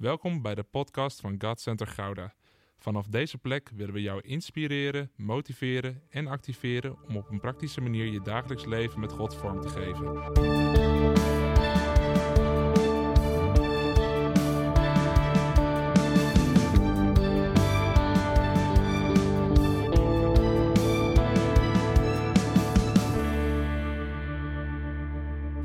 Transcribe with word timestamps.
Welkom 0.00 0.42
bij 0.42 0.54
de 0.54 0.62
podcast 0.62 1.20
van 1.20 1.34
God 1.38 1.60
Center 1.60 1.86
Gouda. 1.86 2.34
Vanaf 2.78 3.06
deze 3.06 3.38
plek 3.38 3.70
willen 3.74 3.94
we 3.94 4.02
jou 4.02 4.20
inspireren, 4.20 5.10
motiveren 5.16 6.02
en 6.10 6.26
activeren 6.26 6.96
om 7.08 7.16
op 7.16 7.30
een 7.30 7.40
praktische 7.40 7.80
manier 7.80 8.06
je 8.06 8.20
dagelijks 8.20 8.64
leven 8.64 9.00
met 9.00 9.12
God 9.12 9.34
vorm 9.34 9.60
te 9.60 9.68
geven. 9.68 10.04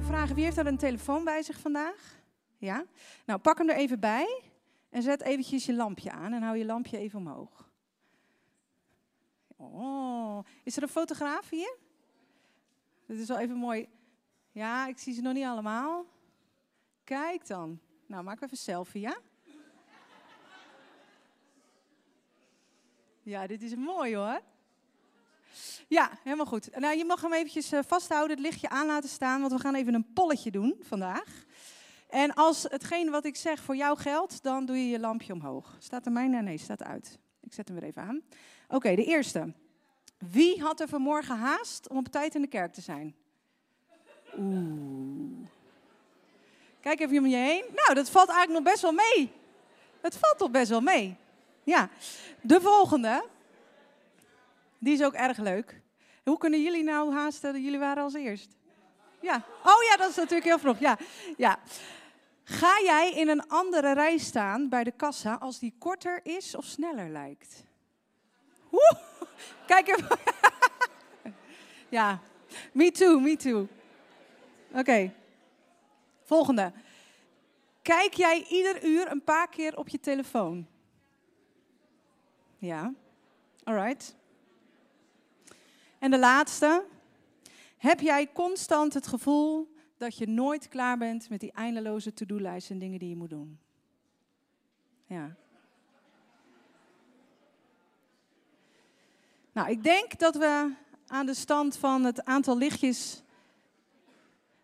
Vragen, 0.06 0.36
wie 0.36 0.44
heeft 0.44 0.58
er 0.58 0.68
een 0.68 0.78
telefoon 0.78 1.24
bij 1.24 1.42
zich 1.42 1.60
vandaag? 1.60 2.24
Ja? 2.66 2.86
Nou, 3.26 3.40
pak 3.40 3.58
hem 3.58 3.70
er 3.70 3.76
even 3.76 4.00
bij 4.00 4.42
en 4.90 5.02
zet 5.02 5.22
eventjes 5.22 5.66
je 5.66 5.74
lampje 5.74 6.12
aan 6.12 6.34
en 6.34 6.42
hou 6.42 6.58
je 6.58 6.66
lampje 6.66 6.98
even 6.98 7.20
omhoog. 7.20 7.70
Oh, 9.58 10.46
is 10.64 10.78
er 10.78 10.84
een 10.84 10.90
fotograaf 10.90 11.50
hier? 11.50 11.78
Dit 13.06 13.20
is 13.20 13.28
wel 13.28 13.38
even 13.38 13.56
mooi. 13.56 13.88
Ja, 14.52 14.88
ik 14.88 14.98
zie 14.98 15.14
ze 15.14 15.22
nog 15.22 15.34
niet 15.34 15.46
allemaal. 15.46 16.06
Kijk 17.04 17.48
dan. 17.48 17.80
Nou, 18.06 18.24
maak 18.24 18.36
even 18.36 18.50
een 18.52 18.58
selfie, 18.58 19.02
ja? 19.02 19.18
Ja, 23.24 23.48
dit 23.48 23.62
is 23.62 23.76
mooi 23.76 24.16
hoor. 24.16 24.42
Ja, 25.88 26.12
helemaal 26.24 26.46
goed. 26.46 26.80
Nou, 26.80 26.98
je 26.98 27.06
mag 27.06 27.22
hem 27.22 27.34
eventjes 27.34 27.72
eh, 27.72 27.80
vasthouden, 27.88 28.38
het 28.38 28.46
lichtje 28.46 28.70
aan 28.70 28.86
laten 28.86 29.10
staan, 29.10 29.40
want 29.40 29.52
we 29.52 29.60
gaan 29.60 29.76
even 29.76 29.94
een 29.94 30.14
polletje 30.14 30.52
doen 30.52 30.76
vandaag. 30.82 31.45
En 32.16 32.34
als 32.34 32.64
hetgeen 32.64 33.10
wat 33.10 33.26
ik 33.26 33.36
zeg 33.36 33.60
voor 33.60 33.76
jou 33.76 33.98
geldt, 33.98 34.44
dan 34.44 34.66
doe 34.66 34.78
je 34.78 34.90
je 34.90 35.00
lampje 35.00 35.34
omhoog. 35.34 35.76
Staat 35.80 36.06
er 36.06 36.12
mij? 36.12 36.28
Nee, 36.28 36.42
nee, 36.42 36.58
staat 36.58 36.84
uit. 36.84 37.20
Ik 37.42 37.54
zet 37.54 37.68
hem 37.68 37.80
weer 37.80 37.90
even 37.90 38.02
aan. 38.02 38.22
Oké, 38.68 38.96
de 38.96 39.04
eerste. 39.04 39.54
Wie 40.18 40.62
had 40.62 40.80
er 40.80 40.88
vanmorgen 40.88 41.38
haast 41.38 41.90
om 41.90 41.98
op 41.98 42.08
tijd 42.08 42.36
in 42.36 42.42
de 42.42 42.48
kerk 42.48 42.74
te 42.74 42.82
zijn? 42.82 43.16
Oeh. 44.38 45.48
Kijk 46.80 47.00
even 47.00 47.18
om 47.18 47.26
je 47.26 47.36
heen. 47.36 47.64
Nou, 47.74 47.94
dat 47.94 48.10
valt 48.10 48.30
eigenlijk 48.30 48.64
nog 48.64 48.74
best 48.74 48.82
wel 48.82 48.94
mee. 48.94 49.32
Het 50.02 50.18
valt 50.18 50.38
toch 50.38 50.52
best 50.52 50.70
wel 50.70 50.82
mee. 50.82 51.16
Ja. 51.64 51.90
De 52.42 52.62
volgende. 52.62 53.26
Die 54.78 54.94
is 54.94 55.04
ook 55.04 55.14
erg 55.14 55.38
leuk. 55.38 55.82
Hoe 56.24 56.38
kunnen 56.38 56.64
jullie 56.64 56.84
nou 56.84 57.14
haasten? 57.14 57.64
Jullie 57.64 57.80
waren 57.80 58.04
als 58.04 58.14
eerst. 58.14 58.56
Ja. 59.22 59.46
Oh 59.64 59.84
ja, 59.90 59.98
dat 59.98 60.10
is 60.10 60.16
natuurlijk 60.16 60.46
heel 60.46 60.60
vroeg. 60.60 60.80
Ja. 60.80 60.98
ja. 61.38 61.60
Ga 62.48 62.82
jij 62.84 63.12
in 63.14 63.30
een 63.30 63.48
andere 63.48 63.94
rij 63.94 64.18
staan 64.18 64.70
bij 64.70 64.84
de 64.84 64.92
kassa 64.92 65.34
als 65.34 65.60
die 65.60 65.76
korter 65.80 66.20
is 66.24 66.56
of 66.56 66.66
sneller 66.66 67.10
lijkt? 67.10 67.64
Woe! 68.70 68.98
Kijk 69.68 69.88
even. 69.88 70.18
ja. 71.90 72.20
Me 72.72 72.92
too, 72.92 73.20
me 73.20 73.36
too. 73.36 73.68
Oké. 74.72 75.14
Volgende. 76.24 76.72
Kijk 77.82 78.14
jij 78.14 78.46
ieder 78.50 78.86
uur 78.86 79.12
een 79.12 79.24
paar 79.24 79.50
keer 79.50 79.78
op 79.78 79.88
je 79.88 80.00
telefoon? 80.00 80.68
Ja. 82.58 82.94
Alright. 83.64 84.16
En 86.00 86.12
de 86.12 86.20
laatste. 86.20 86.86
Heb 87.78 88.00
jij 88.00 88.32
constant 88.32 88.94
het 88.94 89.08
gevoel 89.08 89.75
dat 89.98 90.18
je 90.18 90.28
nooit 90.28 90.68
klaar 90.68 90.98
bent 90.98 91.30
met 91.30 91.40
die 91.40 91.52
eindeloze 91.52 92.14
to-do-lijst 92.14 92.70
en 92.70 92.80
dingen 92.80 93.00
die 93.00 93.10
je 93.10 93.16
moet 93.16 93.30
doen? 93.30 93.60
Ja. 95.08 95.36
Nou, 99.52 99.70
ik 99.70 99.84
denk 99.84 100.20
dat 100.20 100.36
we 100.36 100.74
aan 101.08 101.26
de 101.26 101.34
stand 101.34 101.78
van 101.78 102.04
het 102.04 102.26
aantal 102.26 102.58
lichtjes 102.58 103.24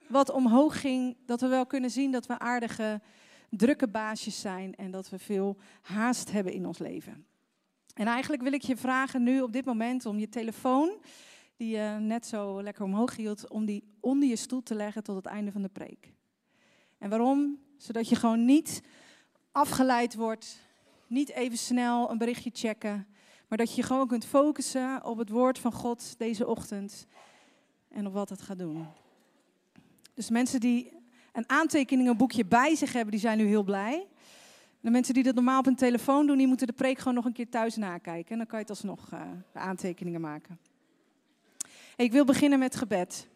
wat 0.08 0.30
omhoog 0.30 0.82
ging, 0.82 1.18
dat 1.26 1.42
we 1.42 1.48
wel 1.48 1.66
kunnen 1.66 1.90
zien 1.90 2.12
dat 2.12 2.26
we 2.26 2.40
aardige, 2.40 3.02
drukke 3.50 3.88
baasjes 3.88 4.42
zijn 4.42 4.76
en 4.76 4.92
dat 4.92 5.10
we 5.10 5.20
veel 5.20 5.58
haast 5.82 6.32
hebben 6.32 6.54
in 6.54 6.66
ons 6.66 6.78
leven. 6.78 7.26
En 7.94 8.08
eigenlijk 8.08 8.42
wil 8.42 8.54
ik 8.54 8.62
je 8.62 8.78
vragen 8.78 9.24
nu 9.24 9.42
op 9.42 9.54
dit 9.54 9.66
moment 9.66 10.06
om 10.06 10.20
je 10.20 10.30
telefoon 10.30 11.00
die 11.62 11.78
je 11.78 11.98
net 12.00 12.26
zo 12.26 12.64
lekker 12.64 12.84
omhoog 12.84 13.16
hield, 13.16 13.50
om 13.50 13.66
die 13.66 13.84
onder 14.00 14.30
je 14.30 14.36
stoel 14.36 14.64
te 14.64 14.76
leggen 14.76 15.04
tot 15.04 15.16
het 15.16 15.26
einde 15.26 15.52
van 15.52 15.62
de 15.62 15.70
preek. 15.70 16.14
En 16.98 17.10
waarom? 17.10 17.60
Zodat 17.78 18.10
je 18.10 18.16
gewoon 18.16 18.46
niet 18.46 18.82
afgeleid 19.52 20.16
wordt, 20.16 20.60
niet 21.08 21.30
even 21.30 21.58
snel 21.58 22.12
een 22.12 22.18
berichtje 22.18 22.50
checken, 22.54 23.08
maar 23.48 23.58
dat 23.58 23.76
je 23.76 23.84
gewoon 23.84 24.08
kunt 24.08 24.26
focussen 24.26 25.06
op 25.06 25.18
het 25.18 25.30
woord 25.30 25.60
van 25.60 25.72
God 25.72 26.18
deze 26.18 26.48
ochtend 26.48 27.06
en 27.88 28.08
op 28.08 28.14
wat 28.14 28.30
het 28.30 28.42
gaat 28.42 28.60
doen. 28.60 28.86
Dus 30.14 30.30
mensen 30.30 30.60
die 30.60 30.94
een 31.32 31.50
aantekeningenboekje 31.50 32.46
bij 32.46 32.76
zich 32.76 32.94
hebben, 32.94 33.12
die 33.12 33.20
zijn 33.20 33.38
nu 33.38 33.46
heel 33.46 33.64
blij. 33.64 34.08
De 34.80 34.90
mensen 34.90 35.14
die 35.14 35.24
dat 35.24 35.36
normaal 35.36 35.60
op 35.60 35.68
een 35.68 35.76
telefoon 35.76 36.28
doen, 36.28 36.38
die 36.38 36.48
moeten 36.48 36.68
de 36.68 36.74
preek 36.74 36.98
gewoon 36.98 37.14
nog 37.14 37.26
een 37.26 37.34
keer 37.34 37.50
thuis 37.50 37.76
nakijken. 37.76 38.32
En 38.32 38.38
dan 38.38 38.48
kan 38.48 38.60
je 38.60 38.66
het 38.66 38.70
alsnog 38.70 39.12
uh, 39.14 39.22
aantekeningen 39.54 40.22
maken. 40.22 40.60
Ik 42.02 42.12
wil 42.12 42.26
beginnen 42.26 42.60
met 42.60 42.76
gebed. 42.76 43.28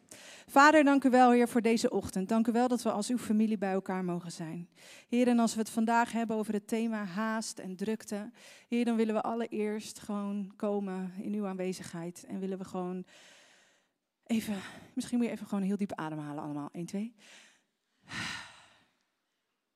Vader, 0.48 0.84
dank 0.84 1.04
u 1.04 1.10
wel, 1.10 1.32
Heer, 1.32 1.48
voor 1.48 1.62
deze 1.62 1.90
ochtend. 1.90 2.30
Dank 2.30 2.48
u 2.48 2.52
wel 2.52 2.68
dat 2.68 2.82
we 2.82 2.92
als 2.92 3.10
uw 3.10 3.18
familie 3.18 3.58
bij 3.58 3.72
elkaar 3.72 4.04
mogen 4.04 4.32
zijn. 4.32 4.70
Heer, 5.08 5.28
en 5.28 5.40
als 5.40 5.54
we 5.54 5.60
het 5.60 5.70
vandaag 5.70 6.12
hebben 6.12 6.36
over 6.36 6.54
het 6.54 6.68
thema 6.68 7.04
haast 7.04 7.60
en 7.60 7.76
drukte, 7.76 8.32
Heer, 8.68 8.86
dan 8.86 8.96
willen 8.96 9.14
we 9.14 9.22
allereerst 9.22 10.00
gewoon 10.00 10.54
komen 10.56 11.14
in 11.22 11.34
uw 11.34 11.46
aanwezigheid. 11.46 12.26
En 12.28 12.40
willen 12.40 12.58
we 12.58 12.64
gewoon 12.64 13.06
even, 14.24 14.56
misschien 14.94 15.18
moet 15.18 15.28
je 15.28 15.34
even 15.34 15.48
gewoon 15.48 15.64
heel 15.64 15.78
diep 15.78 15.94
ademhalen 15.94 16.44
allemaal. 16.44 16.70
1, 16.72 16.86
2. 16.86 17.16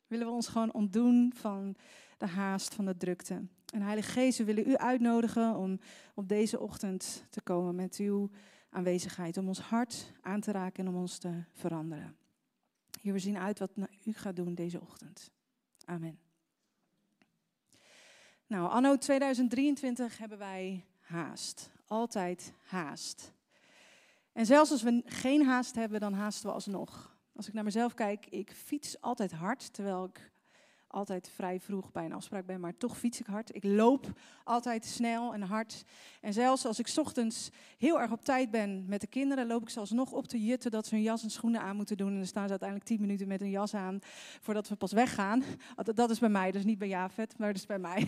Willen 0.08 0.28
we 0.28 0.34
ons 0.34 0.48
gewoon 0.48 0.74
ontdoen 0.74 1.34
van 1.36 1.76
de 2.18 2.28
haast, 2.28 2.74
van 2.74 2.86
de 2.86 2.98
drukte. 2.98 3.42
En 3.74 3.82
Heilige 3.82 4.12
Geest, 4.12 4.38
we 4.38 4.44
willen 4.44 4.70
u 4.70 4.78
uitnodigen 4.78 5.56
om 5.56 5.80
op 6.14 6.28
deze 6.28 6.60
ochtend 6.60 7.26
te 7.30 7.42
komen 7.42 7.76
met 7.76 7.96
uw 7.96 8.30
aanwezigheid. 8.70 9.38
Om 9.38 9.48
ons 9.48 9.60
hart 9.60 10.12
aan 10.22 10.42
te 10.42 10.52
raken 10.52 10.86
en 10.86 10.94
om 10.94 11.00
ons 11.00 11.18
te 11.18 11.44
veranderen. 11.54 12.18
Hier, 13.02 13.14
we 13.14 13.20
zien 13.20 13.38
uit 13.38 13.60
wat 13.60 13.72
u 14.06 14.14
gaat 14.14 14.36
doen 14.36 14.56
deze 14.56 14.82
ochtend. 14.82 15.32
Amen. 15.86 16.20
Nou, 18.48 18.70
anno 18.70 18.98
2023 18.98 20.18
hebben 20.18 20.38
wij 20.38 20.86
haast. 21.00 21.70
Altijd 21.86 22.54
haast. 22.64 23.34
En 24.32 24.46
zelfs 24.46 24.72
als 24.72 24.82
we 24.82 25.02
geen 25.06 25.46
haast 25.46 25.76
hebben, 25.76 26.00
dan 26.00 26.14
haasten 26.14 26.48
we 26.48 26.54
alsnog. 26.54 27.18
Als 27.36 27.48
ik 27.48 27.54
naar 27.54 27.64
mezelf 27.64 27.94
kijk, 27.94 28.26
ik 28.26 28.52
fiets 28.52 29.02
altijd 29.02 29.32
hard, 29.32 29.74
terwijl 29.74 30.06
ik 30.06 30.32
altijd 30.92 31.32
vrij 31.36 31.60
vroeg 31.60 31.92
bij 31.92 32.06
een 32.06 32.14
afspraak 32.14 32.46
ben, 32.46 32.60
maar 32.60 32.78
toch 32.78 32.98
fiets 32.98 33.20
ik 33.20 33.26
hard. 33.26 33.56
Ik 33.56 33.64
loop 33.64 34.12
altijd 34.44 34.86
snel 34.86 35.34
en 35.34 35.42
hard. 35.42 35.84
En 36.22 36.34
zelfs 36.34 36.66
als 36.66 36.80
ik 36.80 36.92
ochtends 36.96 37.50
heel 37.78 38.02
erg 38.02 38.12
op 38.12 38.24
tijd 38.24 38.52
ben 38.52 38.86
met 38.88 39.02
de 39.02 39.08
kinderen, 39.08 39.48
loop 39.48 39.62
ik 39.62 39.70
zelfs 39.70 39.92
nog 39.92 40.12
op 40.12 40.28
te 40.28 40.46
jutten 40.46 40.72
dat 40.72 40.88
ze 40.88 40.96
hun 40.96 41.04
jas 41.04 41.24
en 41.24 41.30
schoenen 41.30 41.62
aan 41.62 41.76
moeten 41.76 41.98
doen. 41.98 42.12
En 42.12 42.18
dan 42.18 42.26
staan 42.26 42.44
ze 42.44 42.50
uiteindelijk 42.50 42.90
tien 42.90 43.02
minuten 43.02 43.28
met 43.28 43.42
een 43.42 43.50
jas 43.50 43.74
aan 43.74 44.00
voordat 44.42 44.68
we 44.68 44.76
pas 44.76 44.92
weggaan. 44.92 45.44
Dat 45.96 46.10
is 46.10 46.20
bij 46.20 46.30
mij, 46.30 46.52
dus 46.52 46.64
niet 46.64 46.80
bij 46.80 46.88
Javet, 46.88 47.38
maar 47.38 47.48
dat 47.48 47.58
is 47.58 47.66
bij 47.66 47.80
mij. 47.80 48.08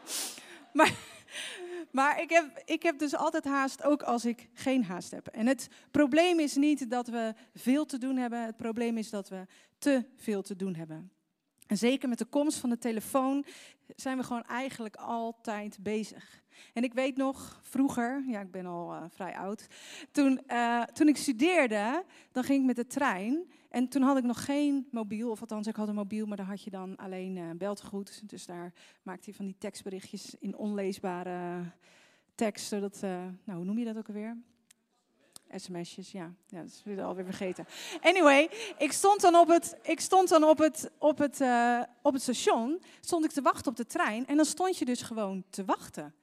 maar 0.72 1.16
maar 1.90 2.20
ik 2.20 2.30
heb, 2.30 2.62
ik 2.64 2.82
heb 2.82 2.98
dus 2.98 3.16
altijd 3.16 3.44
haast, 3.44 3.82
ook 3.82 4.02
als 4.02 4.24
ik 4.24 4.48
geen 4.52 4.84
haast 4.84 5.10
heb. 5.10 5.26
En 5.26 5.46
het 5.46 5.68
probleem 5.90 6.40
is 6.40 6.54
niet 6.54 6.90
dat 6.90 7.08
we 7.08 7.34
veel 7.54 7.86
te 7.86 7.98
doen 7.98 8.16
hebben. 8.16 8.44
Het 8.44 8.56
probleem 8.56 8.96
is 8.96 9.10
dat 9.10 9.28
we 9.28 9.46
te 9.78 10.04
veel 10.16 10.42
te 10.42 10.56
doen 10.56 10.74
hebben. 10.74 11.10
En 11.68 11.78
zeker 11.78 12.08
met 12.08 12.18
de 12.18 12.24
komst 12.24 12.58
van 12.58 12.70
de 12.70 12.78
telefoon 12.78 13.44
zijn 13.96 14.16
we 14.16 14.22
gewoon 14.22 14.44
eigenlijk 14.44 14.96
altijd 14.96 15.78
bezig. 15.80 16.42
En 16.72 16.82
ik 16.82 16.92
weet 16.92 17.16
nog, 17.16 17.60
vroeger, 17.62 18.24
ja, 18.26 18.40
ik 18.40 18.50
ben 18.50 18.66
al 18.66 18.94
uh, 18.94 19.02
vrij 19.08 19.36
oud, 19.36 19.66
toen, 20.10 20.40
uh, 20.48 20.82
toen 20.82 21.08
ik 21.08 21.16
studeerde, 21.16 22.04
dan 22.32 22.44
ging 22.44 22.60
ik 22.60 22.66
met 22.66 22.76
de 22.76 22.86
trein. 22.86 23.52
En 23.68 23.88
toen 23.88 24.02
had 24.02 24.16
ik 24.16 24.24
nog 24.24 24.44
geen 24.44 24.88
mobiel, 24.90 25.30
of 25.30 25.40
althans, 25.40 25.66
ik 25.66 25.76
had 25.76 25.88
een 25.88 25.94
mobiel, 25.94 26.26
maar 26.26 26.36
daar 26.36 26.46
had 26.46 26.62
je 26.62 26.70
dan 26.70 26.96
alleen 26.96 27.36
uh. 27.36 28.00
Dus 28.26 28.46
daar 28.46 28.72
maakte 29.02 29.30
je 29.30 29.36
van 29.36 29.44
die 29.44 29.58
tekstberichtjes 29.58 30.34
in 30.38 30.56
onleesbare 30.56 31.62
tekst, 32.34 32.66
zodat, 32.66 33.00
nou, 33.00 33.30
hoe 33.44 33.64
noem 33.64 33.78
je 33.78 33.84
dat 33.84 33.96
ook 33.96 34.08
alweer? 34.08 34.36
SMS'jes, 35.50 36.12
ja. 36.12 36.32
ja. 36.46 36.60
Dat 36.60 36.70
is 36.70 36.82
weer 36.84 37.02
alweer 37.02 37.24
vergeten. 37.24 37.66
Anyway, 38.00 38.50
ik 38.78 38.92
stond 38.92 39.20
dan 39.20 39.34
op 39.34 39.48
het, 39.48 39.76
ik 39.82 40.00
stond 40.00 40.28
dan 40.28 40.44
op 40.44 40.58
het, 40.58 40.90
op 40.98 41.18
het, 41.18 41.40
uh, 41.40 41.82
op 42.02 42.12
het 42.12 42.22
station, 42.22 42.82
stond 43.00 43.24
ik 43.24 43.30
te 43.30 43.42
wachten 43.42 43.70
op 43.70 43.76
de 43.76 43.86
trein. 43.86 44.26
En 44.26 44.36
dan 44.36 44.44
stond 44.44 44.78
je 44.78 44.84
dus 44.84 45.02
gewoon 45.02 45.44
te 45.50 45.64
wachten. 45.64 46.14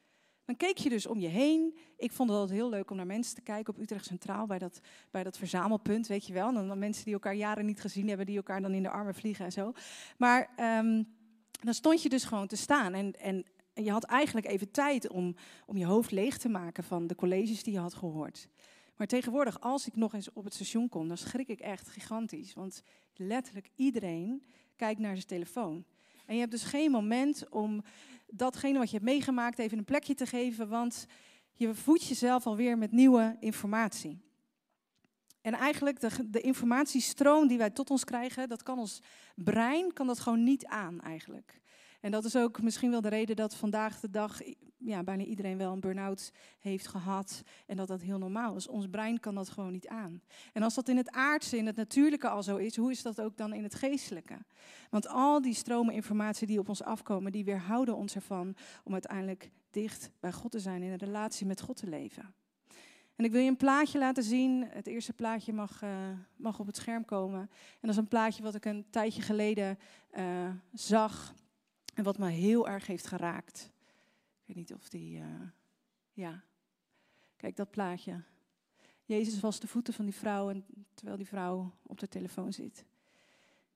Dan 0.45 0.57
keek 0.57 0.77
je 0.77 0.89
dus 0.89 1.05
om 1.05 1.19
je 1.19 1.27
heen. 1.27 1.77
Ik 1.97 2.11
vond 2.11 2.29
het 2.29 2.37
altijd 2.39 2.57
heel 2.57 2.69
leuk 2.69 2.89
om 2.89 2.97
naar 2.97 3.05
mensen 3.05 3.35
te 3.35 3.41
kijken 3.41 3.73
op 3.73 3.79
Utrecht 3.79 4.05
Centraal, 4.05 4.45
bij 4.45 4.59
dat, 4.59 4.79
bij 5.11 5.23
dat 5.23 5.37
verzamelpunt, 5.37 6.07
weet 6.07 6.27
je 6.27 6.33
wel. 6.33 6.53
Dan 6.53 6.79
mensen 6.79 7.03
die 7.03 7.13
elkaar 7.13 7.35
jaren 7.35 7.65
niet 7.65 7.81
gezien 7.81 8.07
hebben, 8.07 8.25
die 8.25 8.35
elkaar 8.35 8.61
dan 8.61 8.73
in 8.73 8.83
de 8.83 8.89
armen 8.89 9.15
vliegen 9.15 9.45
en 9.45 9.51
zo. 9.51 9.73
Maar... 10.17 10.49
Um, 10.79 11.13
dan 11.65 11.73
stond 11.73 12.01
je 12.01 12.09
dus 12.09 12.23
gewoon 12.23 12.47
te 12.47 12.55
staan. 12.55 12.93
En, 12.93 13.19
en, 13.19 13.45
en 13.73 13.83
je 13.83 13.91
had 13.91 14.03
eigenlijk 14.03 14.47
even 14.47 14.71
tijd 14.71 15.09
om, 15.09 15.35
om 15.65 15.77
je 15.77 15.85
hoofd 15.85 16.11
leeg 16.11 16.37
te 16.37 16.49
maken 16.49 16.83
van 16.83 17.07
de 17.07 17.15
colleges 17.15 17.63
die 17.63 17.73
je 17.73 17.79
had 17.79 17.93
gehoord. 17.93 18.47
Maar 18.95 19.07
tegenwoordig, 19.07 19.61
als 19.61 19.87
ik 19.87 19.95
nog 19.95 20.13
eens 20.13 20.31
op 20.33 20.43
het 20.43 20.53
station 20.53 20.89
kom, 20.89 21.07
dan 21.07 21.17
schrik 21.17 21.47
ik 21.47 21.59
echt 21.59 21.87
gigantisch. 21.87 22.53
Want 22.53 22.81
letterlijk 23.13 23.69
iedereen 23.75 24.45
kijkt 24.75 24.99
naar 24.99 25.15
zijn 25.15 25.27
telefoon. 25.27 25.85
En 26.25 26.33
je 26.33 26.39
hebt 26.39 26.51
dus 26.51 26.63
geen 26.63 26.91
moment 26.91 27.49
om 27.49 27.83
datgene 28.27 28.77
wat 28.77 28.89
je 28.89 28.97
hebt 28.97 29.09
meegemaakt 29.09 29.59
even 29.59 29.77
een 29.77 29.85
plekje 29.85 30.13
te 30.13 30.25
geven, 30.25 30.69
want 30.69 31.05
je 31.53 31.75
voedt 31.75 32.05
jezelf 32.05 32.45
alweer 32.45 32.77
met 32.77 32.91
nieuwe 32.91 33.37
informatie. 33.39 34.23
En 35.41 35.53
eigenlijk 35.53 35.99
de, 35.99 36.29
de 36.29 36.41
informatiestroom 36.41 37.47
die 37.47 37.57
wij 37.57 37.69
tot 37.69 37.89
ons 37.89 38.03
krijgen, 38.03 38.49
dat 38.49 38.63
kan 38.63 38.79
ons 38.79 38.99
brein 39.35 39.93
kan 39.93 40.07
dat 40.07 40.19
gewoon 40.19 40.43
niet 40.43 40.65
aan 40.65 41.01
eigenlijk. 41.01 41.61
En 42.05 42.11
dat 42.11 42.25
is 42.25 42.35
ook 42.35 42.61
misschien 42.61 42.91
wel 42.91 43.01
de 43.01 43.09
reden 43.09 43.35
dat 43.35 43.55
vandaag 43.55 43.99
de 43.99 44.09
dag 44.09 44.41
ja, 44.77 45.03
bijna 45.03 45.23
iedereen 45.23 45.57
wel 45.57 45.71
een 45.71 45.79
burn-out 45.79 46.31
heeft 46.59 46.87
gehad. 46.87 47.43
En 47.65 47.75
dat 47.75 47.87
dat 47.87 48.01
heel 48.01 48.17
normaal 48.17 48.55
is. 48.55 48.67
Ons 48.67 48.87
brein 48.87 49.19
kan 49.19 49.35
dat 49.35 49.49
gewoon 49.49 49.71
niet 49.71 49.87
aan. 49.87 50.21
En 50.53 50.63
als 50.63 50.73
dat 50.73 50.89
in 50.89 50.97
het 50.97 51.11
aardse, 51.11 51.57
in 51.57 51.65
het 51.65 51.75
natuurlijke 51.75 52.29
al 52.29 52.43
zo 52.43 52.57
is, 52.57 52.75
hoe 52.75 52.91
is 52.91 53.01
dat 53.01 53.21
ook 53.21 53.37
dan 53.37 53.53
in 53.53 53.63
het 53.63 53.75
geestelijke? 53.75 54.37
Want 54.89 55.07
al 55.07 55.41
die 55.41 55.53
stromen 55.53 55.93
informatie 55.93 56.47
die 56.47 56.59
op 56.59 56.69
ons 56.69 56.83
afkomen, 56.83 57.31
die 57.31 57.45
weerhouden 57.45 57.95
ons 57.95 58.15
ervan 58.15 58.55
om 58.83 58.93
uiteindelijk 58.93 59.51
dicht 59.71 60.11
bij 60.19 60.31
God 60.31 60.51
te 60.51 60.59
zijn, 60.59 60.81
in 60.81 60.91
een 60.91 60.97
relatie 60.97 61.45
met 61.45 61.61
God 61.61 61.77
te 61.77 61.87
leven. 61.87 62.33
En 63.15 63.25
ik 63.25 63.31
wil 63.31 63.41
je 63.41 63.49
een 63.49 63.57
plaatje 63.57 63.99
laten 63.99 64.23
zien. 64.23 64.67
Het 64.69 64.87
eerste 64.87 65.13
plaatje 65.13 65.53
mag, 65.53 65.83
uh, 65.83 65.89
mag 66.35 66.59
op 66.59 66.65
het 66.65 66.77
scherm 66.77 67.05
komen. 67.05 67.39
En 67.39 67.79
dat 67.81 67.89
is 67.89 67.97
een 67.97 68.07
plaatje 68.07 68.43
wat 68.43 68.55
ik 68.55 68.65
een 68.65 68.85
tijdje 68.89 69.21
geleden 69.21 69.79
uh, 70.17 70.49
zag. 70.73 71.33
En 71.95 72.03
wat 72.03 72.17
me 72.17 72.29
heel 72.29 72.67
erg 72.67 72.87
heeft 72.87 73.07
geraakt. 73.07 73.71
Ik 74.39 74.45
weet 74.45 74.55
niet 74.55 74.73
of 74.73 74.89
die. 74.89 75.17
Uh, 75.17 75.25
ja. 76.13 76.43
Kijk, 77.35 77.55
dat 77.55 77.69
plaatje. 77.69 78.21
Jezus 79.05 79.39
was 79.39 79.59
de 79.59 79.67
voeten 79.67 79.93
van 79.93 80.05
die 80.05 80.13
vrouw 80.13 80.49
en, 80.49 80.65
terwijl 80.93 81.17
die 81.17 81.27
vrouw 81.27 81.71
op 81.81 81.99
de 81.99 82.07
telefoon 82.07 82.53
zit. 82.53 82.85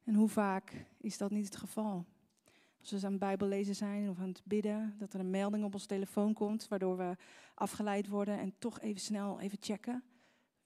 En 0.04 0.14
hoe 0.14 0.30
vaak 0.30 0.86
is 0.98 1.18
dat 1.18 1.32
niet 1.32 1.46
het 1.46 1.56
geval? 1.56 2.06
Als 2.80 2.92
we 2.92 3.06
aan 3.06 3.12
het 3.12 3.20
Bijbel 3.20 3.48
lezen 3.48 3.76
zijn 3.76 4.10
of 4.10 4.20
aan 4.20 4.28
het 4.28 4.42
bidden, 4.44 4.96
dat 4.98 5.14
er 5.14 5.20
een 5.20 5.30
melding 5.30 5.64
op 5.64 5.74
ons 5.74 5.86
telefoon 5.86 6.34
komt, 6.34 6.68
waardoor 6.68 6.98
we 6.98 7.18
afgeleid 7.56 8.08
worden 8.08 8.40
en 8.40 8.54
toch 8.58 8.80
even 8.80 9.02
snel 9.02 9.40
even 9.40 9.58
checken 9.62 10.04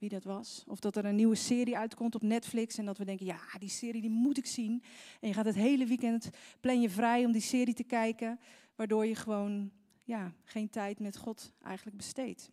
wie 0.04 0.12
dat 0.12 0.24
was. 0.24 0.64
Of 0.68 0.80
dat 0.80 0.96
er 0.96 1.06
een 1.06 1.16
nieuwe 1.16 1.36
serie 1.36 1.78
uitkomt 1.78 2.16
op 2.16 2.22
Netflix 2.22 2.78
en 2.78 2.86
dat 2.86 2.98
we 2.98 3.06
denken, 3.06 3.26
ja, 3.26 3.40
die 3.60 3.70
serie 3.70 4.02
die 4.02 4.10
moet 4.10 4.38
ik 4.38 4.46
zien. 4.46 4.84
En 5.22 5.28
je 5.28 5.34
gaat 5.34 5.46
het 5.46 5.56
hele 5.56 5.86
weekend, 5.86 6.30
plan 6.60 6.82
je 6.82 6.90
vrij 6.90 7.26
om 7.26 7.32
die 7.32 7.42
serie 7.42 7.74
te 7.74 7.84
kijken, 7.84 8.40
waardoor 8.76 9.06
je 9.06 9.16
gewoon 9.16 9.72
ja, 10.04 10.34
geen 10.44 10.70
tijd 10.70 11.00
met 11.00 11.18
God 11.18 11.52
eigenlijk 11.62 11.98
besteedt. 11.98 12.52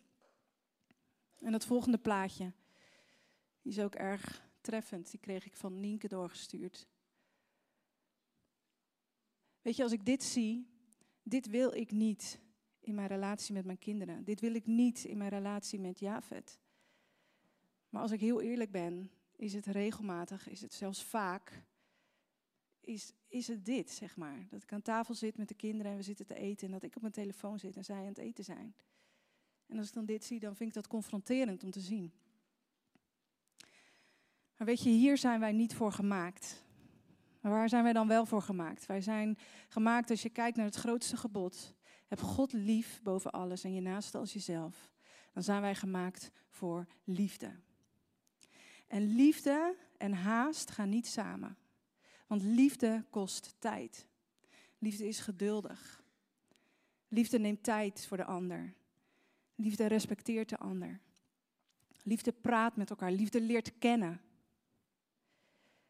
En 1.39 1.53
het 1.53 1.65
volgende 1.65 1.97
plaatje, 1.97 2.53
is 3.61 3.79
ook 3.79 3.95
erg 3.95 4.49
treffend. 4.61 5.11
Die 5.11 5.19
kreeg 5.19 5.45
ik 5.45 5.55
van 5.55 5.79
Nienke 5.79 6.07
doorgestuurd. 6.07 6.87
Weet 9.61 9.75
je, 9.75 9.83
als 9.83 9.91
ik 9.91 10.05
dit 10.05 10.23
zie, 10.23 10.67
dit 11.23 11.47
wil 11.47 11.73
ik 11.73 11.91
niet 11.91 12.39
in 12.79 12.95
mijn 12.95 13.07
relatie 13.07 13.53
met 13.53 13.65
mijn 13.65 13.79
kinderen. 13.79 14.23
Dit 14.23 14.39
wil 14.39 14.53
ik 14.53 14.65
niet 14.65 15.03
in 15.03 15.17
mijn 15.17 15.29
relatie 15.29 15.79
met 15.79 15.99
Javed. 15.99 16.59
Maar 17.91 18.01
als 18.01 18.11
ik 18.11 18.19
heel 18.19 18.41
eerlijk 18.41 18.71
ben, 18.71 19.11
is 19.35 19.53
het 19.53 19.65
regelmatig, 19.65 20.49
is 20.49 20.61
het 20.61 20.73
zelfs 20.73 21.03
vaak, 21.03 21.63
is, 22.79 23.13
is 23.27 23.47
het 23.47 23.65
dit, 23.65 23.91
zeg 23.91 24.17
maar. 24.17 24.47
Dat 24.49 24.63
ik 24.63 24.73
aan 24.73 24.81
tafel 24.81 25.13
zit 25.13 25.37
met 25.37 25.47
de 25.47 25.53
kinderen 25.53 25.91
en 25.91 25.97
we 25.97 26.03
zitten 26.03 26.25
te 26.25 26.35
eten 26.35 26.67
en 26.67 26.73
dat 26.73 26.83
ik 26.83 26.95
op 26.95 27.01
mijn 27.01 27.13
telefoon 27.13 27.59
zit 27.59 27.75
en 27.75 27.83
zij 27.83 27.97
aan 27.97 28.05
het 28.05 28.17
eten 28.17 28.43
zijn. 28.43 28.75
En 29.67 29.77
als 29.77 29.87
ik 29.87 29.93
dan 29.93 30.05
dit 30.05 30.23
zie, 30.23 30.39
dan 30.39 30.55
vind 30.55 30.69
ik 30.69 30.75
dat 30.75 30.87
confronterend 30.87 31.63
om 31.63 31.71
te 31.71 31.79
zien. 31.79 32.11
Maar 34.57 34.67
weet 34.67 34.83
je, 34.83 34.89
hier 34.89 35.17
zijn 35.17 35.39
wij 35.39 35.51
niet 35.51 35.75
voor 35.75 35.91
gemaakt. 35.91 36.65
Maar 37.41 37.51
waar 37.51 37.69
zijn 37.69 37.83
wij 37.83 37.93
dan 37.93 38.07
wel 38.07 38.25
voor 38.25 38.41
gemaakt? 38.41 38.85
Wij 38.85 39.01
zijn 39.01 39.37
gemaakt, 39.67 40.09
als 40.09 40.21
je 40.21 40.29
kijkt 40.29 40.57
naar 40.57 40.65
het 40.65 40.75
grootste 40.75 41.17
gebod, 41.17 41.73
heb 42.07 42.21
God 42.21 42.53
lief 42.53 43.01
boven 43.03 43.31
alles 43.31 43.63
en 43.63 43.73
je 43.73 43.81
naaste 43.81 44.17
als 44.17 44.33
jezelf. 44.33 44.93
Dan 45.33 45.43
zijn 45.43 45.61
wij 45.61 45.75
gemaakt 45.75 46.31
voor 46.49 46.87
liefde. 47.03 47.59
En 48.91 49.15
liefde 49.15 49.75
en 49.97 50.13
haast 50.13 50.71
gaan 50.71 50.89
niet 50.89 51.07
samen. 51.07 51.57
Want 52.27 52.41
liefde 52.41 53.05
kost 53.09 53.55
tijd. 53.59 54.07
Liefde 54.77 55.07
is 55.07 55.19
geduldig. 55.19 56.03
Liefde 57.07 57.39
neemt 57.39 57.63
tijd 57.63 58.05
voor 58.05 58.17
de 58.17 58.25
ander. 58.25 58.73
Liefde 59.55 59.85
respecteert 59.85 60.49
de 60.49 60.57
ander. 60.57 60.99
Liefde 62.03 62.31
praat 62.31 62.75
met 62.75 62.89
elkaar. 62.89 63.11
Liefde 63.11 63.41
leert 63.41 63.77
kennen. 63.77 64.21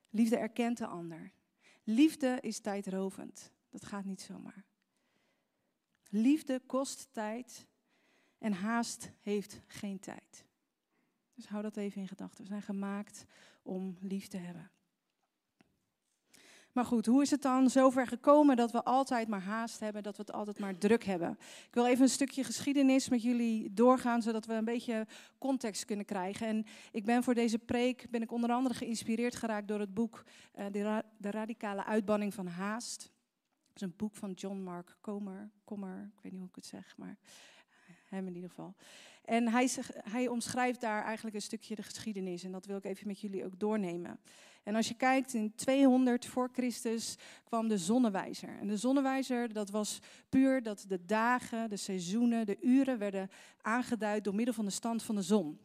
Liefde 0.09 0.37
erkent 0.37 0.77
de 0.77 0.87
ander. 0.87 1.31
Liefde 1.83 2.37
is 2.41 2.59
tijdrovend. 2.59 3.51
Dat 3.69 3.85
gaat 3.85 4.05
niet 4.05 4.21
zomaar. 4.21 4.65
Liefde 6.09 6.61
kost 6.65 7.13
tijd 7.13 7.67
en 8.37 8.53
haast 8.53 9.11
heeft 9.21 9.61
geen 9.67 9.99
tijd. 9.99 10.45
Dus 11.41 11.49
hou 11.49 11.61
dat 11.61 11.77
even 11.77 12.01
in 12.01 12.07
gedachten. 12.07 12.43
We 12.43 12.49
zijn 12.49 12.61
gemaakt 12.61 13.25
om 13.63 13.97
lief 13.99 14.27
te 14.27 14.37
hebben. 14.37 14.71
Maar 16.71 16.85
goed, 16.85 17.05
hoe 17.05 17.21
is 17.21 17.31
het 17.31 17.41
dan 17.41 17.69
zover 17.69 18.07
gekomen 18.07 18.55
dat 18.55 18.71
we 18.71 18.83
altijd 18.83 19.27
maar 19.27 19.41
haast 19.41 19.79
hebben, 19.79 20.03
dat 20.03 20.15
we 20.15 20.21
het 20.21 20.31
altijd 20.31 20.59
maar 20.59 20.77
druk 20.77 21.03
hebben? 21.03 21.37
Ik 21.39 21.73
wil 21.73 21.85
even 21.85 22.01
een 22.03 22.09
stukje 22.09 22.43
geschiedenis 22.43 23.09
met 23.09 23.21
jullie 23.21 23.73
doorgaan, 23.73 24.21
zodat 24.21 24.45
we 24.45 24.53
een 24.53 24.65
beetje 24.65 25.07
context 25.37 25.85
kunnen 25.85 26.05
krijgen. 26.05 26.47
En 26.47 26.65
ik 26.91 27.05
ben 27.05 27.23
voor 27.23 27.33
deze 27.33 27.59
preek, 27.59 28.07
ben 28.09 28.21
ik 28.21 28.31
onder 28.31 28.51
andere 28.51 28.75
geïnspireerd 28.75 29.35
geraakt 29.35 29.67
door 29.67 29.79
het 29.79 29.93
boek 29.93 30.23
uh, 30.55 30.65
de, 30.71 31.03
de, 31.17 31.31
radicale 31.31 31.85
uitbanning 31.85 32.33
van 32.33 32.47
haast. 32.47 32.99
Dat 33.67 33.75
is 33.75 33.81
een 33.81 33.93
boek 33.97 34.15
van 34.15 34.31
John 34.31 34.57
Mark 34.57 34.97
Comer, 35.01 35.51
Comer, 35.63 36.11
ik 36.15 36.21
weet 36.21 36.31
niet 36.31 36.41
hoe 36.41 36.49
ik 36.49 36.55
het 36.55 36.65
zeg, 36.65 36.97
maar 36.97 37.17
hem 38.05 38.27
in 38.27 38.35
ieder 38.35 38.49
geval. 38.49 38.75
En 39.25 39.47
hij, 39.47 39.69
hij 39.93 40.27
omschrijft 40.27 40.81
daar 40.81 41.03
eigenlijk 41.03 41.35
een 41.35 41.41
stukje 41.41 41.75
de 41.75 41.83
geschiedenis. 41.83 42.43
En 42.43 42.51
dat 42.51 42.65
wil 42.65 42.77
ik 42.77 42.85
even 42.85 43.07
met 43.07 43.19
jullie 43.19 43.45
ook 43.45 43.59
doornemen. 43.59 44.19
En 44.63 44.75
als 44.75 44.87
je 44.87 44.93
kijkt, 44.93 45.33
in 45.33 45.55
200 45.55 46.25
voor 46.25 46.49
Christus 46.53 47.15
kwam 47.43 47.67
de 47.67 47.77
zonnewijzer. 47.77 48.57
En 48.59 48.67
de 48.67 48.77
zonnewijzer, 48.77 49.53
dat 49.53 49.69
was 49.69 49.99
puur 50.29 50.63
dat 50.63 50.85
de 50.87 51.05
dagen, 51.05 51.69
de 51.69 51.77
seizoenen, 51.77 52.45
de 52.45 52.57
uren 52.61 52.97
werden 52.97 53.29
aangeduid 53.61 54.23
door 54.23 54.35
middel 54.35 54.53
van 54.53 54.65
de 54.65 54.71
stand 54.71 55.03
van 55.03 55.15
de 55.15 55.21
zon. 55.21 55.59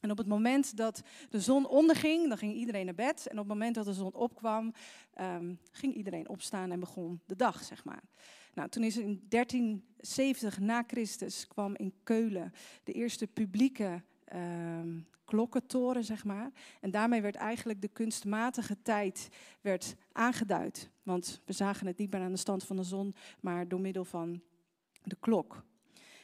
En 0.00 0.10
op 0.10 0.18
het 0.18 0.26
moment 0.26 0.76
dat 0.76 1.02
de 1.28 1.40
zon 1.40 1.66
onderging, 1.66 2.28
dan 2.28 2.38
ging 2.38 2.54
iedereen 2.54 2.84
naar 2.84 2.94
bed. 2.94 3.26
En 3.26 3.32
op 3.32 3.38
het 3.38 3.48
moment 3.48 3.74
dat 3.74 3.84
de 3.84 3.92
zon 3.92 4.14
opkwam, 4.14 4.72
um, 5.20 5.58
ging 5.70 5.94
iedereen 5.94 6.28
opstaan 6.28 6.70
en 6.70 6.80
begon 6.80 7.20
de 7.26 7.36
dag, 7.36 7.62
zeg 7.62 7.84
maar. 7.84 8.02
Nou, 8.54 8.68
toen 8.68 8.82
is 8.82 8.96
in 8.96 9.22
1370 9.28 10.58
na 10.58 10.84
Christus 10.86 11.46
kwam 11.46 11.76
in 11.76 11.92
Keulen 12.02 12.52
de 12.84 12.92
eerste 12.92 13.26
publieke 13.26 14.02
uh, 14.34 14.40
klokkentoren, 15.24 16.04
zeg 16.04 16.24
maar. 16.24 16.50
En 16.80 16.90
daarmee 16.90 17.22
werd 17.22 17.34
eigenlijk 17.34 17.80
de 17.80 17.88
kunstmatige 17.88 18.82
tijd 18.82 19.28
werd 19.60 19.96
aangeduid. 20.12 20.90
Want 21.02 21.40
we 21.44 21.52
zagen 21.52 21.86
het 21.86 21.98
niet 21.98 22.10
meer 22.10 22.20
aan 22.20 22.32
de 22.32 22.38
stand 22.38 22.64
van 22.64 22.76
de 22.76 22.82
zon, 22.82 23.14
maar 23.40 23.68
door 23.68 23.80
middel 23.80 24.04
van 24.04 24.42
de 25.02 25.16
klok. 25.20 25.64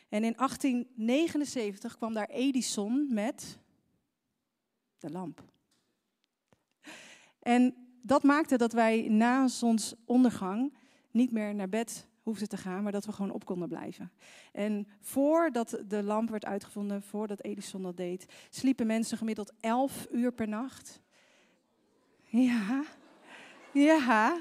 En 0.09 0.25
in 0.25 0.35
1879 0.37 1.97
kwam 1.97 2.15
daar 2.15 2.29
Edison 2.29 3.15
met 3.15 3.59
de 4.99 5.11
lamp. 5.11 5.45
En 7.39 7.75
dat 8.03 8.23
maakte 8.23 8.57
dat 8.57 8.73
wij 8.73 9.09
na 9.09 9.49
zonsondergang 9.49 10.77
niet 11.11 11.33
meer 11.33 11.55
naar 11.55 11.69
bed 11.69 12.09
te 12.39 12.57
gaan, 12.57 12.83
maar 12.83 12.93
dat 12.93 13.05
we 13.05 13.13
gewoon 13.13 13.31
op 13.31 13.45
konden 13.45 13.69
blijven. 13.69 14.13
En 14.53 14.89
voordat 15.01 15.83
de 15.87 16.03
lamp 16.03 16.31
werd 16.31 16.45
uitgevonden, 16.45 17.03
voordat 17.03 17.43
Edison 17.43 17.83
dat 17.83 17.97
deed, 17.97 18.27
sliepen 18.51 18.87
mensen 18.87 19.19
gemiddeld 19.19 19.53
11 19.61 20.07
uur 20.11 20.33
per 20.33 20.49
nacht. 20.49 21.01
Ja, 22.25 22.85
ja. 23.73 24.41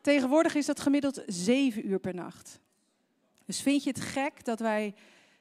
Tegenwoordig 0.00 0.54
is 0.54 0.66
dat 0.66 0.80
gemiddeld 0.80 1.22
7 1.26 1.88
uur 1.88 1.98
per 1.98 2.14
nacht. 2.14 2.60
Dus 3.44 3.62
vind 3.62 3.84
je 3.84 3.90
het 3.90 4.00
gek 4.00 4.44
dat 4.44 4.60
wij. 4.60 4.94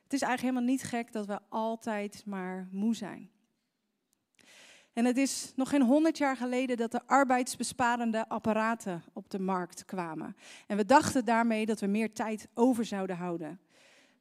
Het 0.04 0.14
is 0.14 0.22
eigenlijk 0.22 0.42
helemaal 0.42 0.76
niet 0.76 0.84
gek 0.84 1.12
dat 1.12 1.26
we 1.26 1.40
altijd 1.50 2.24
maar 2.26 2.68
moe 2.72 2.96
zijn. 2.96 3.30
En 4.98 5.06
het 5.06 5.18
is 5.18 5.52
nog 5.56 5.70
geen 5.70 5.82
honderd 5.82 6.18
jaar 6.18 6.38
geleden 6.38 6.78
dat 6.78 6.92
de 6.92 7.02
arbeidsbesparende 7.06 8.30
apparaten 8.30 9.04
op 9.14 9.30
de 9.30 9.40
markt 9.40 9.86
kwamen. 9.86 10.36
En 10.68 10.78
we 10.78 10.86
dachten 10.86 11.26
daarmee 11.26 11.66
dat 11.66 11.80
we 11.80 11.88
meer 11.88 12.14
tijd 12.14 12.48
over 12.54 12.86
zouden 12.86 13.18
houden. 13.18 13.60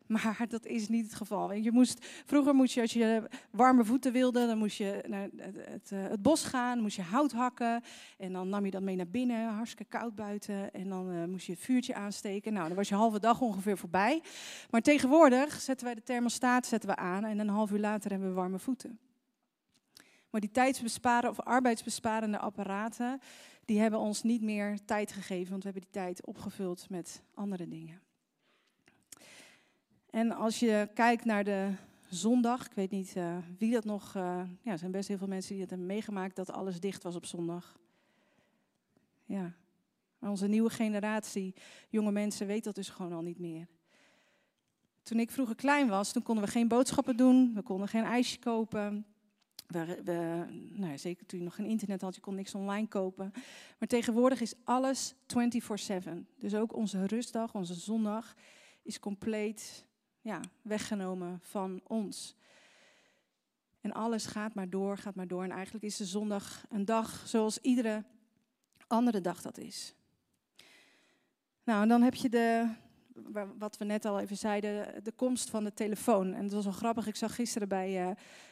Maar 0.06 0.44
dat 0.48 0.66
is 0.66 0.88
niet 0.88 1.04
het 1.04 1.14
geval. 1.14 1.52
Je 1.52 1.72
moest, 1.72 2.06
vroeger 2.24 2.54
moest 2.54 2.74
je, 2.74 2.80
als 2.80 2.92
je 2.92 3.22
warme 3.50 3.84
voeten 3.84 4.12
wilde, 4.12 4.46
dan 4.46 4.58
moest 4.58 4.76
je 4.76 5.04
naar 5.06 5.28
het, 5.36 5.56
het, 5.70 5.92
eh, 5.92 6.04
bos 6.20 6.44
gaan, 6.44 6.80
moest 6.80 6.96
je 6.96 7.02
hout 7.02 7.32
hakken. 7.32 7.82
En 8.18 8.32
dan 8.32 8.48
nam 8.48 8.64
je 8.64 8.70
dat 8.70 8.82
mee 8.82 8.96
naar 8.96 9.08
binnen, 9.08 9.48
hartstikke 9.48 9.98
koud 9.98 10.14
buiten. 10.14 10.72
En 10.72 10.88
dan 10.88 11.12
uh, 11.12 11.24
moest 11.24 11.46
je 11.46 11.52
het 11.52 11.60
vuurtje 11.60 11.94
aansteken. 11.94 12.52
Nou, 12.52 12.66
dan 12.66 12.76
was 12.76 12.88
je 12.88 12.94
halve 12.94 13.20
dag 13.20 13.40
ongeveer 13.40 13.78
voorbij. 13.78 14.22
Maar 14.70 14.80
tegenwoordig 14.80 15.60
zetten 15.60 15.86
wij 15.86 15.94
de 15.94 16.02
thermostaat 16.02 16.66
zetten 16.66 16.88
we 16.88 16.96
aan 16.96 17.24
en 17.24 17.38
een 17.38 17.48
half 17.48 17.70
uur 17.70 17.80
later 17.80 18.10
hebben 18.10 18.28
we 18.28 18.34
warme 18.34 18.58
voeten. 18.58 18.98
Maar 20.36 20.44
die 20.44 20.54
tijdsbesparen 20.54 21.30
of 21.30 21.40
arbeidsbesparende 21.40 22.38
apparaten, 22.38 23.20
die 23.64 23.80
hebben 23.80 24.00
ons 24.00 24.22
niet 24.22 24.42
meer 24.42 24.84
tijd 24.84 25.12
gegeven, 25.12 25.50
want 25.50 25.62
we 25.62 25.70
hebben 25.70 25.90
die 25.92 26.02
tijd 26.02 26.26
opgevuld 26.26 26.90
met 26.90 27.22
andere 27.34 27.68
dingen. 27.68 28.00
En 30.10 30.32
als 30.32 30.58
je 30.58 30.88
kijkt 30.94 31.24
naar 31.24 31.44
de 31.44 31.72
zondag, 32.08 32.66
ik 32.66 32.72
weet 32.72 32.90
niet 32.90 33.16
uh, 33.16 33.36
wie 33.58 33.72
dat 33.72 33.84
nog, 33.84 34.14
uh, 34.14 34.40
ja, 34.62 34.72
er 34.72 34.78
zijn 34.78 34.90
best 34.90 35.08
heel 35.08 35.18
veel 35.18 35.26
mensen 35.26 35.52
die 35.52 35.60
het 35.60 35.70
hebben 35.70 35.88
meegemaakt 35.88 36.36
dat 36.36 36.52
alles 36.52 36.80
dicht 36.80 37.02
was 37.02 37.16
op 37.16 37.26
zondag. 37.26 37.78
Ja, 39.24 39.52
maar 40.18 40.30
onze 40.30 40.46
nieuwe 40.46 40.70
generatie, 40.70 41.54
jonge 41.88 42.12
mensen, 42.12 42.46
weet 42.46 42.64
dat 42.64 42.74
dus 42.74 42.88
gewoon 42.88 43.12
al 43.12 43.22
niet 43.22 43.38
meer. 43.38 43.66
Toen 45.02 45.20
ik 45.20 45.30
vroeger 45.30 45.56
klein 45.56 45.88
was, 45.88 46.12
toen 46.12 46.22
konden 46.22 46.44
we 46.44 46.50
geen 46.50 46.68
boodschappen 46.68 47.16
doen, 47.16 47.54
we 47.54 47.62
konden 47.62 47.88
geen 47.88 48.04
ijsje 48.04 48.38
kopen. 48.38 49.06
We, 49.66 50.02
we, 50.04 50.44
nou, 50.72 50.98
zeker 50.98 51.26
toen 51.26 51.38
je 51.38 51.44
nog 51.44 51.54
geen 51.54 51.66
internet 51.66 52.00
had, 52.00 52.14
je 52.14 52.20
kon 52.20 52.34
niks 52.34 52.54
online 52.54 52.88
kopen. 52.88 53.32
Maar 53.78 53.88
tegenwoordig 53.88 54.40
is 54.40 54.54
alles 54.64 55.14
24/7. 55.14 56.10
Dus 56.38 56.54
ook 56.54 56.74
onze 56.74 57.06
rustdag, 57.06 57.54
onze 57.54 57.74
zondag, 57.74 58.34
is 58.82 59.00
compleet 59.00 59.86
ja, 60.20 60.40
weggenomen 60.62 61.38
van 61.42 61.80
ons. 61.86 62.36
En 63.80 63.92
alles 63.92 64.26
gaat 64.26 64.54
maar 64.54 64.70
door, 64.70 64.98
gaat 64.98 65.14
maar 65.14 65.28
door. 65.28 65.42
En 65.42 65.50
eigenlijk 65.50 65.84
is 65.84 65.96
de 65.96 66.04
zondag 66.04 66.64
een 66.70 66.84
dag 66.84 67.22
zoals 67.26 67.58
iedere 67.58 68.04
andere 68.86 69.20
dag 69.20 69.42
dat 69.42 69.58
is. 69.58 69.94
Nou, 71.64 71.82
en 71.82 71.88
dan 71.88 72.02
heb 72.02 72.14
je 72.14 72.28
de, 72.28 72.68
wat 73.58 73.78
we 73.78 73.84
net 73.84 74.04
al 74.04 74.20
even 74.20 74.36
zeiden, 74.36 75.04
de 75.04 75.12
komst 75.12 75.50
van 75.50 75.64
de 75.64 75.74
telefoon. 75.74 76.34
En 76.34 76.42
dat 76.42 76.52
was 76.52 76.64
wel 76.64 76.72
grappig. 76.72 77.06
Ik 77.06 77.16
zag 77.16 77.34
gisteren 77.34 77.68
bij, 77.68 78.06
uh, 78.06 78.10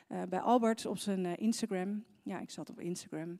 uh, 0.08 0.22
bij 0.28 0.40
Albert 0.40 0.86
op 0.86 0.98
zijn 0.98 1.24
uh, 1.24 1.32
Instagram. 1.36 2.04
Ja, 2.22 2.40
ik 2.40 2.50
zat 2.50 2.70
op 2.70 2.80
Instagram. 2.80 3.38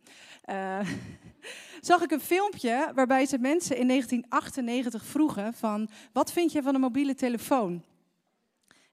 zag 1.81 2.03
ik 2.03 2.11
een 2.11 2.21
filmpje 2.21 2.93
waarbij 2.95 3.27
ze 3.27 3.39
mensen 3.39 3.77
in 3.77 3.89
1998 3.89 5.05
vroegen 5.05 5.55
van... 5.55 5.89
wat 6.13 6.33
vind 6.33 6.53
je 6.53 6.63
van 6.63 6.75
een 6.75 6.81
mobiele 6.81 7.15
telefoon? 7.15 7.83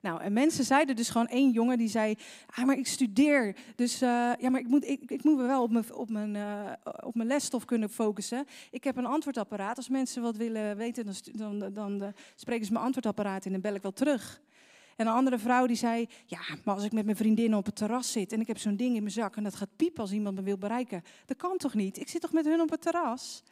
Nou, 0.01 0.21
en 0.21 0.33
mensen 0.33 0.63
zeiden 0.63 0.95
dus 0.95 1.09
gewoon 1.09 1.27
één 1.27 1.51
jongen 1.51 1.77
die 1.77 1.87
zei, 1.87 2.15
ah, 2.45 2.65
maar 2.65 2.77
ik 2.77 2.87
studeer, 2.87 3.55
dus 3.75 4.01
uh, 4.01 4.31
ja, 4.37 4.49
maar 4.49 4.59
ik 4.59 4.67
moet, 4.67 4.87
ik, 4.87 5.11
ik 5.11 5.23
moet 5.23 5.37
me 5.37 5.43
wel 5.43 5.63
op 5.63 5.71
mijn, 5.71 5.93
op, 5.93 6.09
mijn, 6.09 6.35
uh, 6.35 6.71
op 7.03 7.15
mijn 7.15 7.27
lesstof 7.27 7.65
kunnen 7.65 7.89
focussen. 7.89 8.45
Ik 8.71 8.83
heb 8.83 8.97
een 8.97 9.05
antwoordapparaat. 9.05 9.77
Als 9.77 9.89
mensen 9.89 10.21
wat 10.21 10.37
willen 10.37 10.77
weten, 10.77 11.05
dan, 11.05 11.59
dan, 11.59 11.73
dan 11.73 12.03
uh, 12.03 12.07
spreken 12.35 12.65
ze 12.65 12.71
mijn 12.71 12.83
antwoordapparaat 12.83 13.45
in 13.45 13.53
en 13.53 13.61
bel 13.61 13.75
ik 13.75 13.81
wel 13.81 13.93
terug. 13.93 14.41
En 14.95 15.07
een 15.07 15.13
andere 15.13 15.39
vrouw 15.39 15.65
die 15.65 15.75
zei, 15.75 16.07
ja, 16.25 16.39
maar 16.63 16.75
als 16.75 16.83
ik 16.83 16.91
met 16.91 17.05
mijn 17.05 17.17
vriendinnen 17.17 17.59
op 17.59 17.65
het 17.65 17.75
terras 17.75 18.11
zit 18.11 18.31
en 18.33 18.39
ik 18.39 18.47
heb 18.47 18.57
zo'n 18.57 18.75
ding 18.75 18.95
in 18.95 19.01
mijn 19.01 19.13
zak 19.13 19.35
en 19.35 19.43
dat 19.43 19.55
gaat 19.55 19.75
piepen 19.75 20.01
als 20.01 20.11
iemand 20.11 20.35
me 20.35 20.41
wil 20.41 20.57
bereiken, 20.57 21.03
dat 21.25 21.37
kan 21.37 21.57
toch 21.57 21.73
niet? 21.73 21.97
Ik 21.97 22.07
zit 22.07 22.21
toch 22.21 22.31
met 22.31 22.45
hun 22.45 22.61
op 22.61 22.69
het 22.69 22.81
terras? 22.81 23.43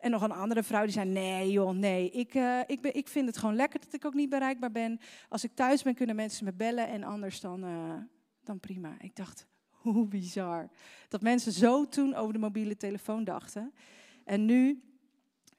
En 0.00 0.10
nog 0.10 0.22
een 0.22 0.32
andere 0.32 0.62
vrouw 0.62 0.82
die 0.82 0.92
zei: 0.92 1.08
Nee, 1.08 1.50
joh, 1.50 1.70
nee. 1.70 2.10
Ik, 2.10 2.34
uh, 2.34 2.60
ik, 2.66 2.80
ben, 2.80 2.94
ik 2.94 3.08
vind 3.08 3.26
het 3.26 3.36
gewoon 3.36 3.54
lekker 3.54 3.80
dat 3.80 3.94
ik 3.94 4.04
ook 4.04 4.14
niet 4.14 4.28
bereikbaar 4.28 4.70
ben. 4.70 5.00
Als 5.28 5.44
ik 5.44 5.54
thuis 5.54 5.82
ben, 5.82 5.94
kunnen 5.94 6.16
mensen 6.16 6.44
me 6.44 6.52
bellen 6.52 6.88
en 6.88 7.02
anders 7.02 7.40
dan, 7.40 7.64
uh, 7.64 7.94
dan 8.44 8.60
prima. 8.60 8.96
Ik 9.00 9.16
dacht: 9.16 9.46
Hoe 9.82 10.06
bizar. 10.06 10.68
Dat 11.08 11.22
mensen 11.22 11.52
zo 11.52 11.88
toen 11.88 12.14
over 12.14 12.32
de 12.32 12.38
mobiele 12.38 12.76
telefoon 12.76 13.24
dachten. 13.24 13.72
En 14.24 14.44
nu 14.44 14.82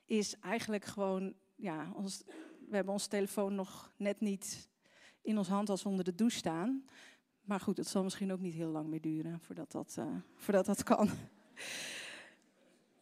is 0.06 0.40
eigenlijk 0.40 0.86
gewoon, 0.86 1.34
ja, 1.56 1.92
ons, 1.96 2.24
we 2.70 2.76
hebben 2.76 2.94
onze 2.94 3.08
telefoon 3.08 3.56
nog 3.56 3.94
net 3.98 4.20
niet 4.20 4.70
in 5.22 5.38
ons 5.38 5.48
hand 5.48 5.70
als 5.70 5.84
we 5.84 5.90
onder 5.90 6.06
de 6.06 6.16
douche 6.16 6.38
staan. 6.38 6.86
Maar 7.42 7.60
goed, 7.60 7.78
het 7.78 7.88
zal 7.88 8.04
misschien 8.04 8.32
ook 8.32 8.40
niet 8.40 8.54
heel 8.54 8.70
lang 8.70 8.88
meer 8.88 9.02
duren 9.02 9.40
voordat 9.40 9.72
dat, 9.72 9.96
uh, 10.00 10.06
voordat 10.36 10.66
dat 10.66 10.84
kan. 10.84 11.10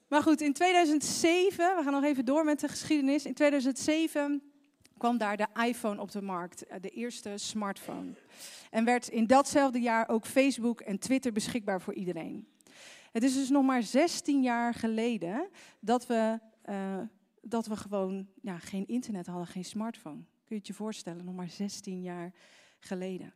Maar 0.10 0.24
goed, 0.24 0.42
in 0.42 0.54
2007, 0.54 1.76
we 1.76 1.84
gaan 1.84 1.94
nog 1.94 2.04
even 2.04 2.26
door 2.26 2.44
met 2.44 2.60
de 2.60 2.68
geschiedenis. 2.68 3.26
In 3.26 3.34
2007 3.34 4.42
kwam 4.98 5.18
daar 5.18 5.38
de 5.38 5.48
iPhone 5.66 6.02
op 6.02 6.12
de 6.12 6.22
markt, 6.22 6.66
eh, 6.66 6.82
de 6.82 6.90
eerste 6.90 7.34
smartphone. 7.36 8.12
En 8.70 8.86
werd 8.86 9.08
in 9.08 9.28
datzelfde 9.28 9.80
jaar 9.80 10.10
ook 10.10 10.26
Facebook 10.26 10.82
en 10.82 11.00
Twitter 11.00 11.32
beschikbaar 11.32 11.82
voor 11.82 11.94
iedereen. 11.94 12.48
Het 13.12 13.24
is 13.24 13.34
dus 13.34 13.50
nog 13.50 13.66
maar 13.66 13.84
16 13.84 14.42
jaar 14.42 14.74
geleden 14.74 15.50
dat 15.80 16.08
we, 16.08 16.40
uh, 16.70 17.00
dat 17.42 17.66
we 17.68 17.76
gewoon 17.76 18.28
ja, 18.42 18.58
geen 18.58 18.88
internet 18.88 19.28
hadden, 19.28 19.48
geen 19.48 19.66
smartphone. 19.66 20.16
Kun 20.16 20.28
je 20.48 20.56
het 20.56 20.68
je 20.68 20.74
voorstellen, 20.74 21.26
nog 21.26 21.36
maar 21.36 21.50
16 21.50 22.02
jaar 22.02 22.34
geleden. 22.80 23.34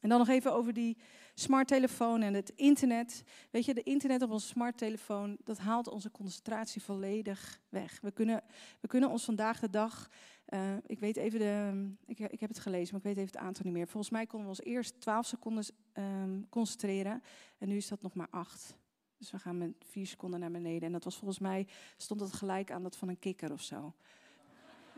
En 0.00 0.08
dan 0.08 0.18
nog 0.18 0.28
even 0.28 0.52
over 0.52 0.72
die 0.72 0.96
smarttelefoon 1.40 2.22
en 2.22 2.34
het 2.34 2.52
internet. 2.56 3.22
Weet 3.50 3.64
je, 3.64 3.74
de 3.74 3.82
internet 3.82 4.22
op 4.22 4.30
onze 4.30 4.46
smarttelefoon, 4.46 5.36
dat 5.44 5.58
haalt 5.58 5.88
onze 5.88 6.10
concentratie 6.10 6.82
volledig 6.82 7.60
weg. 7.68 7.98
We 8.00 8.10
kunnen, 8.10 8.42
we 8.80 8.88
kunnen 8.88 9.10
ons 9.10 9.24
vandaag 9.24 9.60
de 9.60 9.70
dag, 9.70 10.10
uh, 10.48 10.76
ik 10.86 10.98
weet 10.98 11.16
even 11.16 11.38
de, 11.38 11.88
ik, 12.06 12.18
ik, 12.18 12.40
heb 12.40 12.48
het 12.48 12.58
gelezen, 12.58 12.88
maar 12.94 13.00
ik 13.00 13.16
weet 13.16 13.24
even 13.24 13.38
het 13.38 13.46
aantal 13.46 13.64
niet 13.64 13.74
meer. 13.74 13.88
Volgens 13.88 14.12
mij 14.12 14.26
konden 14.26 14.50
we 14.50 14.56
ons 14.56 14.66
eerst 14.66 15.00
12 15.00 15.26
seconden 15.26 15.64
um, 15.94 16.46
concentreren 16.48 17.22
en 17.58 17.68
nu 17.68 17.76
is 17.76 17.88
dat 17.88 18.02
nog 18.02 18.14
maar 18.14 18.28
8. 18.30 18.76
Dus 19.18 19.30
we 19.30 19.38
gaan 19.38 19.58
met 19.58 19.72
4 19.90 20.06
seconden 20.06 20.40
naar 20.40 20.50
beneden. 20.50 20.82
En 20.82 20.92
dat 20.92 21.04
was 21.04 21.16
volgens 21.16 21.38
mij, 21.38 21.66
stond 21.96 22.20
dat 22.20 22.32
gelijk 22.32 22.70
aan 22.70 22.82
dat 22.82 22.96
van 22.96 23.08
een 23.08 23.18
kikker 23.18 23.52
of 23.52 23.62
zo. 23.62 23.94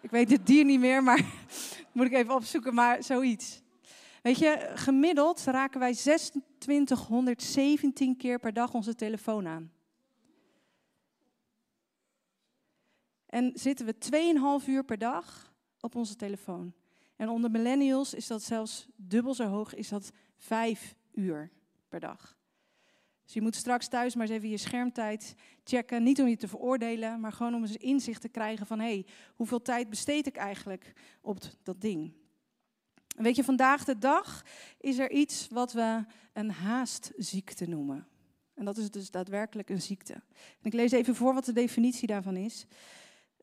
Ik 0.00 0.10
weet 0.10 0.30
het 0.30 0.46
dier 0.46 0.64
niet 0.64 0.80
meer, 0.80 1.02
maar 1.02 1.24
moet 1.92 2.06
ik 2.06 2.12
even 2.12 2.34
opzoeken, 2.34 2.74
maar 2.74 3.02
zoiets. 3.02 3.61
Weet 4.22 4.38
je, 4.38 4.70
gemiddeld 4.74 5.44
raken 5.44 5.80
wij 5.80 5.94
2617 5.94 8.16
keer 8.16 8.38
per 8.38 8.52
dag 8.52 8.74
onze 8.74 8.94
telefoon 8.94 9.46
aan. 9.46 9.72
En 13.26 13.50
zitten 13.54 13.86
we 13.86 13.94
2,5 14.62 14.68
uur 14.68 14.84
per 14.84 14.98
dag 14.98 15.54
op 15.80 15.94
onze 15.94 16.16
telefoon. 16.16 16.72
En 17.16 17.28
onder 17.28 17.50
millennials 17.50 18.14
is 18.14 18.26
dat 18.26 18.42
zelfs 18.42 18.86
dubbel 18.96 19.34
zo 19.34 19.44
hoog, 19.44 19.74
is 19.74 19.88
dat 19.88 20.10
5 20.36 20.94
uur 21.12 21.50
per 21.88 22.00
dag. 22.00 22.36
Dus 23.24 23.32
je 23.32 23.42
moet 23.42 23.56
straks 23.56 23.88
thuis 23.88 24.14
maar 24.14 24.26
eens 24.26 24.36
even 24.36 24.48
je 24.48 24.56
schermtijd 24.56 25.34
checken. 25.64 26.02
Niet 26.02 26.20
om 26.20 26.28
je 26.28 26.36
te 26.36 26.48
veroordelen, 26.48 27.20
maar 27.20 27.32
gewoon 27.32 27.54
om 27.54 27.62
eens 27.62 27.76
inzicht 27.76 28.20
te 28.20 28.28
krijgen 28.28 28.66
van... 28.66 28.78
hé, 28.78 28.84
hey, 28.84 29.06
hoeveel 29.34 29.62
tijd 29.62 29.88
besteed 29.88 30.26
ik 30.26 30.36
eigenlijk 30.36 30.92
op 31.20 31.38
dat 31.62 31.80
ding? 31.80 32.20
Weet 33.16 33.36
je, 33.36 33.44
vandaag 33.44 33.84
de 33.84 33.98
dag 33.98 34.44
is 34.80 34.98
er 34.98 35.10
iets 35.10 35.48
wat 35.48 35.72
we 35.72 36.04
een 36.32 36.50
haastziekte 36.50 37.68
noemen. 37.68 38.06
En 38.54 38.64
dat 38.64 38.76
is 38.76 38.90
dus 38.90 39.10
daadwerkelijk 39.10 39.68
een 39.68 39.82
ziekte. 39.82 40.22
Ik 40.62 40.72
lees 40.72 40.92
even 40.92 41.14
voor 41.14 41.34
wat 41.34 41.44
de 41.44 41.52
definitie 41.52 42.06
daarvan 42.06 42.36
is. 42.36 42.66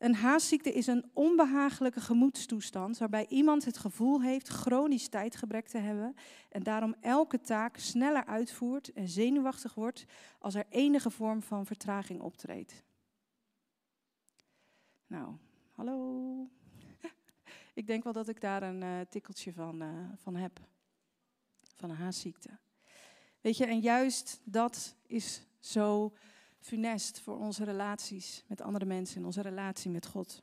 Een 0.00 0.14
haastziekte 0.14 0.72
is 0.72 0.86
een 0.86 1.10
onbehagelijke 1.12 2.00
gemoedstoestand 2.00 2.98
waarbij 2.98 3.26
iemand 3.28 3.64
het 3.64 3.78
gevoel 3.78 4.22
heeft 4.22 4.48
chronisch 4.48 5.08
tijdgebrek 5.08 5.68
te 5.68 5.78
hebben 5.78 6.14
en 6.48 6.62
daarom 6.62 6.94
elke 7.00 7.40
taak 7.40 7.76
sneller 7.76 8.26
uitvoert 8.26 8.92
en 8.92 9.08
zenuwachtig 9.08 9.74
wordt 9.74 10.04
als 10.38 10.54
er 10.54 10.66
enige 10.68 11.10
vorm 11.10 11.42
van 11.42 11.66
vertraging 11.66 12.20
optreedt. 12.20 12.84
Nou, 15.06 15.34
hallo. 15.72 16.48
Ik 17.80 17.86
denk 17.86 18.04
wel 18.04 18.12
dat 18.12 18.28
ik 18.28 18.40
daar 18.40 18.62
een 18.62 18.82
uh, 18.82 19.00
tikkeltje 19.08 19.52
van, 19.52 19.82
uh, 19.82 19.88
van 20.16 20.36
heb. 20.36 20.60
Van 21.76 21.90
een 21.90 21.96
haastziekte. 21.96 22.50
Weet 23.40 23.56
je, 23.56 23.66
en 23.66 23.80
juist 23.80 24.40
dat 24.44 24.96
is 25.06 25.42
zo 25.58 26.16
funest 26.58 27.20
voor 27.20 27.38
onze 27.38 27.64
relaties 27.64 28.44
met 28.46 28.60
andere 28.60 28.84
mensen 28.84 29.16
en 29.16 29.24
onze 29.24 29.40
relatie 29.40 29.90
met 29.90 30.06
God. 30.06 30.42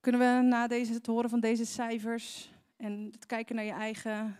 Kunnen 0.00 0.20
we 0.20 0.48
na 0.48 0.66
deze, 0.66 0.92
het 0.92 1.06
horen 1.06 1.30
van 1.30 1.40
deze 1.40 1.64
cijfers 1.64 2.52
en 2.76 3.08
het 3.12 3.26
kijken 3.26 3.54
naar 3.54 3.64
je 3.64 3.72
eigen 3.72 4.38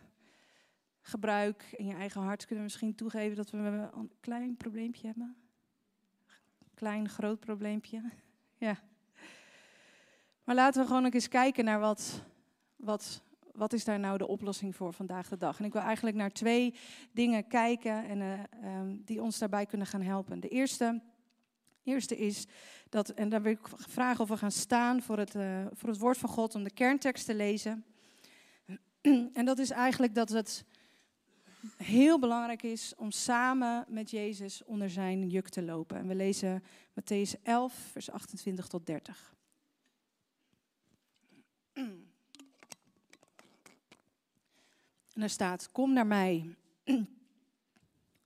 gebruik 1.01 1.75
en 1.79 1.87
je 1.87 1.95
eigen 1.95 2.21
hart, 2.21 2.41
kunnen 2.41 2.57
we 2.57 2.71
misschien 2.71 2.95
toegeven 2.95 3.37
dat 3.37 3.51
we 3.51 3.59
een 3.59 4.13
klein 4.21 4.57
probleempje 4.57 5.07
hebben? 5.07 5.37
Klein, 6.75 7.09
groot 7.09 7.41
probleempje. 7.41 8.11
Ja. 8.57 8.91
Maar 10.45 10.55
laten 10.55 10.81
we 10.81 10.87
gewoon 10.87 11.07
ook 11.07 11.15
eens 11.15 11.29
kijken 11.29 11.65
naar 11.65 11.81
wat, 11.81 12.23
wat, 12.77 13.23
wat 13.53 13.73
is 13.73 13.85
daar 13.85 13.99
nou 13.99 14.19
de 14.19 14.27
oplossing 14.27 14.77
voor 14.77 14.93
vandaag 14.93 15.29
de 15.29 15.37
dag. 15.37 15.59
En 15.59 15.65
ik 15.65 15.73
wil 15.73 15.83
eigenlijk 15.83 16.17
naar 16.17 16.33
twee 16.33 16.75
dingen 17.13 17.47
kijken 17.47 18.09
en, 18.09 18.21
uh, 18.21 18.79
um, 18.79 19.03
die 19.05 19.23
ons 19.23 19.39
daarbij 19.39 19.67
kunnen 19.67 19.87
gaan 19.87 20.03
helpen. 20.03 20.41
De 20.41 20.49
eerste 20.49 21.01
Eerste 21.85 22.17
is 22.17 22.47
dat, 22.89 23.09
en 23.09 23.29
daar 23.29 23.43
wil 23.43 23.53
ik 23.53 23.69
vragen 23.77 24.21
of 24.21 24.29
we 24.29 24.37
gaan 24.37 24.51
staan 24.51 25.03
voor 25.03 25.19
het, 25.19 25.35
uh, 25.35 25.67
voor 25.73 25.89
het 25.89 25.99
woord 25.99 26.19
van 26.19 26.29
God 26.29 26.55
om 26.55 26.65
de 26.65 26.71
kerntekst 26.71 27.27
te 27.27 27.35
lezen. 27.35 27.85
En 29.33 29.45
dat 29.45 29.59
is 29.59 29.71
eigenlijk 29.71 30.15
dat 30.15 30.29
het 30.29 30.65
heel 31.77 32.19
belangrijk 32.19 32.63
is 32.63 32.95
om 32.97 33.11
samen 33.11 33.85
met 33.89 34.11
Jezus 34.11 34.65
onder 34.65 34.91
zijn 34.91 35.29
juk 35.29 35.49
te 35.49 35.63
lopen. 35.63 35.97
En 35.97 36.07
we 36.07 36.15
lezen 36.15 36.63
Matthäus 37.01 37.43
11, 37.43 37.75
vers 37.75 38.11
28 38.11 38.67
tot 38.67 38.87
30. 38.87 39.35
En 45.12 45.21
daar 45.21 45.31
staat: 45.31 45.73
Kom 45.73 45.93
naar 45.93 46.07
mij. 46.07 46.57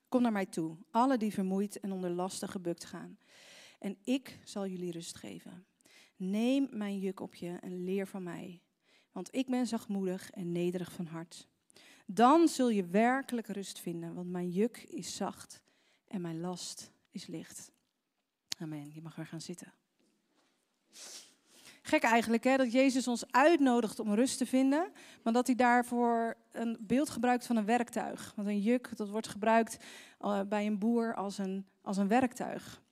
Kom 0.09 0.23
naar 0.23 0.33
mij 0.33 0.47
toe, 0.47 0.77
alle 0.91 1.17
die 1.17 1.33
vermoeid 1.33 1.81
en 1.81 1.93
onder 1.93 2.11
lasten 2.11 2.49
gebukt 2.49 2.85
gaan. 2.85 3.19
En 3.79 3.97
ik 4.05 4.39
zal 4.45 4.67
jullie 4.67 4.93
rust 4.93 5.17
geven. 5.17 5.67
Neem 6.17 6.69
mijn 6.71 6.99
juk 6.99 7.21
op 7.21 7.35
je 7.35 7.57
en 7.61 7.85
leer 7.85 8.07
van 8.07 8.23
mij. 8.23 8.61
Want 9.13 9.35
ik 9.35 9.47
ben 9.47 9.67
zachtmoedig 9.67 10.31
en 10.31 10.53
nederig 10.53 10.93
van 10.93 11.07
hart. 11.07 11.49
Dan 12.07 12.49
zul 12.49 12.69
je 12.69 12.87
werkelijk 12.87 13.47
rust 13.47 13.79
vinden, 13.79 14.15
want 14.15 14.31
mijn 14.31 14.51
juk 14.51 14.79
is 14.79 15.17
zacht 15.17 15.63
en 16.09 16.21
mijn 16.21 16.41
last 16.41 16.91
is 17.11 17.27
licht. 17.27 17.71
Amen. 18.59 18.91
Je 18.95 19.03
mag 19.03 19.17
weer 19.17 19.27
gaan 19.27 19.41
zitten. 19.41 19.73
Gek 21.87 22.03
eigenlijk 22.03 22.45
hè, 22.45 22.57
dat 22.57 22.73
Jezus 22.73 23.09
ons 23.09 23.25
uitnodigt 23.31 23.99
om 23.99 24.15
rust 24.15 24.39
te 24.39 24.47
vinden, 24.47 24.93
maar 25.23 25.33
dat 25.33 25.47
hij 25.47 25.57
daarvoor 25.57 26.37
een 26.53 26.77
beeld 26.81 27.11
gebruikt 27.11 27.47
van 27.47 27.57
een 27.57 27.65
werktuig. 27.65 28.33
Want 28.37 28.49
een 28.49 28.61
juk, 28.61 28.97
dat 28.97 29.09
wordt 29.09 29.29
gebruikt 29.29 29.77
uh, 30.21 30.41
bij 30.49 30.67
een 30.67 30.79
boer 30.79 31.15
als 31.15 31.39
een, 31.39 31.67
als 31.83 31.97
een 31.97 32.09
werktuig. 32.09 32.83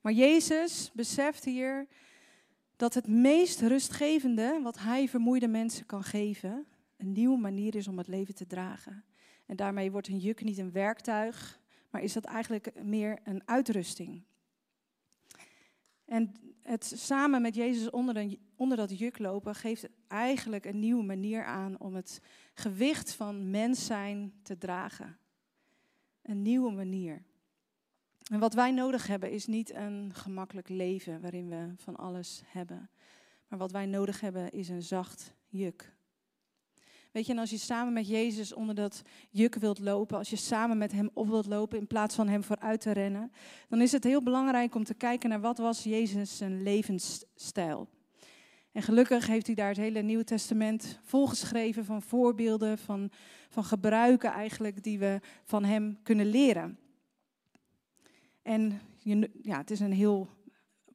Maar 0.00 0.12
Jezus 0.12 0.90
beseft 0.94 1.44
hier 1.44 1.86
dat 2.76 2.94
het 2.94 3.06
meest 3.06 3.60
rustgevende 3.60 4.60
wat 4.62 4.78
hij 4.78 5.08
vermoeide 5.08 5.48
mensen 5.48 5.86
kan 5.86 6.02
geven, 6.02 6.66
een 6.96 7.12
nieuwe 7.12 7.38
manier 7.38 7.74
is 7.74 7.88
om 7.88 7.98
het 7.98 8.08
leven 8.08 8.34
te 8.34 8.46
dragen. 8.46 9.04
En 9.46 9.56
daarmee 9.56 9.90
wordt 9.90 10.08
een 10.08 10.18
juk 10.18 10.42
niet 10.42 10.58
een 10.58 10.72
werktuig, 10.72 11.60
maar 11.90 12.02
is 12.02 12.12
dat 12.12 12.24
eigenlijk 12.24 12.82
meer 12.82 13.18
een 13.24 13.42
uitrusting. 13.44 14.22
En 16.04 16.34
het 16.62 16.92
samen 16.96 17.42
met 17.42 17.54
Jezus 17.54 17.90
onder, 17.90 18.36
onder 18.56 18.76
dat 18.76 18.98
juk 18.98 19.18
lopen 19.18 19.54
geeft 19.54 19.88
eigenlijk 20.08 20.64
een 20.64 20.78
nieuwe 20.78 21.04
manier 21.04 21.44
aan 21.44 21.80
om 21.80 21.94
het 21.94 22.20
gewicht 22.54 23.12
van 23.12 23.50
mens 23.50 23.86
zijn 23.86 24.32
te 24.42 24.58
dragen. 24.58 25.18
Een 26.22 26.42
nieuwe 26.42 26.70
manier. 26.72 27.22
En 28.30 28.38
wat 28.38 28.54
wij 28.54 28.70
nodig 28.70 29.06
hebben 29.06 29.30
is 29.30 29.46
niet 29.46 29.74
een 29.74 30.10
gemakkelijk 30.14 30.68
leven 30.68 31.20
waarin 31.20 31.48
we 31.48 31.72
van 31.76 31.96
alles 31.96 32.42
hebben. 32.46 32.90
Maar 33.48 33.58
wat 33.58 33.72
wij 33.72 33.86
nodig 33.86 34.20
hebben 34.20 34.50
is 34.50 34.68
een 34.68 34.82
zacht 34.82 35.34
juk. 35.48 35.93
Weet 37.14 37.26
je, 37.26 37.32
en 37.32 37.38
als 37.38 37.50
je 37.50 37.58
samen 37.58 37.92
met 37.92 38.08
Jezus 38.08 38.52
onder 38.52 38.74
dat 38.74 39.02
juk 39.30 39.54
wilt 39.54 39.78
lopen, 39.78 40.18
als 40.18 40.30
je 40.30 40.36
samen 40.36 40.78
met 40.78 40.92
Hem 40.92 41.10
op 41.12 41.28
wilt 41.28 41.46
lopen 41.46 41.78
in 41.78 41.86
plaats 41.86 42.14
van 42.14 42.28
Hem 42.28 42.42
vooruit 42.42 42.80
te 42.80 42.92
rennen, 42.92 43.32
dan 43.68 43.80
is 43.80 43.92
het 43.92 44.04
heel 44.04 44.22
belangrijk 44.22 44.74
om 44.74 44.84
te 44.84 44.94
kijken 44.94 45.28
naar 45.28 45.40
wat 45.40 45.58
was 45.58 45.82
Jezus 45.82 46.36
zijn 46.36 46.62
levensstijl. 46.62 47.88
En 48.72 48.82
gelukkig 48.82 49.26
heeft 49.26 49.46
hij 49.46 49.54
daar 49.54 49.68
het 49.68 49.76
hele 49.76 50.02
Nieuwe 50.02 50.24
Testament 50.24 51.00
volgeschreven 51.02 51.84
van 51.84 52.02
voorbeelden, 52.02 52.78
van, 52.78 53.10
van 53.48 53.64
gebruiken 53.64 54.30
eigenlijk 54.30 54.82
die 54.82 54.98
we 54.98 55.20
van 55.44 55.64
Hem 55.64 55.98
kunnen 56.02 56.26
leren. 56.26 56.78
En 58.42 58.80
ja, 59.42 59.58
het 59.58 59.70
is 59.70 59.80
een 59.80 59.92
heel 59.92 60.28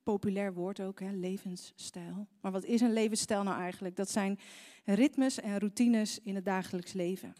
populair 0.09 0.53
woord 0.53 0.81
ook, 0.81 0.99
hè, 0.99 1.11
levensstijl. 1.11 2.27
Maar 2.41 2.51
wat 2.51 2.63
is 2.63 2.81
een 2.81 2.93
levensstijl 2.93 3.43
nou 3.43 3.61
eigenlijk? 3.61 3.95
Dat 3.95 4.09
zijn 4.09 4.39
ritmes 4.85 5.39
en 5.39 5.59
routines 5.59 6.19
in 6.19 6.35
het 6.35 6.45
dagelijks 6.45 6.93
leven. 6.93 7.33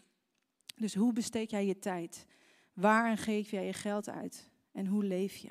Dus 0.76 0.94
hoe 0.94 1.12
besteed 1.12 1.50
jij 1.50 1.66
je 1.66 1.78
tijd? 1.78 2.26
Waar 2.72 3.18
geef 3.18 3.50
jij 3.50 3.66
je 3.66 3.72
geld 3.72 4.08
uit? 4.08 4.50
En 4.72 4.86
hoe 4.86 5.04
leef 5.04 5.36
je? 5.36 5.50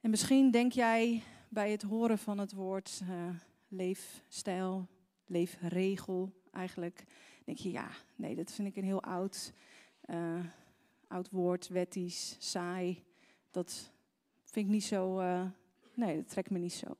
En 0.00 0.10
misschien 0.10 0.50
denk 0.50 0.72
jij 0.72 1.22
bij 1.48 1.70
het 1.70 1.82
horen 1.82 2.18
van 2.18 2.38
het 2.38 2.52
woord 2.52 3.00
uh, 3.02 3.28
leefstijl, 3.68 4.88
leefregel 5.26 6.32
eigenlijk, 6.50 7.04
denk 7.44 7.58
je 7.58 7.70
ja, 7.70 7.90
nee, 8.16 8.34
dat 8.34 8.52
vind 8.52 8.68
ik 8.68 8.76
een 8.76 8.84
heel 8.84 9.02
oud, 9.02 9.52
uh, 10.06 10.44
oud 11.08 11.30
woord, 11.30 11.68
wettisch, 11.68 12.36
saai. 12.38 13.04
Dat 13.50 13.93
vind 14.54 14.66
ik 14.66 14.72
niet 14.72 14.84
zo, 14.84 15.20
uh, 15.20 15.42
nee, 15.94 16.16
dat 16.16 16.28
trekt 16.28 16.50
me 16.50 16.58
niet 16.58 16.72
zo. 16.72 16.96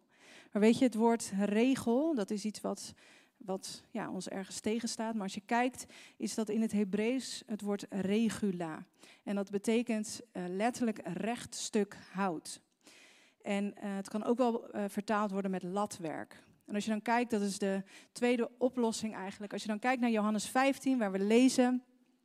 Maar 0.52 0.62
weet 0.62 0.78
je, 0.78 0.84
het 0.84 0.94
woord 0.94 1.32
regel, 1.38 2.14
dat 2.14 2.30
is 2.30 2.44
iets 2.44 2.60
wat, 2.60 2.94
wat 3.36 3.84
ja, 3.90 4.10
ons 4.10 4.28
ergens 4.28 4.60
tegenstaat. 4.60 5.14
Maar 5.14 5.22
als 5.22 5.34
je 5.34 5.42
kijkt, 5.46 5.86
is 6.16 6.34
dat 6.34 6.48
in 6.48 6.60
het 6.60 6.72
Hebreeuws 6.72 7.42
het 7.46 7.60
woord 7.60 7.86
regula. 7.88 8.86
En 9.22 9.34
dat 9.34 9.50
betekent 9.50 10.20
uh, 10.32 10.44
letterlijk 10.48 11.00
rechtstuk 11.04 11.96
hout. 12.12 12.60
En 13.42 13.64
uh, 13.64 13.72
het 13.96 14.08
kan 14.08 14.24
ook 14.24 14.38
wel 14.38 14.68
vertaald 14.88 15.30
worden 15.30 15.50
met 15.50 15.62
latwerk. 15.62 16.42
En 16.66 16.74
als 16.74 16.84
je 16.84 16.90
dan 16.90 17.02
kijkt, 17.02 17.30
dat 17.30 17.42
is 17.42 17.58
de 17.58 17.82
tweede 18.12 18.50
oplossing 18.58 19.14
eigenlijk. 19.14 19.52
Als 19.52 19.62
je 19.62 19.68
dan 19.68 19.78
kijkt 19.78 20.00
naar 20.00 20.10
Johannes 20.10 20.48
15, 20.48 20.98
waar 20.98 21.12
we 21.12 21.18
lezen 21.18 21.82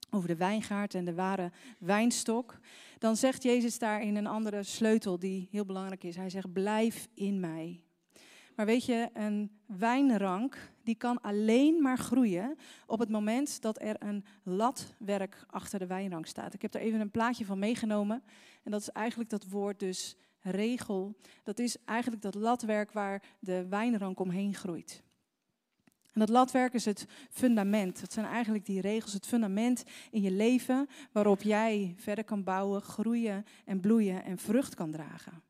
over 0.10 0.28
de 0.28 0.36
wijngaard 0.36 0.94
en 0.94 1.06
de 1.06 1.14
ware 1.14 1.52
wijnstok, 1.80 2.60
dan 2.98 3.16
zegt 3.16 3.44
Jezus 3.44 3.80
daar 3.80 4.02
in 4.02 4.16
een 4.16 4.28
andere 4.28 4.64
sleutel 4.64 5.20
die 5.20 5.48
heel 5.52 5.66
belangrijk 5.66 6.04
is. 6.04 6.16
Hij 6.16 6.30
zegt: 6.30 6.54
Blijf 6.54 7.08
in 7.14 7.40
mij. 7.40 7.84
Maar 8.56 8.68
weet 8.68 8.86
je, 8.86 9.10
een 9.14 9.52
wijnrank 9.66 10.72
die 10.84 10.96
kan 10.96 11.22
alleen 11.22 11.82
maar 11.82 11.98
groeien 11.98 12.56
op 12.86 13.00
het 13.00 13.10
moment 13.10 13.62
dat 13.62 13.82
er 13.82 13.96
een 14.00 14.26
latwerk 14.44 15.46
achter 15.48 15.80
de 15.80 15.88
wijnrank 15.88 16.26
staat. 16.26 16.54
Ik 16.54 16.62
heb 16.62 16.74
er 16.74 16.82
even 16.82 17.00
een 17.00 17.12
plaatje 17.12 17.46
van 17.46 17.60
meegenomen. 17.60 18.24
En 18.64 18.72
dat 18.72 18.82
is 18.82 18.90
eigenlijk 18.90 19.30
dat 19.30 19.46
woord 19.50 19.80
dus 19.80 20.16
regel. 20.40 21.16
Dat 21.44 21.60
is 21.60 21.78
eigenlijk 21.86 22.22
dat 22.22 22.36
latwerk 22.36 22.92
waar 22.92 23.24
de 23.40 23.68
wijnrank 23.68 24.20
omheen 24.20 24.54
groeit. 24.54 25.04
En 26.20 26.26
dat 26.26 26.36
latwerk 26.36 26.74
is 26.74 26.86
het 26.86 27.06
fundament. 27.30 28.00
Dat 28.02 28.14
zijn 28.14 28.26
eigenlijk 28.26 28.66
die 28.66 28.82
regels, 28.82 29.14
het 29.14 29.26
fundament 29.26 29.84
in 30.12 30.22
je 30.22 30.32
leven 30.32 30.90
waarop 31.12 31.42
jij 31.42 31.94
verder 31.98 32.24
kan 32.24 32.44
bouwen, 32.44 32.82
groeien 32.82 33.46
en 33.66 33.80
bloeien 33.80 34.24
en 34.24 34.38
vrucht 34.38 34.76
kan 34.76 34.92
dragen. 34.92 35.42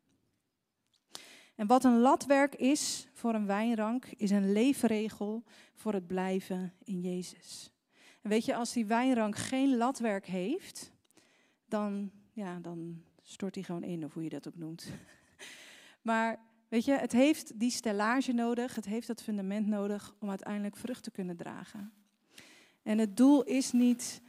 En 1.55 1.67
wat 1.67 1.83
een 1.83 1.99
latwerk 1.99 2.55
is 2.55 3.07
voor 3.13 3.33
een 3.33 3.45
wijnrank, 3.45 4.05
is 4.05 4.29
een 4.29 4.51
leefregel 4.51 5.43
voor 5.73 5.93
het 5.93 6.07
blijven 6.07 6.73
in 6.83 7.01
Jezus. 7.01 7.71
En 8.21 8.29
weet 8.29 8.45
je, 8.45 8.55
als 8.55 8.73
die 8.73 8.85
wijnrank 8.85 9.35
geen 9.35 9.77
latwerk 9.77 10.25
heeft, 10.25 10.91
dan, 11.65 12.11
ja, 12.33 12.59
dan 12.59 13.03
stort 13.21 13.55
hij 13.55 13.63
gewoon 13.63 13.83
in, 13.83 14.05
of 14.05 14.13
hoe 14.13 14.23
je 14.23 14.29
dat 14.29 14.47
ook 14.47 14.57
noemt. 14.57 14.87
Maar 16.01 16.39
weet 16.69 16.85
je, 16.85 16.91
het 16.91 17.11
heeft 17.11 17.59
die 17.59 17.71
stellage 17.71 18.31
nodig, 18.31 18.75
het 18.75 18.85
heeft 18.85 19.07
dat 19.07 19.21
fundament 19.21 19.67
nodig 19.67 20.15
om 20.19 20.29
uiteindelijk 20.29 20.77
vrucht 20.77 21.03
te 21.03 21.11
kunnen 21.11 21.35
dragen. 21.35 21.93
En 22.83 22.97
het 22.97 23.17
doel 23.17 23.43
is 23.43 23.71
niet 23.71 24.21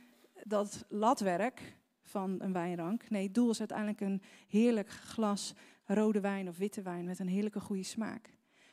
dat 0.42 0.84
latwerk 0.88 1.76
van 2.02 2.36
een 2.38 2.52
wijnrank. 2.52 3.10
Nee, 3.10 3.22
het 3.22 3.34
doel 3.34 3.50
is 3.50 3.58
uiteindelijk 3.58 4.00
een 4.00 4.22
heerlijk 4.48 4.90
glas 4.90 5.54
rode 5.84 6.20
wijn 6.20 6.48
of 6.48 6.58
witte 6.58 6.82
wijn 6.82 7.04
met 7.04 7.18
een 7.18 7.28
heerlijke 7.28 7.60
goede 7.60 7.82
smaak. 7.82 8.30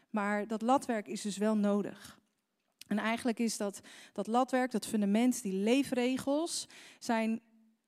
Maar 0.09 0.47
dat 0.47 0.61
latwerk 0.61 1.07
is 1.07 1.21
dus 1.21 1.37
wel 1.37 1.57
nodig. 1.57 2.19
En 2.87 2.97
eigenlijk 2.97 3.39
is 3.39 3.57
dat, 3.57 3.81
dat 4.13 4.27
latwerk, 4.27 4.71
dat 4.71 4.87
fundament, 4.87 5.41
die 5.41 5.53
leefregels, 5.53 6.67
zijn, 6.99 7.41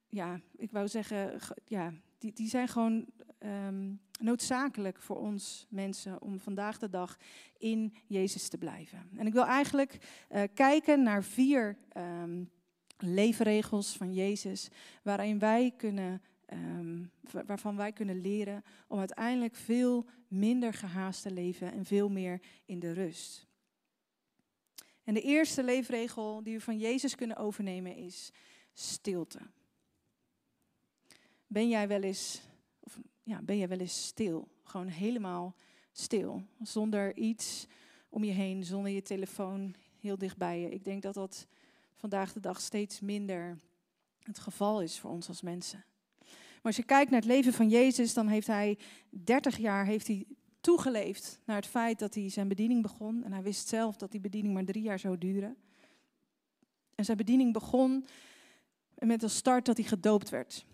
ja, 0.07 0.39
ik 0.55 0.71
wou 0.71 0.87
zeggen, 0.87 1.39
ja, 1.65 1.93
die, 2.17 2.33
die 2.33 2.49
zijn 2.49 2.67
gewoon 2.67 3.05
um, 3.39 3.99
noodzakelijk 4.19 5.01
voor 5.01 5.17
ons 5.17 5.65
mensen 5.69 6.21
om 6.21 6.39
vandaag 6.39 6.77
de 6.77 6.89
dag 6.89 7.17
in 7.57 7.93
Jezus 8.07 8.47
te 8.47 8.57
blijven. 8.57 9.09
En 9.17 9.27
ik 9.27 9.33
wil 9.33 9.45
eigenlijk 9.45 9.97
uh, 10.31 10.43
kijken 10.53 11.03
naar 11.03 11.23
vier 11.23 11.77
um, 11.97 12.49
leefregels 12.97 13.97
van 13.97 14.13
Jezus, 14.13 14.69
waarin 15.03 15.39
wij 15.39 15.73
kunnen 15.77 16.21
um, 16.53 17.11
waarvan 17.45 17.75
wij 17.75 17.91
kunnen 17.91 18.21
leren 18.21 18.63
om 18.87 18.99
uiteindelijk 18.99 19.55
veel 19.55 20.05
minder 20.27 20.73
gehaast 20.73 21.21
te 21.21 21.31
leven 21.31 21.71
en 21.71 21.85
veel 21.85 22.09
meer 22.09 22.41
in 22.65 22.79
de 22.79 22.93
rust. 22.93 23.47
En 25.03 25.13
de 25.13 25.21
eerste 25.21 25.63
leefregel 25.63 26.43
die 26.43 26.55
we 26.55 26.61
van 26.61 26.77
Jezus 26.77 27.15
kunnen 27.15 27.37
overnemen 27.37 27.95
is 27.95 28.31
stilte. 28.73 29.39
Ben 31.47 31.69
jij 31.69 31.87
wel 31.87 32.01
eens, 32.01 32.41
of, 32.79 32.99
ja, 33.29 33.41
ben 33.41 33.57
jij 33.57 33.67
wel 33.67 33.77
eens 33.77 34.05
stil? 34.05 34.47
Gewoon 34.63 34.87
helemaal 34.87 35.55
stil, 35.91 36.43
zonder 36.61 37.15
iets 37.15 37.67
om 38.09 38.23
je 38.23 38.31
heen, 38.31 38.63
zonder 38.63 38.91
je 38.91 39.01
telefoon 39.01 39.75
heel 39.99 40.17
dicht 40.17 40.37
bij 40.37 40.59
je. 40.59 40.69
Ik 40.69 40.83
denk 40.83 41.01
dat 41.01 41.13
dat 41.13 41.47
vandaag 41.95 42.33
de 42.33 42.39
dag 42.39 42.61
steeds 42.61 42.99
minder 42.99 43.59
het 44.23 44.39
geval 44.39 44.81
is 44.81 44.99
voor 44.99 45.11
ons 45.11 45.27
als 45.27 45.41
mensen. 45.41 45.85
Maar 46.27 46.61
als 46.61 46.75
je 46.75 46.83
kijkt 46.83 47.11
naar 47.11 47.19
het 47.19 47.29
leven 47.29 47.53
van 47.53 47.69
Jezus, 47.69 48.13
dan 48.13 48.27
heeft 48.27 48.47
hij 48.47 48.77
30 49.09 49.57
jaar 49.57 49.85
heeft 49.85 50.07
hij 50.07 50.25
toegeleefd 50.61 51.39
naar 51.45 51.55
het 51.55 51.67
feit 51.67 51.99
dat 51.99 52.13
hij 52.13 52.29
zijn 52.29 52.47
bediening 52.47 52.81
begon. 52.81 53.23
En 53.23 53.31
hij 53.31 53.43
wist 53.43 53.67
zelf 53.67 53.97
dat 53.97 54.11
die 54.11 54.19
bediening 54.19 54.53
maar 54.53 54.65
drie 54.65 54.83
jaar 54.83 54.99
zou 54.99 55.17
duren. 55.17 55.57
En 56.95 57.05
zijn 57.05 57.17
bediening 57.17 57.53
begon 57.53 58.05
met 58.97 59.23
als 59.23 59.35
start 59.35 59.65
dat 59.65 59.77
hij 59.77 59.85
gedoopt 59.85 60.29
werd. 60.29 60.65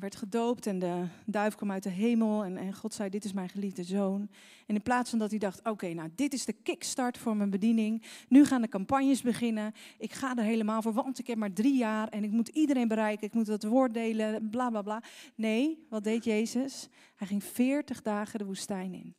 Werd 0.00 0.16
gedoopt 0.16 0.66
en 0.66 0.78
de 0.78 1.04
duif 1.24 1.54
kwam 1.54 1.70
uit 1.70 1.82
de 1.82 1.88
hemel 1.88 2.44
en, 2.44 2.56
en 2.56 2.74
God 2.74 2.94
zei, 2.94 3.10
dit 3.10 3.24
is 3.24 3.32
mijn 3.32 3.48
geliefde 3.48 3.84
zoon. 3.84 4.28
En 4.66 4.74
in 4.74 4.82
plaats 4.82 5.10
van 5.10 5.18
dat 5.18 5.30
hij 5.30 5.38
dacht, 5.38 5.68
oké, 5.68 5.92
nou 5.92 6.10
dit 6.14 6.32
is 6.32 6.44
de 6.44 6.52
kickstart 6.52 7.18
voor 7.18 7.36
mijn 7.36 7.50
bediening. 7.50 8.02
Nu 8.28 8.44
gaan 8.44 8.62
de 8.62 8.68
campagnes 8.68 9.22
beginnen. 9.22 9.72
Ik 9.98 10.12
ga 10.12 10.36
er 10.36 10.44
helemaal 10.44 10.82
voor, 10.82 10.92
want 10.92 11.18
ik 11.18 11.26
heb 11.26 11.38
maar 11.38 11.52
drie 11.52 11.76
jaar 11.76 12.08
en 12.08 12.24
ik 12.24 12.30
moet 12.30 12.48
iedereen 12.48 12.88
bereiken. 12.88 13.26
Ik 13.26 13.34
moet 13.34 13.46
het 13.46 13.64
woord 13.64 13.94
delen, 13.94 14.50
bla 14.50 14.70
bla 14.70 14.82
bla. 14.82 15.02
Nee, 15.34 15.86
wat 15.88 16.04
deed 16.04 16.24
Jezus? 16.24 16.88
Hij 17.16 17.26
ging 17.26 17.44
40 17.44 18.02
dagen 18.02 18.38
de 18.38 18.44
woestijn 18.44 18.94
in. 18.94 19.14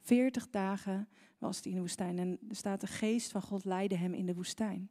40 0.00 0.50
dagen 0.50 1.08
was 1.38 1.60
hij 1.62 1.70
in 1.70 1.74
de 1.74 1.80
woestijn 1.80 2.18
en 2.18 2.38
er 2.48 2.56
staat 2.56 2.80
de 2.80 2.86
geest 2.86 3.30
van 3.30 3.42
God 3.42 3.64
leidde 3.64 3.96
hem 3.96 4.14
in 4.14 4.26
de 4.26 4.34
woestijn. 4.34 4.88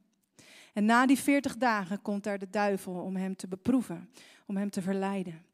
En 0.73 0.85
na 0.85 1.05
die 1.05 1.17
40 1.19 1.57
dagen 1.57 2.01
komt 2.01 2.23
daar 2.23 2.39
de 2.39 2.49
duivel 2.49 2.93
om 2.93 3.15
hem 3.15 3.35
te 3.35 3.47
beproeven, 3.47 4.09
om 4.45 4.57
hem 4.57 4.69
te 4.69 4.81
verleiden. 4.81 5.45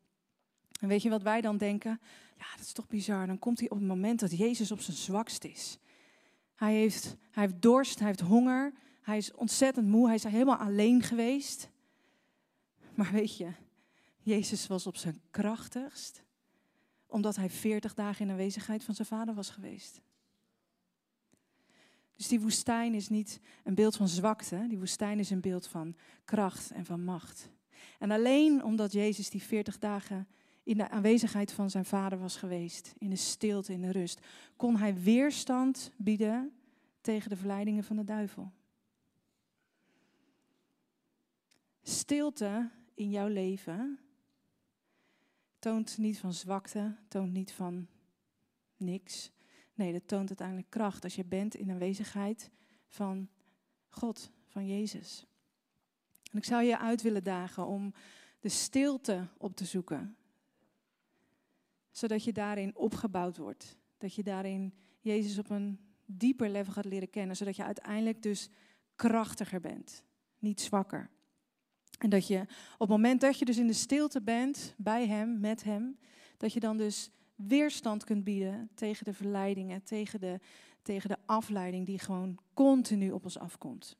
En 0.80 0.88
weet 0.88 1.02
je 1.02 1.10
wat 1.10 1.22
wij 1.22 1.42
dan 1.42 1.58
denken? 1.58 2.00
Ja, 2.38 2.46
dat 2.56 2.66
is 2.66 2.72
toch 2.72 2.88
bizar. 2.88 3.28
Dan 3.28 3.40
komt 3.40 3.60
hij 3.60 3.70
op 3.70 3.78
het 3.78 3.88
moment 3.88 4.20
dat 4.20 4.38
Jezus 4.38 4.72
op 4.72 4.80
zijn 4.80 4.98
zwakst 4.98 5.44
is. 5.44 5.78
Hij 6.56 6.74
heeft, 6.74 7.16
hij 7.32 7.44
heeft 7.44 7.62
dorst, 7.62 8.00
hij 8.00 8.08
heeft 8.08 8.20
honger, 8.20 8.74
hij 9.02 9.18
is 9.18 9.34
ontzettend 9.34 9.88
moe, 9.88 10.06
hij 10.06 10.16
is 10.16 10.24
helemaal 10.24 10.58
alleen 10.58 11.02
geweest. 11.02 11.70
Maar 12.94 13.12
weet 13.12 13.38
je, 13.38 13.52
Jezus 14.20 14.68
was 14.68 14.88
op 14.88 14.96
zijn 14.96 15.22
krachtigst, 15.30 16.24
omdat 17.08 17.36
hij 17.36 17.50
40 17.50 17.94
dagen 17.94 18.26
in 18.26 18.32
aanwezigheid 18.32 18.84
van 18.84 18.96
zijn 18.96 19.08
vader 19.08 19.34
was 19.34 19.50
geweest. 19.50 20.02
Dus 22.16 22.28
die 22.28 22.40
woestijn 22.40 22.94
is 22.94 23.10
niet 23.10 23.40
een 23.64 23.76
beeld 23.76 23.96
van 23.96 24.08
zwakte, 24.08 24.66
die 24.68 24.78
woestijn 24.78 25.20
is 25.20 25.30
een 25.30 25.42
beeld 25.42 25.68
van 25.68 25.96
kracht 26.26 26.72
en 26.72 26.86
van 26.86 27.04
macht. 27.04 27.50
En 28.00 28.12
alleen 28.12 28.64
omdat 28.64 28.92
Jezus 28.92 29.30
die 29.30 29.44
40 29.44 29.80
dagen 29.80 30.28
in 30.64 30.78
de 30.78 30.90
aanwezigheid 30.90 31.52
van 31.52 31.70
zijn 31.70 31.86
vader 31.86 32.20
was 32.20 32.36
geweest, 32.36 32.94
in 32.98 33.10
de 33.10 33.16
stilte, 33.16 33.74
in 33.74 33.82
de 33.82 33.92
rust, 33.92 34.20
kon 34.56 34.78
hij 34.78 34.96
weerstand 35.02 35.92
bieden 35.98 36.54
tegen 37.02 37.30
de 37.30 37.38
verleidingen 37.38 37.84
van 37.84 37.96
de 37.96 38.04
duivel. 38.04 38.52
Stilte 41.82 42.70
in 42.94 43.10
jouw 43.10 43.28
leven 43.28 44.00
toont 45.60 45.98
niet 45.98 46.20
van 46.20 46.34
zwakte, 46.34 46.96
toont 47.08 47.34
niet 47.34 47.52
van 47.52 47.88
niks, 48.78 49.32
Nee, 49.80 49.92
dat 49.92 50.08
toont 50.08 50.28
uiteindelijk 50.28 50.70
kracht 50.70 51.04
als 51.04 51.16
je 51.16 51.26
bent 51.26 51.56
in 51.56 51.72
aanwezigheid 51.72 52.52
van 52.88 53.30
God, 53.90 54.32
van 54.48 54.68
Jezus. 54.68 55.26
En 56.30 56.38
ik 56.38 56.46
zou 56.46 56.64
je 56.64 56.80
uit 56.80 57.02
willen 57.02 57.24
dagen 57.24 57.66
om 57.66 57.94
de 58.40 58.50
stilte 58.50 59.28
op 59.38 59.56
te 59.56 59.66
zoeken. 59.66 60.16
Zodat 61.92 62.24
je 62.24 62.34
daarin 62.34 62.76
opgebouwd 62.76 63.38
wordt. 63.38 63.78
Dat 63.98 64.16
je 64.16 64.24
daarin 64.24 64.74
Jezus 65.00 65.38
op 65.38 65.50
een 65.50 65.80
dieper 66.06 66.50
level 66.50 66.74
gaat 66.74 66.86
leren 66.86 67.10
kennen. 67.10 67.36
Zodat 67.36 67.56
je 67.56 67.64
uiteindelijk 67.64 68.22
dus 68.24 68.50
krachtiger 68.96 69.60
bent, 69.60 70.04
niet 70.40 70.62
zwakker. 70.62 71.10
En 72.00 72.10
dat 72.10 72.28
je 72.28 72.42
op 72.74 72.80
het 72.80 72.90
moment 72.90 73.22
dat 73.22 73.40
je 73.40 73.46
dus 73.46 73.58
in 73.58 73.68
de 73.68 73.74
stilte 73.74 74.22
bent, 74.22 74.74
bij 74.78 75.08
Hem, 75.08 75.40
met 75.40 75.64
Hem, 75.64 76.00
dat 76.38 76.54
je 76.54 76.60
dan 76.60 76.78
dus 76.78 77.12
weerstand 77.36 78.04
kunt 78.04 78.24
bieden 78.24 78.70
tegen 78.74 79.06
de 79.06 79.14
verleidingen, 79.14 79.84
tegen 79.84 80.20
de, 80.20 80.40
tegen 80.82 81.10
de 81.10 81.18
afleiding 81.26 81.86
die 81.86 82.00
gewoon 82.00 82.38
continu 82.54 83.12
op 83.12 83.24
ons 83.24 83.38
afkomt. 83.38 83.98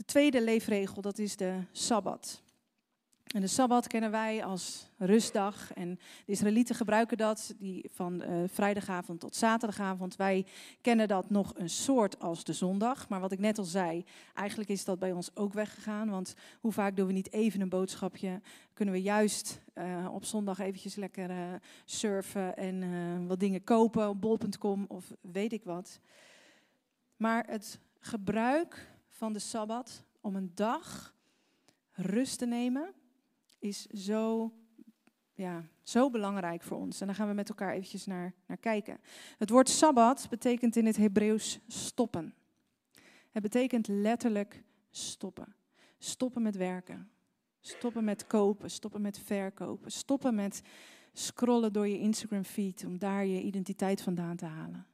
De 0.00 0.06
tweede 0.06 0.42
leefregel, 0.42 1.02
dat 1.02 1.18
is 1.18 1.36
de 1.36 1.60
Sabbat. 1.72 2.42
En 3.26 3.40
de 3.40 3.46
Sabbat 3.46 3.86
kennen 3.86 4.10
wij 4.10 4.44
als 4.44 4.88
rustdag. 4.98 5.72
En 5.72 5.94
de 6.26 6.32
Israëlieten 6.32 6.74
gebruiken 6.74 7.16
dat 7.16 7.54
die 7.58 7.90
van 7.92 8.22
uh, 8.22 8.42
vrijdagavond 8.46 9.20
tot 9.20 9.36
zaterdagavond. 9.36 10.16
Wij 10.16 10.46
kennen 10.80 11.08
dat 11.08 11.30
nog 11.30 11.52
een 11.56 11.70
soort 11.70 12.20
als 12.20 12.44
de 12.44 12.52
zondag. 12.52 13.08
Maar 13.08 13.20
wat 13.20 13.32
ik 13.32 13.38
net 13.38 13.58
al 13.58 13.64
zei, 13.64 14.04
eigenlijk 14.34 14.70
is 14.70 14.84
dat 14.84 14.98
bij 14.98 15.12
ons 15.12 15.36
ook 15.36 15.52
weggegaan. 15.52 16.10
Want 16.10 16.34
hoe 16.60 16.72
vaak 16.72 16.96
doen 16.96 17.06
we 17.06 17.12
niet 17.12 17.32
even 17.32 17.60
een 17.60 17.68
boodschapje? 17.68 18.40
Kunnen 18.72 18.94
we 18.94 19.02
juist 19.02 19.60
uh, 19.74 20.08
op 20.12 20.24
zondag 20.24 20.58
eventjes 20.58 20.94
lekker 20.94 21.30
uh, 21.30 21.36
surfen 21.84 22.56
en 22.56 23.26
wat 23.26 23.40
dingen 23.40 23.64
kopen 23.64 24.08
op 24.08 24.20
bol.com 24.20 24.84
of 24.88 25.12
weet 25.20 25.52
ik 25.52 25.64
wat. 25.64 26.00
Maar 27.16 27.46
het 27.46 27.80
gebruik 27.98 28.89
van 29.20 29.32
de 29.32 29.38
Sabbat 29.38 30.04
om 30.20 30.36
een 30.36 30.50
dag 30.54 31.14
rust 31.92 32.38
te 32.38 32.46
nemen 32.46 32.94
is 33.58 33.86
zo, 33.86 34.52
ja, 35.32 35.64
zo 35.82 36.10
belangrijk 36.10 36.62
voor 36.62 36.78
ons. 36.78 37.00
En 37.00 37.06
daar 37.06 37.16
gaan 37.16 37.28
we 37.28 37.34
met 37.34 37.48
elkaar 37.48 37.72
eventjes 37.72 38.06
naar, 38.06 38.34
naar 38.46 38.56
kijken. 38.56 39.00
Het 39.38 39.50
woord 39.50 39.68
Sabbat 39.68 40.26
betekent 40.30 40.76
in 40.76 40.86
het 40.86 40.96
Hebreeuws 40.96 41.58
stoppen. 41.66 42.34
Het 43.30 43.42
betekent 43.42 43.88
letterlijk 43.88 44.62
stoppen. 44.90 45.54
Stoppen 45.98 46.42
met 46.42 46.56
werken. 46.56 47.10
Stoppen 47.60 48.04
met 48.04 48.26
kopen, 48.26 48.70
stoppen 48.70 49.00
met 49.00 49.18
verkopen, 49.18 49.92
stoppen 49.92 50.34
met 50.34 50.62
scrollen 51.12 51.72
door 51.72 51.88
je 51.88 51.98
Instagram 51.98 52.44
feed 52.44 52.84
om 52.84 52.98
daar 52.98 53.26
je 53.26 53.42
identiteit 53.42 54.02
vandaan 54.02 54.36
te 54.36 54.46
halen. 54.46 54.86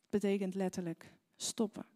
Het 0.00 0.22
betekent 0.22 0.54
letterlijk 0.54 1.12
stoppen. 1.36 1.86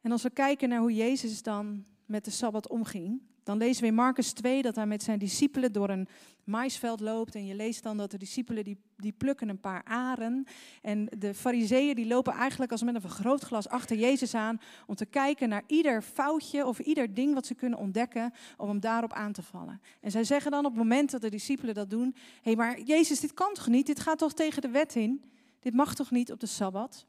En 0.00 0.12
als 0.12 0.22
we 0.22 0.30
kijken 0.30 0.68
naar 0.68 0.80
hoe 0.80 0.94
Jezus 0.94 1.42
dan 1.42 1.86
met 2.04 2.24
de 2.24 2.30
Sabbat 2.30 2.68
omging, 2.68 3.22
dan 3.46 3.58
lezen 3.58 3.82
we 3.82 3.88
in 3.88 3.94
Marcus 3.94 4.32
2 4.32 4.62
dat 4.62 4.76
hij 4.76 4.86
met 4.86 5.02
zijn 5.02 5.18
discipelen 5.18 5.72
door 5.72 5.88
een 5.88 6.08
maisveld 6.44 7.00
loopt. 7.00 7.34
En 7.34 7.46
je 7.46 7.54
leest 7.54 7.82
dan 7.82 7.96
dat 7.96 8.10
de 8.10 8.18
discipelen 8.18 8.64
die, 8.64 8.78
die 8.96 9.12
plukken 9.12 9.48
een 9.48 9.60
paar 9.60 9.84
aren. 9.84 10.46
En 10.82 11.08
de 11.18 11.34
fariseeën 11.34 11.94
die 11.94 12.06
lopen 12.06 12.32
eigenlijk 12.32 12.72
als 12.72 12.82
met 12.82 12.94
een 12.94 13.00
vergrootglas 13.00 13.68
achter 13.68 13.96
Jezus 13.96 14.34
aan 14.34 14.60
om 14.86 14.94
te 14.94 15.06
kijken 15.06 15.48
naar 15.48 15.62
ieder 15.66 16.02
foutje 16.02 16.66
of 16.66 16.78
ieder 16.78 17.14
ding 17.14 17.34
wat 17.34 17.46
ze 17.46 17.54
kunnen 17.54 17.78
ontdekken 17.78 18.32
om 18.56 18.68
hem 18.68 18.80
daarop 18.80 19.12
aan 19.12 19.32
te 19.32 19.42
vallen. 19.42 19.80
En 20.00 20.10
zij 20.10 20.24
zeggen 20.24 20.50
dan 20.50 20.64
op 20.64 20.70
het 20.70 20.80
moment 20.80 21.10
dat 21.10 21.20
de 21.20 21.30
discipelen 21.30 21.74
dat 21.74 21.90
doen, 21.90 22.14
hé 22.14 22.40
hey, 22.42 22.56
maar 22.56 22.80
Jezus 22.80 23.20
dit 23.20 23.34
kan 23.34 23.54
toch 23.54 23.68
niet? 23.68 23.86
Dit 23.86 24.00
gaat 24.00 24.18
toch 24.18 24.32
tegen 24.32 24.62
de 24.62 24.70
wet 24.70 24.94
in? 24.94 25.24
Dit 25.60 25.74
mag 25.74 25.94
toch 25.94 26.10
niet 26.10 26.32
op 26.32 26.40
de 26.40 26.46
Sabbat? 26.46 27.06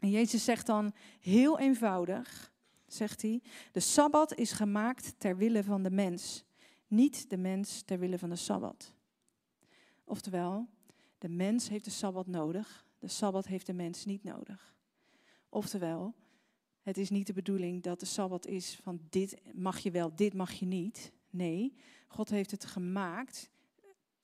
En 0.00 0.10
Jezus 0.10 0.44
zegt 0.44 0.66
dan 0.66 0.92
heel 1.20 1.58
eenvoudig, 1.58 2.54
zegt 2.96 3.22
hij, 3.22 3.42
de 3.72 3.80
Sabbat 3.80 4.34
is 4.34 4.52
gemaakt 4.52 5.14
ter 5.18 5.36
wille 5.36 5.64
van 5.64 5.82
de 5.82 5.90
mens, 5.90 6.44
niet 6.86 7.30
de 7.30 7.36
mens 7.36 7.82
ter 7.82 7.98
wille 7.98 8.18
van 8.18 8.28
de 8.28 8.36
Sabbat. 8.36 8.94
Oftewel, 10.04 10.68
de 11.18 11.28
mens 11.28 11.68
heeft 11.68 11.84
de 11.84 11.90
Sabbat 11.90 12.26
nodig, 12.26 12.86
de 12.98 13.08
Sabbat 13.08 13.46
heeft 13.46 13.66
de 13.66 13.72
mens 13.72 14.04
niet 14.04 14.24
nodig. 14.24 14.74
Oftewel, 15.48 16.14
het 16.82 16.98
is 16.98 17.10
niet 17.10 17.26
de 17.26 17.32
bedoeling 17.32 17.82
dat 17.82 18.00
de 18.00 18.06
Sabbat 18.06 18.46
is 18.46 18.78
van 18.82 19.00
dit 19.08 19.36
mag 19.52 19.78
je 19.78 19.90
wel, 19.90 20.14
dit 20.14 20.34
mag 20.34 20.52
je 20.52 20.66
niet. 20.66 21.12
Nee, 21.30 21.76
God 22.08 22.30
heeft 22.30 22.50
het 22.50 22.64
gemaakt 22.64 23.50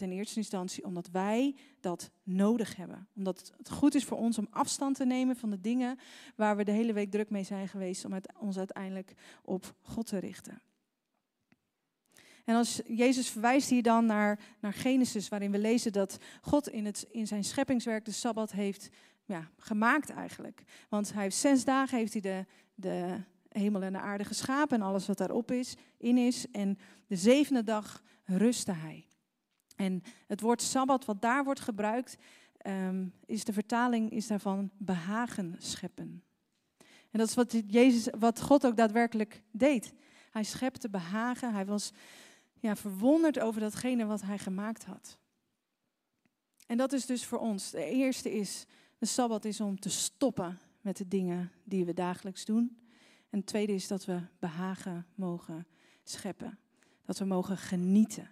ten 0.03 0.13
eerste 0.13 0.37
instantie 0.37 0.85
omdat 0.85 1.09
wij 1.13 1.55
dat 1.81 2.11
nodig 2.23 2.77
hebben. 2.77 3.09
Omdat 3.17 3.53
het 3.57 3.71
goed 3.71 3.95
is 3.95 4.05
voor 4.05 4.19
ons 4.19 4.39
om 4.39 4.47
afstand 4.51 4.97
te 4.97 5.05
nemen 5.05 5.37
van 5.37 5.51
de 5.51 5.61
dingen 5.61 5.99
waar 6.37 6.57
we 6.57 6.65
de 6.65 6.73
hele 6.73 6.93
week 6.93 7.11
druk 7.11 7.31
mee 7.31 7.45
zijn 7.45 7.69
geweest, 7.69 8.05
om 8.05 8.21
ons 8.39 8.59
uiteindelijk 8.59 9.15
op 9.43 9.75
God 9.83 10.07
te 10.07 10.19
richten. 10.19 10.63
En 12.45 12.57
als 12.57 12.81
Jezus 12.87 13.29
verwijst 13.29 13.71
hier 13.71 13.83
dan 13.83 14.07
naar, 14.07 14.41
naar 14.61 14.73
Genesis, 14.73 15.29
waarin 15.29 15.51
we 15.51 15.59
lezen 15.59 15.93
dat 15.93 16.19
God 16.41 16.69
in, 16.69 16.85
het, 16.85 17.07
in 17.11 17.27
zijn 17.27 17.45
scheppingswerk 17.45 18.05
de 18.05 18.13
Sabbat 18.13 18.53
heeft 18.53 18.89
ja, 19.25 19.51
gemaakt 19.57 20.11
eigenlijk. 20.11 20.63
Want 20.89 21.13
hij 21.13 21.23
heeft 21.23 21.37
zes 21.37 21.65
dagen 21.65 21.99
heeft 21.99 22.13
hij 22.13 22.23
de, 22.23 22.47
de 22.75 23.21
hemel 23.49 23.83
en 23.83 23.93
de 23.93 23.99
aarde 23.99 24.25
geschapen 24.25 24.81
en 24.81 24.87
alles 24.87 25.07
wat 25.07 25.19
daarop 25.19 25.51
is, 25.51 25.77
in 25.99 26.19
is. 26.19 26.51
En 26.51 26.79
de 27.07 27.17
zevende 27.17 27.63
dag 27.63 28.03
rustte 28.25 28.73
hij. 28.73 29.07
En 29.83 30.03
het 30.27 30.41
woord 30.41 30.63
sabbat 30.63 31.05
wat 31.05 31.23
daar 31.23 31.45
wordt 31.45 31.61
gebruikt, 31.61 32.17
ehm, 32.57 33.07
is 33.27 33.45
de 33.45 33.53
vertaling 33.53 34.11
is 34.11 34.27
daarvan 34.27 34.71
behagen 34.77 35.55
scheppen. 35.59 36.23
En 37.11 37.19
dat 37.19 37.29
is 37.29 37.35
wat, 37.35 37.63
Jezus, 37.67 38.09
wat 38.19 38.41
God 38.41 38.67
ook 38.67 38.77
daadwerkelijk 38.77 39.43
deed. 39.51 39.95
Hij 40.31 40.45
schepte 40.45 40.89
behagen, 40.89 41.53
hij 41.53 41.67
was 41.67 41.93
ja, 42.61 42.77
verwonderd 42.77 43.39
over 43.39 43.61
datgene 43.61 44.05
wat 44.05 44.23
hij 44.23 44.39
gemaakt 44.39 44.85
had. 44.85 45.19
En 46.67 46.77
dat 46.77 46.93
is 46.93 47.07
dus 47.07 47.27
voor 47.27 47.39
ons. 47.39 47.71
De 47.71 47.85
eerste 47.85 48.33
is 48.33 48.67
De 48.99 49.07
Sabbat 49.07 49.45
is 49.45 49.61
om 49.61 49.81
te 49.81 49.91
stoppen 49.91 50.59
met 50.81 50.97
de 50.97 51.09
dingen 51.09 51.53
die 51.65 51.85
we 51.85 51.95
dagelijks 51.95 52.45
doen. 52.45 52.79
En 53.31 53.39
het 53.39 53.47
tweede 53.47 53.75
is 53.75 53.89
dat 53.89 54.05
we 54.05 54.21
behagen 54.39 55.07
mogen 55.15 55.67
scheppen. 56.05 56.59
Dat 57.05 57.19
we 57.19 57.25
mogen 57.25 57.57
genieten. 57.57 58.31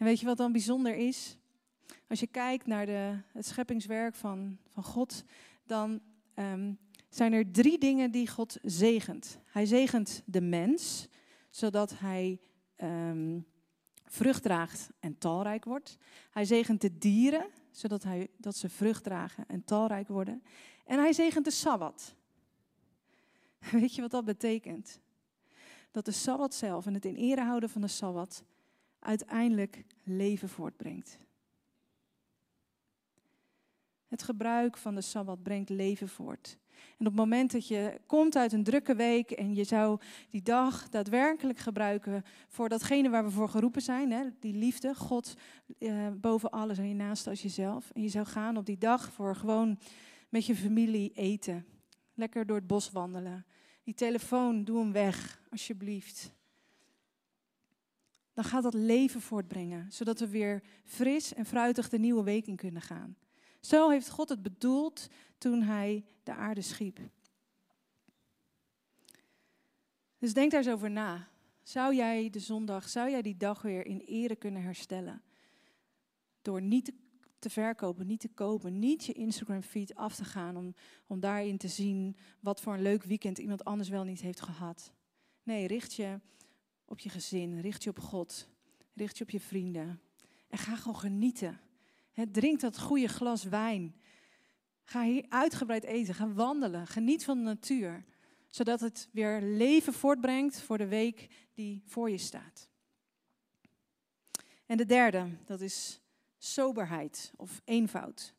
En 0.00 0.06
weet 0.06 0.20
je 0.20 0.26
wat 0.26 0.36
dan 0.36 0.52
bijzonder 0.52 0.96
is? 0.96 1.36
Als 2.08 2.20
je 2.20 2.26
kijkt 2.26 2.66
naar 2.66 2.86
de, 2.86 3.18
het 3.32 3.46
scheppingswerk 3.46 4.14
van, 4.14 4.58
van 4.68 4.82
God, 4.82 5.24
dan 5.66 6.00
um, 6.34 6.78
zijn 7.08 7.32
er 7.32 7.50
drie 7.50 7.78
dingen 7.78 8.10
die 8.10 8.28
God 8.28 8.58
zegent. 8.62 9.38
Hij 9.44 9.66
zegent 9.66 10.22
de 10.24 10.40
mens, 10.40 11.08
zodat 11.50 11.98
hij 11.98 12.40
um, 12.82 13.46
vrucht 14.04 14.42
draagt 14.42 14.90
en 15.00 15.18
talrijk 15.18 15.64
wordt. 15.64 15.96
Hij 16.30 16.44
zegent 16.44 16.80
de 16.80 16.98
dieren, 16.98 17.46
zodat 17.70 18.02
hij, 18.02 18.28
dat 18.36 18.56
ze 18.56 18.68
vrucht 18.68 19.04
dragen 19.04 19.44
en 19.48 19.64
talrijk 19.64 20.08
worden. 20.08 20.42
En 20.84 20.98
hij 20.98 21.12
zegent 21.12 21.44
de 21.44 21.50
Sabbat. 21.50 22.14
Weet 23.72 23.94
je 23.94 24.00
wat 24.00 24.10
dat 24.10 24.24
betekent? 24.24 25.00
Dat 25.90 26.04
de 26.04 26.12
Sabbat 26.12 26.54
zelf 26.54 26.86
en 26.86 26.94
het 26.94 27.04
in 27.04 27.16
ere 27.16 27.42
houden 27.42 27.68
van 27.68 27.80
de 27.80 27.88
Sabbat 27.88 28.44
uiteindelijk 29.00 29.84
leven 30.02 30.48
voortbrengt. 30.48 31.18
Het 34.06 34.22
gebruik 34.22 34.76
van 34.76 34.94
de 34.94 35.00
Sabbat 35.00 35.42
brengt 35.42 35.68
leven 35.68 36.08
voort. 36.08 36.58
En 36.70 37.06
op 37.06 37.12
het 37.12 37.14
moment 37.14 37.52
dat 37.52 37.68
je 37.68 38.00
komt 38.06 38.36
uit 38.36 38.52
een 38.52 38.64
drukke 38.64 38.94
week 38.94 39.30
en 39.30 39.54
je 39.54 39.64
zou 39.64 40.00
die 40.30 40.42
dag 40.42 40.88
daadwerkelijk 40.88 41.58
gebruiken 41.58 42.22
voor 42.48 42.68
datgene 42.68 43.10
waar 43.10 43.24
we 43.24 43.30
voor 43.30 43.48
geroepen 43.48 43.82
zijn, 43.82 44.10
hè, 44.10 44.24
die 44.40 44.54
liefde, 44.54 44.94
God 44.94 45.34
eh, 45.78 46.08
boven 46.16 46.50
alles 46.50 46.78
en 46.78 46.88
je 46.88 46.94
naaste 46.94 47.30
als 47.30 47.42
jezelf. 47.42 47.90
En 47.90 48.02
je 48.02 48.08
zou 48.08 48.26
gaan 48.26 48.56
op 48.56 48.66
die 48.66 48.78
dag 48.78 49.12
voor 49.12 49.36
gewoon 49.36 49.78
met 50.28 50.46
je 50.46 50.56
familie 50.56 51.12
eten. 51.14 51.66
Lekker 52.14 52.46
door 52.46 52.56
het 52.56 52.66
bos 52.66 52.90
wandelen. 52.90 53.46
Die 53.84 53.94
telefoon, 53.94 54.64
doe 54.64 54.78
hem 54.78 54.92
weg, 54.92 55.42
alsjeblieft. 55.50 56.32
Dan 58.40 58.48
gaat 58.48 58.62
dat 58.62 58.74
leven 58.74 59.20
voortbrengen, 59.20 59.92
zodat 59.92 60.18
we 60.20 60.28
weer 60.28 60.62
fris 60.84 61.34
en 61.34 61.46
fruitig 61.46 61.88
de 61.88 61.98
nieuwe 61.98 62.22
week 62.22 62.46
in 62.46 62.56
kunnen 62.56 62.82
gaan. 62.82 63.16
Zo 63.60 63.88
heeft 63.88 64.08
God 64.08 64.28
het 64.28 64.42
bedoeld 64.42 65.08
toen 65.38 65.62
hij 65.62 66.04
de 66.22 66.34
aarde 66.34 66.60
schiep. 66.62 66.98
Dus 70.18 70.32
denk 70.32 70.50
daar 70.50 70.60
eens 70.60 70.72
over 70.72 70.90
na. 70.90 71.28
Zou 71.62 71.94
jij 71.94 72.30
de 72.30 72.38
zondag, 72.38 72.88
zou 72.88 73.10
jij 73.10 73.22
die 73.22 73.36
dag 73.36 73.62
weer 73.62 73.86
in 73.86 74.00
ere 74.00 74.36
kunnen 74.36 74.62
herstellen? 74.62 75.22
Door 76.42 76.62
niet 76.62 76.92
te 77.38 77.50
verkopen, 77.50 78.06
niet 78.06 78.20
te 78.20 78.28
kopen, 78.28 78.78
niet 78.78 79.04
je 79.04 79.12
Instagram 79.12 79.62
feed 79.62 79.94
af 79.94 80.14
te 80.14 80.24
gaan 80.24 80.56
om, 80.56 80.74
om 81.06 81.20
daarin 81.20 81.58
te 81.58 81.68
zien 81.68 82.16
wat 82.40 82.60
voor 82.60 82.74
een 82.74 82.82
leuk 82.82 83.02
weekend 83.02 83.38
iemand 83.38 83.64
anders 83.64 83.88
wel 83.88 84.04
niet 84.04 84.20
heeft 84.20 84.40
gehad. 84.40 84.92
Nee, 85.42 85.66
richt 85.66 85.94
je 85.94 86.20
op 86.90 86.98
je 86.98 87.08
gezin, 87.08 87.60
richt 87.60 87.82
je 87.84 87.90
op 87.90 87.98
God, 87.98 88.48
richt 88.94 89.18
je 89.18 89.24
op 89.24 89.30
je 89.30 89.40
vrienden 89.40 90.00
en 90.48 90.58
ga 90.58 90.76
gewoon 90.76 90.98
genieten. 90.98 91.60
drink 92.30 92.60
dat 92.60 92.78
goede 92.78 93.08
glas 93.08 93.44
wijn. 93.44 93.94
Ga 94.84 95.02
hier 95.02 95.24
uitgebreid 95.28 95.84
eten, 95.84 96.14
ga 96.14 96.32
wandelen, 96.32 96.86
geniet 96.86 97.24
van 97.24 97.38
de 97.38 97.44
natuur, 97.44 98.04
zodat 98.48 98.80
het 98.80 99.08
weer 99.12 99.42
leven 99.42 99.92
voortbrengt 99.92 100.60
voor 100.60 100.78
de 100.78 100.88
week 100.88 101.28
die 101.54 101.82
voor 101.86 102.10
je 102.10 102.18
staat. 102.18 102.68
En 104.66 104.76
de 104.76 104.86
derde, 104.86 105.28
dat 105.44 105.60
is 105.60 106.00
soberheid 106.38 107.32
of 107.36 107.60
eenvoud. 107.64 108.34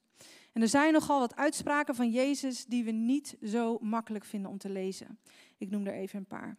En 0.53 0.61
er 0.61 0.67
zijn 0.67 0.93
nogal 0.93 1.19
wat 1.19 1.35
uitspraken 1.35 1.95
van 1.95 2.11
Jezus 2.11 2.65
die 2.65 2.83
we 2.83 2.91
niet 2.91 3.37
zo 3.43 3.77
makkelijk 3.79 4.25
vinden 4.25 4.51
om 4.51 4.57
te 4.57 4.69
lezen. 4.69 5.19
Ik 5.57 5.69
noem 5.69 5.85
er 5.87 5.93
even 5.93 6.19
een 6.19 6.25
paar. 6.25 6.57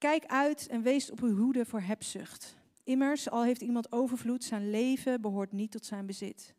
Kijk 0.00 0.26
uit 0.26 0.66
en 0.66 0.82
wees 0.82 1.10
op 1.10 1.20
uw 1.20 1.36
hoede 1.36 1.64
voor 1.64 1.80
hebzucht. 1.80 2.56
Immers, 2.84 3.30
al 3.30 3.44
heeft 3.44 3.60
iemand 3.60 3.92
overvloed, 3.92 4.44
zijn 4.44 4.70
leven 4.70 5.20
behoort 5.20 5.52
niet 5.52 5.70
tot 5.70 5.86
zijn 5.86 6.06
bezit. 6.06 6.54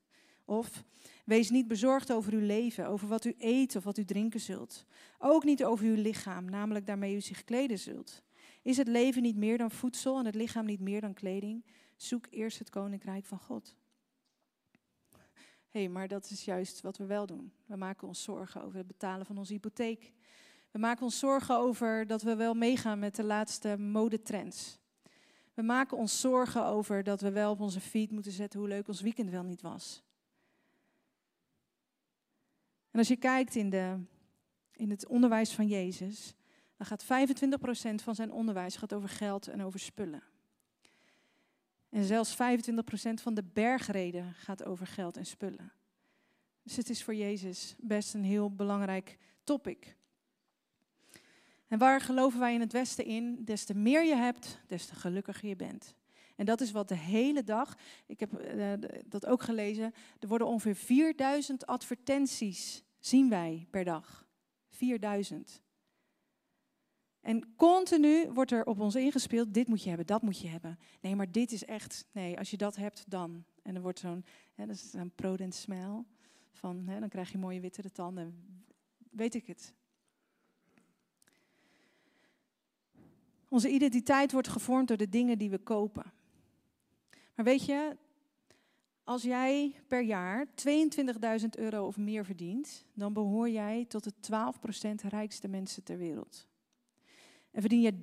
Of 0.46 0.84
wees 1.26 1.50
niet 1.50 1.68
bezorgd 1.68 2.12
over 2.12 2.34
uw 2.34 2.46
leven, 2.46 2.88
over 2.88 3.08
wat 3.08 3.26
u 3.26 3.36
eet 3.38 3.76
of 3.76 3.84
wat 3.84 3.98
u 3.98 4.06
drinken 4.06 4.40
zult. 4.40 4.86
Ook 5.20 5.44
niet 5.44 5.64
over 5.64 5.86
uw 5.86 6.02
lichaam, 6.02 6.46
namelijk 6.46 6.86
daarmee 6.86 7.16
u 7.16 7.22
zich 7.22 7.44
kleden 7.44 7.80
zult. 7.80 8.24
Is 8.62 8.78
het 8.78 8.88
leven 8.88 9.22
niet 9.22 9.38
meer 9.38 9.58
dan 9.58 9.72
voedsel 9.72 10.20
en 10.20 10.26
het 10.26 10.36
lichaam 10.36 10.66
niet 10.66 10.80
meer 10.80 11.02
dan 11.02 11.14
kleding? 11.14 11.66
Zoek 11.96 12.28
eerst 12.30 12.60
het 12.60 12.70
koninkrijk 12.70 13.26
van 13.26 13.40
God. 13.40 13.76
Hé, 15.70 15.80
hey, 15.80 15.90
maar 15.90 16.08
dat 16.08 16.30
is 16.30 16.46
juist 16.46 16.82
wat 16.82 16.98
we 16.98 17.06
wel 17.06 17.26
doen. 17.26 17.52
We 17.66 17.76
maken 17.76 18.08
ons 18.08 18.24
zorgen 18.24 18.64
over 18.64 18.78
het 18.78 18.88
betalen 18.88 19.26
van 19.26 19.38
onze 19.38 19.54
hypotheek. 19.54 20.14
We 20.72 20.80
maken 20.80 21.04
ons 21.04 21.20
zorgen 21.20 21.58
over 21.58 22.08
dat 22.08 22.22
we 22.22 22.36
wel 22.36 22.54
meegaan 22.54 23.00
met 23.00 23.16
de 23.16 23.24
laatste 23.24 23.78
modetrends. 23.78 24.80
We 25.54 25.62
maken 25.62 25.98
ons 25.98 26.20
zorgen 26.20 26.66
over 26.66 27.04
dat 27.04 27.22
we 27.22 27.32
wel 27.32 27.52
op 27.52 27.60
onze 27.60 27.80
feed 27.80 28.12
moeten 28.12 28.32
zetten 28.32 28.60
hoe 28.60 28.68
leuk 28.68 28.88
ons 28.88 29.02
weekend 29.02 29.30
wel 29.30 29.44
niet 29.44 29.62
was. 29.62 30.04
En 32.92 33.00
als 33.00 33.08
je 33.08 33.16
kijkt 33.16 33.56
in, 33.56 33.70
de, 33.70 34.00
in 34.72 34.90
het 34.90 35.08
onderwijs 35.08 35.54
van 35.54 35.68
Jezus, 35.68 36.34
dan 36.78 36.88
gaat 36.88 37.04
25% 37.04 37.08
van 38.04 38.16
zijn 38.16 38.32
onderwijs 38.32 38.76
gaat 38.76 38.94
over 38.94 39.10
geld 39.10 39.48
en 39.48 39.62
over 39.62 39.80
spullen. 39.80 40.24
En 41.90 42.04
zelfs 42.04 42.34
25% 42.34 42.38
van 43.14 43.34
de 43.34 43.44
bergreden 43.44 44.34
gaat 44.34 44.64
over 44.64 44.88
geld 44.88 45.18
en 45.18 45.26
spullen. 45.26 45.74
Dus 46.64 46.76
het 46.76 46.90
is 46.90 47.04
voor 47.04 47.16
Jezus 47.16 47.76
best 47.80 48.14
een 48.14 48.24
heel 48.24 48.56
belangrijk 48.56 49.18
topic. 49.44 49.96
En 51.72 51.78
waar 51.78 52.02
geloven 52.02 52.40
wij 52.40 52.54
in 52.54 52.60
het 52.60 52.72
Westen 52.72 53.06
in? 53.06 53.46
Des 53.46 53.66
te 53.66 53.74
meer 53.74 54.04
je 54.06 54.16
hebt, 54.16 54.60
des 54.68 54.86
te 54.86 54.96
gelukkiger 54.96 55.50
je 55.50 55.56
bent. 55.56 55.96
En 56.36 56.46
dat 56.46 56.62
is 56.62 56.72
wat 56.72 56.88
de 56.88 56.96
hele 56.96 57.44
dag, 57.44 57.78
ik 58.06 58.20
heb 58.20 58.56
uh, 58.56 58.74
dat 59.06 59.26
ook 59.26 59.44
gelezen, 59.44 59.94
er 60.20 60.28
worden 60.28 60.48
ongeveer 60.48 60.76
4000 60.76 61.66
advertenties, 61.66 62.84
zien 63.00 63.30
wij 63.30 63.68
per 63.70 63.84
dag. 63.84 64.28
4000. 64.70 65.62
En 67.22 67.56
continu 67.56 68.32
wordt 68.32 68.52
er 68.52 68.66
op 68.66 68.80
ons 68.80 68.96
ingespeeld, 68.96 69.54
dit 69.54 69.68
moet 69.68 69.84
je 69.84 69.88
hebben, 69.88 70.08
dat 70.08 70.22
moet 70.22 70.40
je 70.40 70.48
hebben. 70.48 70.80
Nee, 71.02 71.16
maar 71.16 71.32
dit 71.32 71.52
is 71.52 71.66
echt, 71.66 72.06
nee, 72.12 72.38
als 72.38 72.50
je 72.50 72.58
dat 72.58 72.76
hebt, 72.76 73.04
dan. 73.08 73.44
En 73.64 73.76
er 73.76 73.82
wordt 73.82 74.00
zo'n, 74.00 74.26
dat 74.56 74.70
is 74.70 74.94
een 74.94 75.16
prodent 75.16 75.56
smile, 75.56 76.04
van, 76.52 76.88
hè, 76.88 77.00
dan 77.00 77.10
krijg 77.10 77.32
je 77.32 77.38
mooie 77.38 77.60
witte 77.60 77.92
tanden, 77.92 78.60
weet 79.12 79.36
ik 79.36 79.48
het. 79.48 79.74
Onze 83.52 83.70
identiteit 83.70 84.32
wordt 84.32 84.48
gevormd 84.48 84.88
door 84.88 84.98
de 84.98 85.10
dingen 85.10 85.38
die 85.38 85.50
we 85.50 85.58
kopen. 85.58 86.14
Maar 87.36 87.46
weet 87.46 87.66
je, 87.66 87.98
als 89.04 89.22
jij 89.22 89.76
per 89.88 90.02
jaar 90.02 90.48
22.000 90.48 91.48
euro 91.50 91.86
of 91.86 91.98
meer 91.98 92.26
verdient, 92.26 92.86
dan 92.94 93.14
behoor 93.14 93.50
jij 93.50 93.86
tot 93.86 94.04
de 94.04 94.14
12% 95.04 95.08
rijkste 95.10 95.48
mensen 95.48 95.84
ter 95.84 95.98
wereld. 95.98 96.48
En 97.52 97.62
verdien 97.62 97.82
je 97.82 97.94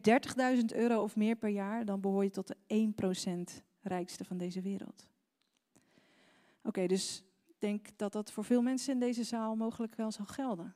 30.000 0.57 0.65
euro 0.77 1.03
of 1.03 1.17
meer 1.17 1.37
per 1.37 1.51
jaar, 1.51 1.85
dan 1.85 2.01
behoor 2.01 2.25
je 2.25 2.31
tot 2.31 2.47
de 2.47 2.93
1% 3.59 3.63
rijkste 3.81 4.25
van 4.25 4.39
deze 4.39 4.61
wereld. 4.61 5.07
Oké, 6.63 6.87
dus 6.87 7.23
ik 7.47 7.57
denk 7.59 7.89
dat 7.97 8.13
dat 8.13 8.33
voor 8.33 8.45
veel 8.45 8.63
mensen 8.63 8.93
in 8.93 9.01
deze 9.01 9.25
zaal 9.25 9.57
mogelijk 9.57 9.95
wel 9.95 10.13
zal 10.13 10.27
gelden. 10.27 10.75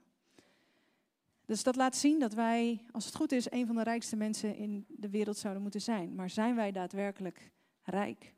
Dus 1.47 1.63
dat 1.63 1.77
laat 1.77 1.97
zien 1.97 2.19
dat 2.19 2.35
wij, 2.35 2.85
als 2.91 3.05
het 3.05 3.15
goed 3.15 3.33
is, 3.33 3.51
een 3.51 3.67
van 3.67 3.75
de 3.77 3.83
rijkste 3.83 4.17
mensen 4.17 4.57
in 4.57 4.85
de 4.89 5.11
wereld 5.11 5.37
zouden 5.37 5.63
moeten 5.63 5.81
zijn. 5.81 6.15
Maar 6.15 6.31
zijn 6.31 6.55
wij 6.55 6.73
daadwerkelijk 6.73 7.51
rijk? 7.83 8.35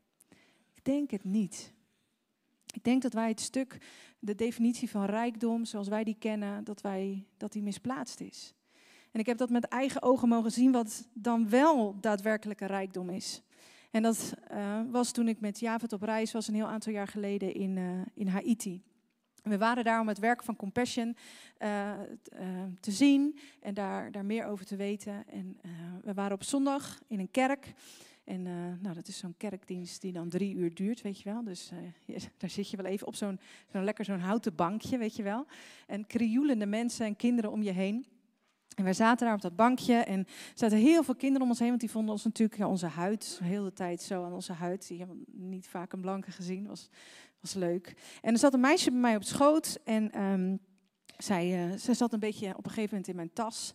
Ik 0.73 0.83
denk 0.83 1.11
het 1.11 1.23
niet. 1.23 1.73
Ik 2.73 2.83
denk 2.83 3.01
dat 3.01 3.13
wij 3.13 3.29
het 3.29 3.39
stuk, 3.41 3.77
de 4.19 4.35
definitie 4.35 4.89
van 4.89 5.05
rijkdom, 5.05 5.65
zoals 5.65 5.87
wij 5.87 6.03
die 6.03 6.15
kennen, 6.19 6.63
dat, 6.63 6.81
wij, 6.81 7.25
dat 7.37 7.51
die 7.51 7.63
misplaatst 7.63 8.19
is. 8.19 8.53
En 9.11 9.19
ik 9.19 9.25
heb 9.25 9.37
dat 9.37 9.49
met 9.49 9.65
eigen 9.65 10.01
ogen 10.01 10.27
mogen 10.27 10.51
zien 10.51 10.71
wat 10.71 11.07
dan 11.13 11.49
wel 11.49 11.99
daadwerkelijke 11.99 12.65
rijkdom 12.65 13.09
is. 13.09 13.41
En 13.91 14.01
dat 14.03 14.33
uh, 14.51 14.81
was 14.89 15.11
toen 15.11 15.27
ik 15.27 15.39
met 15.39 15.59
Javed 15.59 15.93
op 15.93 16.01
reis 16.01 16.31
was, 16.31 16.47
een 16.47 16.53
heel 16.53 16.67
aantal 16.67 16.93
jaar 16.93 17.07
geleden 17.07 17.53
in, 17.53 17.77
uh, 17.77 18.01
in 18.13 18.27
Haiti. 18.27 18.83
We 19.45 19.57
waren 19.57 19.83
daar 19.83 19.99
om 19.99 20.07
het 20.07 20.19
werk 20.19 20.43
van 20.43 20.55
Compassion 20.55 21.15
uh, 21.59 21.91
te 22.79 22.91
zien 22.91 23.39
en 23.59 23.73
daar, 23.73 24.11
daar 24.11 24.25
meer 24.25 24.45
over 24.45 24.65
te 24.65 24.75
weten. 24.75 25.27
En 25.27 25.57
we 26.03 26.13
waren 26.13 26.33
op 26.33 26.43
zondag 26.43 27.01
in 27.07 27.19
een 27.19 27.31
kerk. 27.31 27.73
En 28.23 28.41
nou, 28.81 28.95
dat 28.95 29.07
is 29.07 29.17
zo'n 29.17 29.37
kerkdienst 29.37 30.01
die 30.01 30.11
dan 30.11 30.29
drie 30.29 30.55
uur 30.55 30.73
duurt, 30.73 31.01
weet 31.01 31.21
je 31.21 31.29
wel. 31.29 31.43
Dus 31.43 31.71
daar 32.37 32.49
zit 32.49 32.69
je 32.69 32.77
wel 32.77 32.85
even 32.85 33.07
op 33.07 33.15
zo'n 33.15 33.39
lekker 33.71 34.05
zo'n 34.05 34.19
houten 34.19 34.55
bankje, 34.55 34.97
weet 34.97 35.15
je 35.15 35.23
wel. 35.23 35.45
En 35.87 36.07
krioelende 36.07 36.65
mensen 36.65 37.05
en 37.05 37.15
kinderen 37.15 37.51
om 37.51 37.61
je 37.61 37.71
heen. 37.71 38.05
En 38.75 38.83
wij 38.83 38.93
zaten 38.93 39.25
daar 39.25 39.35
op 39.35 39.41
dat 39.41 39.55
bankje 39.55 39.95
en 39.95 40.19
er 40.19 40.51
zaten 40.53 40.77
heel 40.77 41.03
veel 41.03 41.15
kinderen 41.15 41.41
om 41.41 41.49
ons 41.49 41.59
heen, 41.59 41.67
want 41.67 41.79
die 41.79 41.91
vonden 41.91 42.11
ons 42.11 42.23
natuurlijk 42.23 42.59
ja, 42.59 42.67
onze 42.67 42.87
huid, 42.87 43.35
de 43.39 43.45
hele 43.45 43.73
tijd 43.73 44.01
zo 44.01 44.23
aan 44.23 44.33
onze 44.33 44.53
huid. 44.53 44.87
Die 44.87 44.97
hebben 44.97 45.25
niet 45.31 45.67
vaak 45.67 45.93
een 45.93 46.01
blanke 46.01 46.31
gezien, 46.31 46.67
was, 46.67 46.89
was 47.45 47.63
leuk. 47.63 47.93
En 48.21 48.33
er 48.33 48.39
zat 48.39 48.53
een 48.53 48.59
meisje 48.59 48.91
bij 48.91 48.99
mij 48.99 49.15
op 49.15 49.23
schoot 49.23 49.79
en 49.83 50.11
ehm, 50.11 50.57
zij, 51.17 51.69
uh, 51.69 51.77
zij 51.77 51.93
zat 51.93 52.13
een 52.13 52.19
beetje 52.19 52.47
op 52.57 52.65
een 52.65 52.71
gegeven 52.71 52.89
moment 52.89 53.07
in 53.07 53.15
mijn 53.15 53.33
tas 53.33 53.73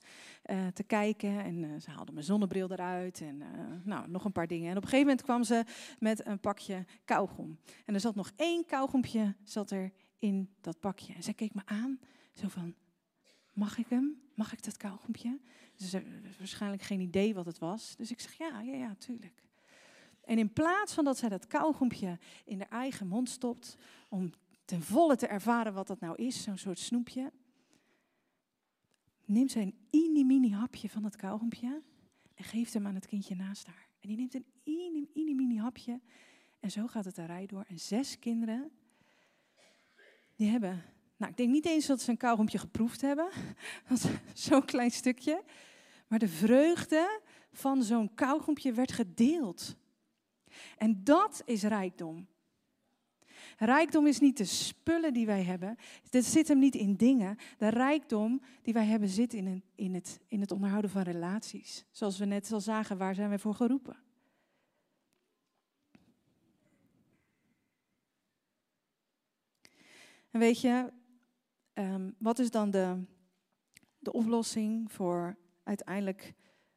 uh, 0.51 0.67
te 0.67 0.83
kijken. 0.83 1.45
En 1.45 1.63
uh, 1.63 1.81
ze 1.81 1.91
haalde 1.91 2.13
mijn 2.13 2.25
zonnebril 2.25 2.71
eruit 2.71 3.21
en 3.21 3.43
nou, 3.85 4.11
nog 4.11 4.25
een 4.25 4.33
paar 4.33 4.47
dingen. 4.47 4.71
En 4.71 4.77
op 4.77 4.83
een 4.83 4.89
gegeven 4.89 5.07
moment 5.07 5.27
kwam 5.27 5.45
ze 5.45 5.65
met 5.99 6.27
een 6.27 6.41
pakje 6.41 6.85
kauwgom. 7.05 7.59
En 7.85 7.95
er 7.95 8.01
zat 8.01 8.15
nog 8.15 8.31
één 8.37 8.65
kauwgompje 8.65 9.35
zat 9.45 9.71
er 9.71 9.93
in 10.19 10.55
dat 10.61 10.81
pakje. 10.81 11.15
En 11.15 11.23
zij 11.23 11.35
keek 11.35 11.55
me 11.55 11.63
aan, 11.65 12.01
zo 12.33 12.49
van, 12.49 12.75
mag 13.53 13.79
ik 13.79 13.87
hem? 13.89 14.23
Mag 14.35 14.53
ik 14.53 14.65
dat 14.65 14.77
kauwgompje? 14.77 15.41
Ze 15.75 15.97
had 16.25 16.37
waarschijnlijk 16.39 16.83
geen 16.83 17.01
idee 17.01 17.35
wat 17.35 17.47
het 17.47 17.59
was. 17.59 17.97
Dus 17.97 18.11
ik 18.11 18.21
zeg, 18.21 18.33
ja, 18.33 18.61
ja, 18.61 18.75
ja, 18.75 18.95
tuurlijk. 18.95 19.50
En 20.31 20.39
in 20.39 20.53
plaats 20.53 20.95
van 20.95 21.05
dat 21.05 21.19
zij 21.19 21.29
dat 21.29 21.47
kauwgompje 21.47 22.19
in 22.45 22.59
haar 22.59 22.69
eigen 22.69 23.07
mond 23.07 23.29
stopt, 23.29 23.77
om 24.09 24.31
ten 24.65 24.83
volle 24.83 25.17
te 25.17 25.27
ervaren 25.27 25.75
wat 25.75 25.87
dat 25.87 26.01
nou 26.01 26.17
is, 26.17 26.43
zo'n 26.43 26.57
soort 26.57 26.79
snoepje, 26.79 27.33
neemt 29.25 29.51
zij 29.51 29.63
een 29.63 29.75
mini-mini 29.91 30.53
hapje 30.53 30.89
van 30.89 31.03
dat 31.03 31.17
kauwgompje 31.17 31.83
en 32.35 32.45
geeft 32.45 32.73
hem 32.73 32.87
aan 32.87 32.95
het 32.95 33.07
kindje 33.07 33.35
naast 33.35 33.67
haar. 33.67 33.89
En 34.01 34.09
die 34.09 34.17
neemt 34.17 34.35
een 34.35 34.45
mini-mini 35.15 35.59
hapje 35.59 36.01
en 36.61 36.71
zo 36.71 36.87
gaat 36.87 37.05
het 37.05 37.15
de 37.15 37.25
rij 37.25 37.47
door. 37.47 37.65
En 37.69 37.79
zes 37.79 38.19
kinderen, 38.19 38.71
die 40.37 40.51
hebben, 40.51 40.83
nou 41.17 41.31
ik 41.31 41.37
denk 41.37 41.51
niet 41.51 41.67
eens 41.67 41.87
dat 41.87 42.01
ze 42.01 42.11
een 42.11 42.17
kauwgompje 42.17 42.59
geproefd 42.59 43.01
hebben, 43.01 43.29
zo'n 44.35 44.65
klein 44.65 44.91
stukje, 44.91 45.45
maar 46.07 46.19
de 46.19 46.29
vreugde 46.29 47.21
van 47.53 47.83
zo'n 47.83 48.15
kauwgompje 48.15 48.73
werd 48.73 48.93
gedeeld. 48.93 49.79
En 50.77 51.05
dat 51.05 51.43
is 51.45 51.63
rijkdom. 51.63 52.29
Rijkdom 53.59 54.07
is 54.07 54.21
niet 54.21 54.37
de 54.37 54.45
spullen 54.45 55.13
die 55.13 55.27
wij 55.27 55.43
hebben. 55.43 55.77
Dat 56.11 56.25
zit 56.25 56.49
hem 56.49 56.59
niet 56.59 56.75
in 56.75 56.97
dingen. 56.97 57.37
De 57.59 57.69
rijkdom 57.69 58.43
die 58.63 58.73
wij 58.73 58.87
hebben 58.87 59.09
zit 59.09 59.35
in, 59.35 59.47
een, 59.47 59.65
in, 59.75 59.95
het, 59.95 60.21
in 60.29 60.41
het 60.41 60.51
onderhouden 60.51 60.91
van 60.91 61.03
relaties. 61.03 61.85
Zoals 61.91 62.19
we 62.19 62.25
net 62.25 62.53
al 62.53 62.61
zagen, 62.61 62.99
waar 62.99 63.15
zijn 63.15 63.29
wij 63.29 63.39
voor 63.39 63.55
geroepen? 63.55 63.97
En 70.31 70.41
weet 70.41 70.61
je, 70.61 70.93
um, 71.75 72.15
wat 72.19 72.39
is 72.39 72.51
dan 72.51 72.71
de, 72.71 73.05
de 73.99 74.13
oplossing 74.13 74.93
voor 74.93 75.37
uiteindelijk 75.63 76.35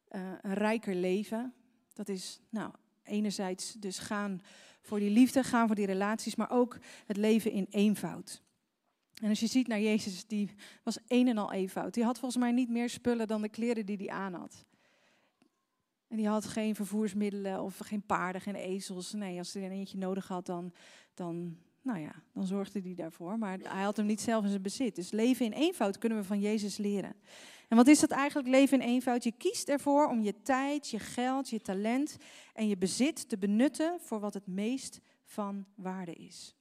uh, 0.09 0.31
een 0.41 0.53
rijker 0.53 0.95
leven? 0.95 1.53
Dat 1.93 2.09
is, 2.09 2.41
nou, 2.49 2.73
enerzijds 3.13 3.73
dus 3.73 3.99
gaan 3.99 4.41
voor 4.82 4.99
die 4.99 5.10
liefde, 5.10 5.43
gaan 5.43 5.67
voor 5.67 5.76
die 5.76 5.86
relaties, 5.86 6.36
maar 6.36 6.52
ook 6.52 6.78
het 7.06 7.17
leven 7.17 7.52
in 7.52 7.67
eenvoud. 7.69 8.41
En 9.21 9.30
als 9.30 9.39
je 9.39 9.47
ziet 9.47 9.67
naar 9.67 9.82
Jezus, 9.82 10.26
die 10.28 10.49
was 10.84 10.97
een 11.08 11.28
en 11.28 11.38
al 11.38 11.52
eenvoud. 11.52 11.93
Die 11.93 12.04
had 12.04 12.19
volgens 12.19 12.41
mij 12.41 12.52
niet 12.52 12.69
meer 12.69 12.89
spullen 12.89 13.28
dan 13.28 13.41
de 13.41 13.49
kleren 13.49 13.86
die 13.86 13.97
hij 13.97 14.10
aan 14.10 14.34
had. 14.34 14.65
En 16.08 16.17
die 16.17 16.28
had 16.28 16.45
geen 16.45 16.76
vervoersmiddelen 16.76 17.62
of 17.62 17.78
geen 17.78 18.06
paarden, 18.06 18.41
geen 18.41 18.56
ezels. 18.56 19.13
Nee, 19.13 19.38
als 19.38 19.54
hij 19.54 19.63
er 19.63 19.71
eentje 19.71 19.97
nodig 19.97 20.28
had, 20.28 20.45
dan, 20.45 20.73
dan, 21.13 21.58
nou 21.82 21.99
ja, 21.99 22.12
dan 22.34 22.45
zorgde 22.45 22.80
hij 22.82 22.93
daarvoor. 22.95 23.38
Maar 23.38 23.60
hij 23.60 23.84
had 23.84 23.97
hem 23.97 24.06
niet 24.06 24.21
zelf 24.21 24.43
in 24.43 24.49
zijn 24.49 24.62
bezit. 24.62 24.95
Dus 24.95 25.12
leven 25.12 25.45
in 25.45 25.52
eenvoud 25.52 25.97
kunnen 25.97 26.17
we 26.17 26.23
van 26.23 26.39
Jezus 26.39 26.78
leren. 26.78 27.15
En 27.73 27.79
wat 27.79 27.88
is 27.88 27.99
dat 27.99 28.12
eigenlijk, 28.12 28.47
leven 28.47 28.81
in 28.81 28.88
eenvoud? 28.88 29.23
Je 29.23 29.31
kiest 29.31 29.69
ervoor 29.69 30.07
om 30.07 30.21
je 30.21 30.41
tijd, 30.41 30.89
je 30.89 30.99
geld, 30.99 31.49
je 31.49 31.62
talent 31.62 32.17
en 32.53 32.67
je 32.67 32.77
bezit 32.77 33.29
te 33.29 33.38
benutten 33.38 33.99
voor 33.99 34.19
wat 34.19 34.33
het 34.33 34.47
meest 34.47 34.99
van 35.23 35.65
waarde 35.75 36.13
is. 36.13 36.55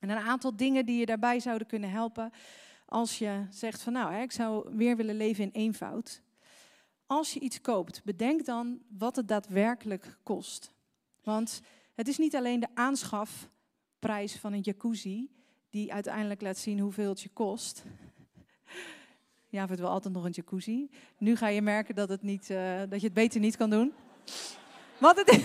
En 0.00 0.10
een 0.10 0.18
aantal 0.18 0.56
dingen 0.56 0.86
die 0.86 0.98
je 0.98 1.06
daarbij 1.06 1.40
zouden 1.40 1.66
kunnen 1.66 1.90
helpen 1.90 2.30
als 2.86 3.18
je 3.18 3.46
zegt 3.50 3.82
van 3.82 3.92
nou, 3.92 4.14
ik 4.14 4.32
zou 4.32 4.76
weer 4.76 4.96
willen 4.96 5.16
leven 5.16 5.44
in 5.44 5.50
eenvoud. 5.52 6.22
Als 7.06 7.32
je 7.32 7.40
iets 7.40 7.60
koopt, 7.60 8.04
bedenk 8.04 8.44
dan 8.44 8.80
wat 8.98 9.16
het 9.16 9.28
daadwerkelijk 9.28 10.18
kost. 10.22 10.74
Want 11.22 11.60
het 11.94 12.08
is 12.08 12.18
niet 12.18 12.36
alleen 12.36 12.60
de 12.60 12.74
aanschafprijs 12.74 14.36
van 14.36 14.52
een 14.52 14.60
jacuzzi 14.60 15.30
die 15.70 15.92
uiteindelijk 15.92 16.40
laat 16.40 16.58
zien 16.58 16.78
hoeveel 16.78 17.08
het 17.08 17.20
je 17.20 17.30
kost. 17.32 17.84
Ja, 19.52 19.66
het 19.66 19.80
wel 19.80 19.90
altijd 19.90 20.14
nog 20.14 20.24
een 20.24 20.30
jacuzzi. 20.30 20.88
Nu 21.18 21.36
ga 21.36 21.48
je 21.48 21.62
merken 21.62 21.94
dat, 21.94 22.08
het 22.08 22.22
niet, 22.22 22.50
uh, 22.50 22.80
dat 22.88 23.00
je 23.00 23.06
het 23.06 23.14
beter 23.14 23.40
niet 23.40 23.56
kan 23.56 23.70
doen. 23.70 23.92
Want 24.98 25.16
het, 25.16 25.30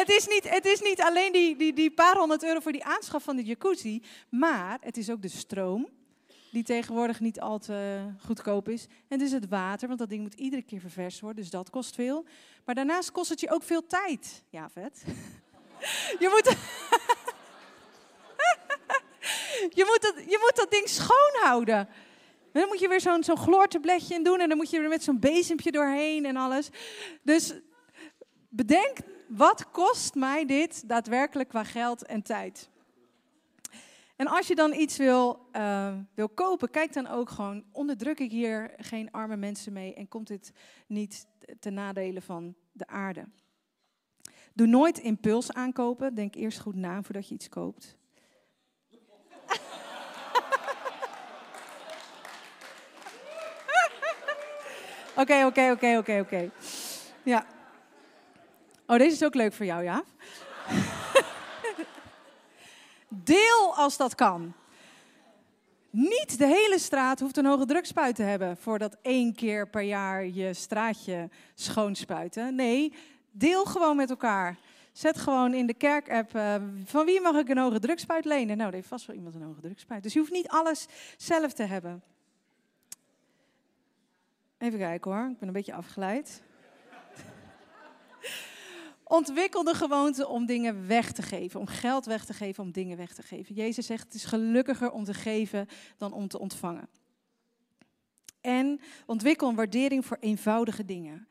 het, 0.00 0.08
is, 0.08 0.26
niet, 0.26 0.50
het 0.50 0.64
is 0.64 0.80
niet 0.80 1.02
alleen 1.02 1.32
die, 1.32 1.56
die, 1.56 1.72
die 1.72 1.90
paar 1.90 2.16
honderd 2.16 2.44
euro 2.44 2.60
voor 2.60 2.72
die 2.72 2.84
aanschaf 2.84 3.22
van 3.22 3.36
de 3.36 3.44
jacuzzi, 3.44 4.02
maar 4.28 4.78
het 4.80 4.96
is 4.96 5.10
ook 5.10 5.22
de 5.22 5.28
stroom, 5.28 5.88
die 6.50 6.62
tegenwoordig 6.62 7.20
niet 7.20 7.40
al 7.40 7.58
te 7.58 8.00
goedkoop 8.18 8.68
is. 8.68 8.84
En 8.84 9.18
het 9.18 9.20
is 9.20 9.32
het 9.32 9.48
water, 9.48 9.86
want 9.86 9.98
dat 10.00 10.08
ding 10.08 10.22
moet 10.22 10.34
iedere 10.34 10.62
keer 10.62 10.80
ververst 10.80 11.20
worden, 11.20 11.42
dus 11.42 11.50
dat 11.50 11.70
kost 11.70 11.94
veel. 11.94 12.24
Maar 12.64 12.74
daarnaast 12.74 13.12
kost 13.12 13.30
het 13.30 13.40
je 13.40 13.50
ook 13.50 13.62
veel 13.62 13.86
tijd. 13.86 14.44
Ja, 14.50 14.70
vet. 14.70 15.04
Je 16.22 16.28
moet... 16.28 16.56
Je 19.68 19.84
moet 19.86 20.02
dat, 20.02 20.30
je 20.30 20.38
moet 20.40 20.56
dat 20.56 20.70
ding 20.70 20.88
schoonhouden. 20.88 21.88
dan 22.52 22.68
moet 22.68 22.80
je 22.80 22.88
weer 22.88 23.00
zo'n 23.00 23.24
zo'n 23.24 23.38
in 24.08 24.24
doen 24.24 24.40
en 24.40 24.48
dan 24.48 24.56
moet 24.56 24.70
je 24.70 24.78
er 24.78 24.88
met 24.88 25.02
zo'n 25.02 25.20
bezempje 25.20 25.70
doorheen 25.70 26.24
en 26.24 26.36
alles. 26.36 26.68
Dus 27.22 27.54
bedenk, 28.48 28.98
wat 29.28 29.70
kost 29.70 30.14
mij 30.14 30.46
dit 30.46 30.88
daadwerkelijk 30.88 31.48
qua 31.48 31.64
geld 31.64 32.06
en 32.06 32.22
tijd? 32.22 32.70
En 34.16 34.26
als 34.26 34.46
je 34.46 34.54
dan 34.54 34.72
iets 34.72 34.96
wil, 34.96 35.48
uh, 35.52 35.94
wil 36.14 36.28
kopen, 36.28 36.70
kijk 36.70 36.92
dan 36.92 37.06
ook 37.06 37.30
gewoon, 37.30 37.64
onderdruk 37.72 38.18
ik 38.18 38.30
hier 38.30 38.74
geen 38.76 39.10
arme 39.10 39.36
mensen 39.36 39.72
mee 39.72 39.94
en 39.94 40.08
komt 40.08 40.26
dit 40.26 40.52
niet 40.86 41.26
ten 41.60 41.74
nadele 41.74 42.20
van 42.20 42.54
de 42.72 42.86
aarde? 42.86 43.24
Doe 44.54 44.66
nooit 44.66 44.98
impuls 44.98 45.52
aankopen, 45.52 46.14
denk 46.14 46.34
eerst 46.34 46.58
goed 46.58 46.74
na 46.74 47.02
voordat 47.02 47.28
je 47.28 47.34
iets 47.34 47.48
koopt. 47.48 47.98
Oké, 55.16 55.44
oké, 55.46 55.70
oké, 55.70 55.96
oké, 55.98 56.20
oké. 56.20 56.50
Ja. 57.22 57.46
Oh, 58.86 58.98
deze 58.98 59.14
is 59.14 59.24
ook 59.24 59.34
leuk 59.34 59.52
voor 59.52 59.66
jou, 59.66 59.84
ja? 59.84 60.02
Deel 63.08 63.74
als 63.76 63.96
dat 63.96 64.14
kan. 64.14 64.54
Niet 65.90 66.38
de 66.38 66.46
hele 66.46 66.78
straat 66.78 67.20
hoeft 67.20 67.36
een 67.36 67.46
hoge 67.46 67.66
drukspuit 67.66 68.14
te 68.14 68.22
hebben 68.22 68.56
voordat 68.56 68.96
één 69.02 69.34
keer 69.34 69.68
per 69.68 69.82
jaar 69.82 70.26
je 70.26 70.54
straatje 70.54 71.28
schoonspuiten. 71.54 72.54
Nee, 72.54 72.92
deel 73.30 73.64
gewoon 73.64 73.96
met 73.96 74.10
elkaar. 74.10 74.58
Zet 74.92 75.18
gewoon 75.18 75.54
in 75.54 75.66
de 75.66 75.74
kerk-app, 75.74 76.34
uh, 76.34 76.54
van 76.84 77.04
wie 77.04 77.20
mag 77.20 77.36
ik 77.36 77.48
een 77.48 77.58
hoge 77.58 77.78
drukspuit 77.78 78.24
lenen? 78.24 78.56
Nou, 78.56 78.68
er 78.68 78.74
heeft 78.74 78.88
vast 78.88 79.06
wel 79.06 79.16
iemand 79.16 79.34
een 79.34 79.42
hoge 79.42 79.60
drukspuit. 79.60 80.02
Dus 80.02 80.12
je 80.12 80.18
hoeft 80.18 80.32
niet 80.32 80.48
alles 80.48 80.86
zelf 81.16 81.52
te 81.52 81.62
hebben. 81.62 82.02
Even 84.60 84.78
kijken 84.78 85.10
hoor, 85.10 85.30
ik 85.30 85.38
ben 85.38 85.48
een 85.48 85.54
beetje 85.54 85.74
afgeleid. 85.74 86.42
Ontwikkel 89.04 89.64
de 89.64 89.74
gewoonte 89.74 90.28
om 90.28 90.46
dingen 90.46 90.86
weg 90.86 91.12
te 91.12 91.22
geven, 91.22 91.60
om 91.60 91.66
geld 91.66 92.04
weg 92.04 92.24
te 92.24 92.32
geven, 92.32 92.64
om 92.64 92.72
dingen 92.72 92.96
weg 92.96 93.14
te 93.14 93.22
geven. 93.22 93.54
Jezus 93.54 93.86
zegt 93.86 94.04
het 94.04 94.14
is 94.14 94.24
gelukkiger 94.24 94.90
om 94.90 95.04
te 95.04 95.14
geven 95.14 95.66
dan 95.96 96.12
om 96.12 96.28
te 96.28 96.38
ontvangen. 96.38 96.88
En 98.40 98.80
ontwikkel 99.06 99.48
een 99.48 99.54
waardering 99.54 100.06
voor 100.06 100.16
eenvoudige 100.20 100.84
dingen. 100.84 101.28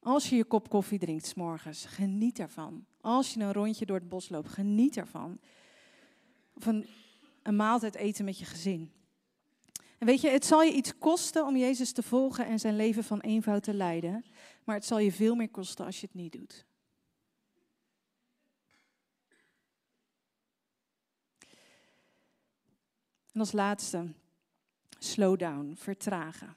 Als 0.00 0.28
je 0.28 0.36
je 0.36 0.44
kop 0.44 0.68
koffie 0.68 0.98
drinkt 0.98 1.26
s 1.26 1.34
morgens, 1.34 1.84
geniet 1.84 2.38
ervan. 2.38 2.86
Als 3.00 3.34
je 3.34 3.40
een 3.40 3.52
rondje 3.52 3.86
door 3.86 3.98
het 3.98 4.08
bos 4.08 4.28
loopt, 4.28 4.48
geniet 4.48 4.96
ervan. 4.96 5.38
Of 6.54 6.66
een, 6.66 6.86
een 7.42 7.56
maaltijd 7.56 7.94
eten 7.94 8.24
met 8.24 8.38
je 8.38 8.44
gezin. 8.44 8.92
Weet 10.00 10.20
je, 10.20 10.28
het 10.28 10.44
zal 10.44 10.62
je 10.62 10.72
iets 10.72 10.98
kosten 10.98 11.46
om 11.46 11.56
Jezus 11.56 11.92
te 11.92 12.02
volgen 12.02 12.46
en 12.46 12.58
zijn 12.58 12.76
leven 12.76 13.04
van 13.04 13.20
eenvoud 13.20 13.62
te 13.62 13.74
leiden, 13.74 14.24
maar 14.64 14.76
het 14.76 14.84
zal 14.84 14.98
je 14.98 15.12
veel 15.12 15.34
meer 15.34 15.48
kosten 15.48 15.84
als 15.84 16.00
je 16.00 16.06
het 16.06 16.14
niet 16.14 16.32
doet. 16.32 16.66
En 23.32 23.40
als 23.40 23.52
laatste, 23.52 24.12
slow 24.98 25.38
down, 25.38 25.74
vertragen. 25.76 26.56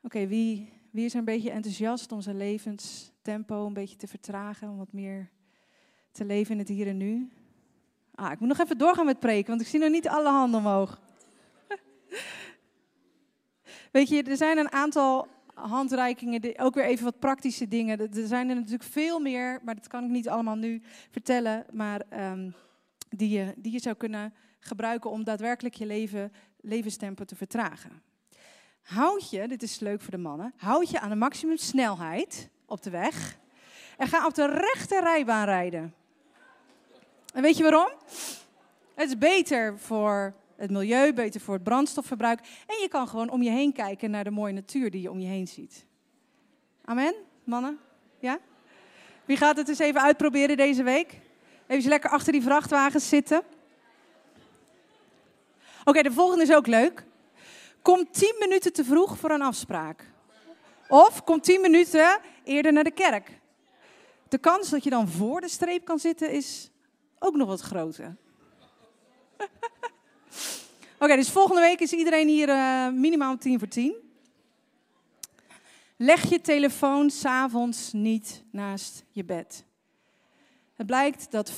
Oké, 0.00 0.26
wie, 0.26 0.72
wie 0.90 1.04
is 1.04 1.12
er 1.12 1.18
een 1.18 1.24
beetje 1.24 1.50
enthousiast 1.50 2.12
om 2.12 2.20
zijn 2.20 2.36
levenstempo 2.36 3.66
een 3.66 3.74
beetje 3.74 3.96
te 3.96 4.06
vertragen, 4.06 4.68
om 4.68 4.76
wat 4.76 4.92
meer 4.92 5.30
te 6.10 6.24
leven 6.24 6.52
in 6.52 6.58
het 6.58 6.68
hier 6.68 6.88
en 6.88 6.96
nu? 6.96 7.32
Ah, 8.14 8.32
ik 8.32 8.38
moet 8.38 8.48
nog 8.48 8.60
even 8.60 8.78
doorgaan 8.78 9.06
met 9.06 9.20
preken, 9.20 9.48
want 9.48 9.60
ik 9.60 9.66
zie 9.66 9.80
nog 9.80 9.90
niet 9.90 10.08
alle 10.08 10.28
handen 10.28 10.60
omhoog. 10.60 11.00
Weet 13.92 14.08
je, 14.08 14.22
er 14.22 14.36
zijn 14.36 14.58
een 14.58 14.72
aantal 14.72 15.28
handreikingen, 15.54 16.58
ook 16.58 16.74
weer 16.74 16.84
even 16.84 17.04
wat 17.04 17.18
praktische 17.18 17.68
dingen. 17.68 17.98
Er 17.98 18.26
zijn 18.26 18.48
er 18.48 18.54
natuurlijk 18.54 18.82
veel 18.82 19.20
meer, 19.20 19.60
maar 19.64 19.74
dat 19.74 19.86
kan 19.88 20.04
ik 20.04 20.10
niet 20.10 20.28
allemaal 20.28 20.56
nu 20.56 20.82
vertellen. 21.10 21.64
Maar 21.72 22.02
ehm, 22.08 22.50
die, 23.08 23.28
je, 23.28 23.54
die 23.56 23.72
je 23.72 23.78
zou 23.78 23.94
kunnen 23.94 24.34
gebruiken 24.58 25.10
om 25.10 25.24
daadwerkelijk 25.24 25.74
je 25.74 25.86
leven, 25.86 26.32
levenstempo 26.60 27.24
te 27.24 27.36
vertragen. 27.36 28.02
Houd 28.82 29.30
je, 29.30 29.48
dit 29.48 29.62
is 29.62 29.78
leuk 29.78 30.00
voor 30.00 30.10
de 30.10 30.18
mannen, 30.18 30.52
houd 30.56 30.90
je 30.90 31.00
aan 31.00 31.08
de 31.08 31.16
maximum 31.16 31.56
snelheid 31.56 32.48
op 32.66 32.82
de 32.82 32.90
weg 32.90 33.38
en 33.96 34.06
ga 34.06 34.26
op 34.26 34.34
de 34.34 34.46
rechte 34.46 35.00
rijbaan 35.00 35.44
rijden. 35.44 35.94
En 37.34 37.42
weet 37.42 37.56
je 37.56 37.62
waarom? 37.62 37.88
Het 38.94 39.08
is 39.08 39.18
beter 39.18 39.78
voor 39.78 40.34
het 40.56 40.70
milieu, 40.70 41.12
beter 41.12 41.40
voor 41.40 41.54
het 41.54 41.62
brandstofverbruik. 41.62 42.40
En 42.66 42.80
je 42.80 42.88
kan 42.88 43.08
gewoon 43.08 43.30
om 43.30 43.42
je 43.42 43.50
heen 43.50 43.72
kijken 43.72 44.10
naar 44.10 44.24
de 44.24 44.30
mooie 44.30 44.52
natuur 44.52 44.90
die 44.90 45.02
je 45.02 45.10
om 45.10 45.18
je 45.18 45.26
heen 45.26 45.48
ziet. 45.48 45.86
Amen, 46.84 47.14
mannen? 47.44 47.78
Ja? 48.18 48.38
Wie 49.24 49.36
gaat 49.36 49.56
het 49.56 49.68
eens 49.68 49.78
even 49.78 50.02
uitproberen 50.02 50.56
deze 50.56 50.82
week? 50.82 51.20
Even 51.66 51.88
lekker 51.88 52.10
achter 52.10 52.32
die 52.32 52.42
vrachtwagens 52.42 53.08
zitten. 53.08 53.42
Oké, 55.84 56.02
de 56.02 56.12
volgende 56.12 56.42
is 56.42 56.54
ook 56.54 56.66
leuk. 56.66 57.04
Kom 57.82 58.10
10 58.10 58.36
minuten 58.38 58.72
te 58.72 58.84
vroeg 58.84 59.18
voor 59.18 59.30
een 59.30 59.42
afspraak. 59.42 60.04
Of 60.88 61.24
kom 61.24 61.40
10 61.40 61.60
minuten 61.60 62.18
eerder 62.44 62.72
naar 62.72 62.84
de 62.84 62.90
kerk. 62.90 63.40
De 64.28 64.38
kans 64.38 64.70
dat 64.70 64.84
je 64.84 64.90
dan 64.90 65.08
voor 65.08 65.40
de 65.40 65.48
streep 65.48 65.84
kan 65.84 65.98
zitten 65.98 66.30
is 66.30 66.70
ook 67.18 67.34
nog 67.34 67.48
wat 67.48 67.60
groter. 67.60 68.16
Oké, 71.02 71.16
dus 71.16 71.30
volgende 71.30 71.60
week 71.60 71.80
is 71.80 71.92
iedereen 71.92 72.28
hier 72.28 72.48
uh, 72.48 72.88
minimaal 72.88 73.38
tien 73.38 73.58
voor 73.58 73.68
tien. 73.68 73.94
Leg 75.96 76.30
je 76.30 76.40
telefoon 76.40 77.10
s'avonds 77.10 77.92
niet 77.92 78.44
naast 78.50 79.04
je 79.10 79.24
bed. 79.24 79.64
Het 80.74 80.86
blijkt 80.86 81.30
dat 81.30 81.52
75% 81.52 81.54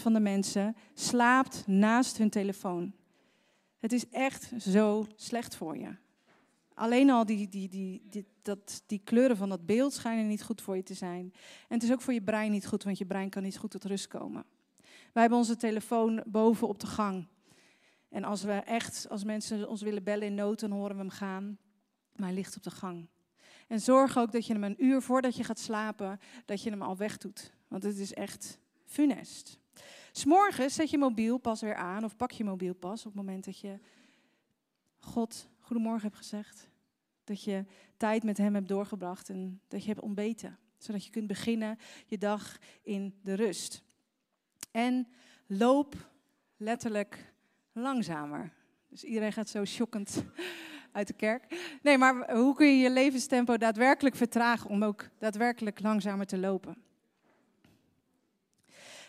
van 0.00 0.12
de 0.12 0.20
mensen 0.20 0.76
slaapt 0.94 1.66
naast 1.66 2.18
hun 2.18 2.30
telefoon. 2.30 2.92
Het 3.78 3.92
is 3.92 4.08
echt 4.08 4.50
zo 4.58 5.06
slecht 5.16 5.56
voor 5.56 5.78
je. 5.78 5.96
Alleen 6.74 7.10
al 7.10 7.26
die, 7.26 7.48
die, 7.48 7.68
die, 7.68 8.02
die, 8.10 8.26
dat, 8.42 8.82
die 8.86 9.00
kleuren 9.04 9.36
van 9.36 9.48
dat 9.48 9.66
beeld 9.66 9.92
schijnen 9.92 10.26
niet 10.26 10.42
goed 10.42 10.62
voor 10.62 10.76
je 10.76 10.82
te 10.82 10.94
zijn. 10.94 11.32
En 11.68 11.74
het 11.74 11.82
is 11.82 11.92
ook 11.92 12.00
voor 12.00 12.12
je 12.12 12.22
brein 12.22 12.50
niet 12.50 12.66
goed, 12.66 12.84
want 12.84 12.98
je 12.98 13.06
brein 13.06 13.30
kan 13.30 13.42
niet 13.42 13.58
goed 13.58 13.70
tot 13.70 13.84
rust 13.84 14.08
komen. 14.08 14.44
Wij 15.12 15.22
hebben 15.22 15.38
onze 15.38 15.56
telefoon 15.56 16.22
boven 16.26 16.68
op 16.68 16.80
de 16.80 16.86
gang. 16.86 17.26
En 18.14 18.24
als 18.24 18.42
we 18.42 18.52
echt, 18.52 19.08
als 19.08 19.24
mensen 19.24 19.68
ons 19.68 19.82
willen 19.82 20.02
bellen 20.02 20.26
in 20.26 20.34
nood, 20.34 20.60
dan 20.60 20.70
horen 20.70 20.94
we 20.94 21.00
hem 21.00 21.10
gaan. 21.10 21.58
Maar 22.16 22.32
ligt 22.32 22.56
op 22.56 22.62
de 22.62 22.70
gang. 22.70 23.08
En 23.68 23.80
zorg 23.80 24.18
ook 24.18 24.32
dat 24.32 24.46
je 24.46 24.52
hem 24.52 24.64
een 24.64 24.84
uur 24.84 25.02
voordat 25.02 25.36
je 25.36 25.44
gaat 25.44 25.58
slapen, 25.58 26.20
dat 26.44 26.62
je 26.62 26.70
hem 26.70 26.82
al 26.82 26.96
wegdoet. 26.96 27.52
Want 27.68 27.82
het 27.82 27.98
is 27.98 28.12
echt 28.12 28.58
funest. 28.84 29.58
S'morgens 30.12 30.74
zet 30.74 30.90
je 30.90 30.98
mobiel 30.98 31.38
pas 31.38 31.60
weer 31.60 31.74
aan 31.74 32.04
of 32.04 32.16
pak 32.16 32.30
je 32.30 32.44
mobiel 32.44 32.74
pas 32.74 32.98
op 32.98 33.04
het 33.04 33.14
moment 33.14 33.44
dat 33.44 33.58
je 33.58 33.78
God 34.98 35.48
goedemorgen 35.60 36.02
hebt 36.02 36.16
gezegd. 36.16 36.68
Dat 37.24 37.44
je 37.44 37.64
tijd 37.96 38.22
met 38.22 38.38
hem 38.38 38.54
hebt 38.54 38.68
doorgebracht 38.68 39.28
en 39.28 39.60
dat 39.68 39.82
je 39.82 39.88
hebt 39.88 40.00
ontbeten. 40.00 40.58
Zodat 40.78 41.04
je 41.04 41.10
kunt 41.10 41.26
beginnen 41.26 41.78
je 42.06 42.18
dag 42.18 42.58
in 42.82 43.18
de 43.22 43.34
rust. 43.34 43.82
En 44.70 45.08
loop 45.46 46.10
letterlijk 46.56 47.33
langzamer. 47.74 48.52
Dus 48.88 49.04
iedereen 49.04 49.32
gaat 49.32 49.48
zo 49.48 49.64
shockend 49.64 50.24
uit 50.92 51.06
de 51.06 51.12
kerk. 51.12 51.76
Nee, 51.82 51.98
maar 51.98 52.34
hoe 52.34 52.54
kun 52.54 52.66
je 52.66 52.76
je 52.76 52.90
levenstempo 52.90 53.56
daadwerkelijk 53.56 54.16
vertragen 54.16 54.70
om 54.70 54.84
ook 54.84 55.08
daadwerkelijk 55.18 55.80
langzamer 55.80 56.26
te 56.26 56.38
lopen? 56.38 56.76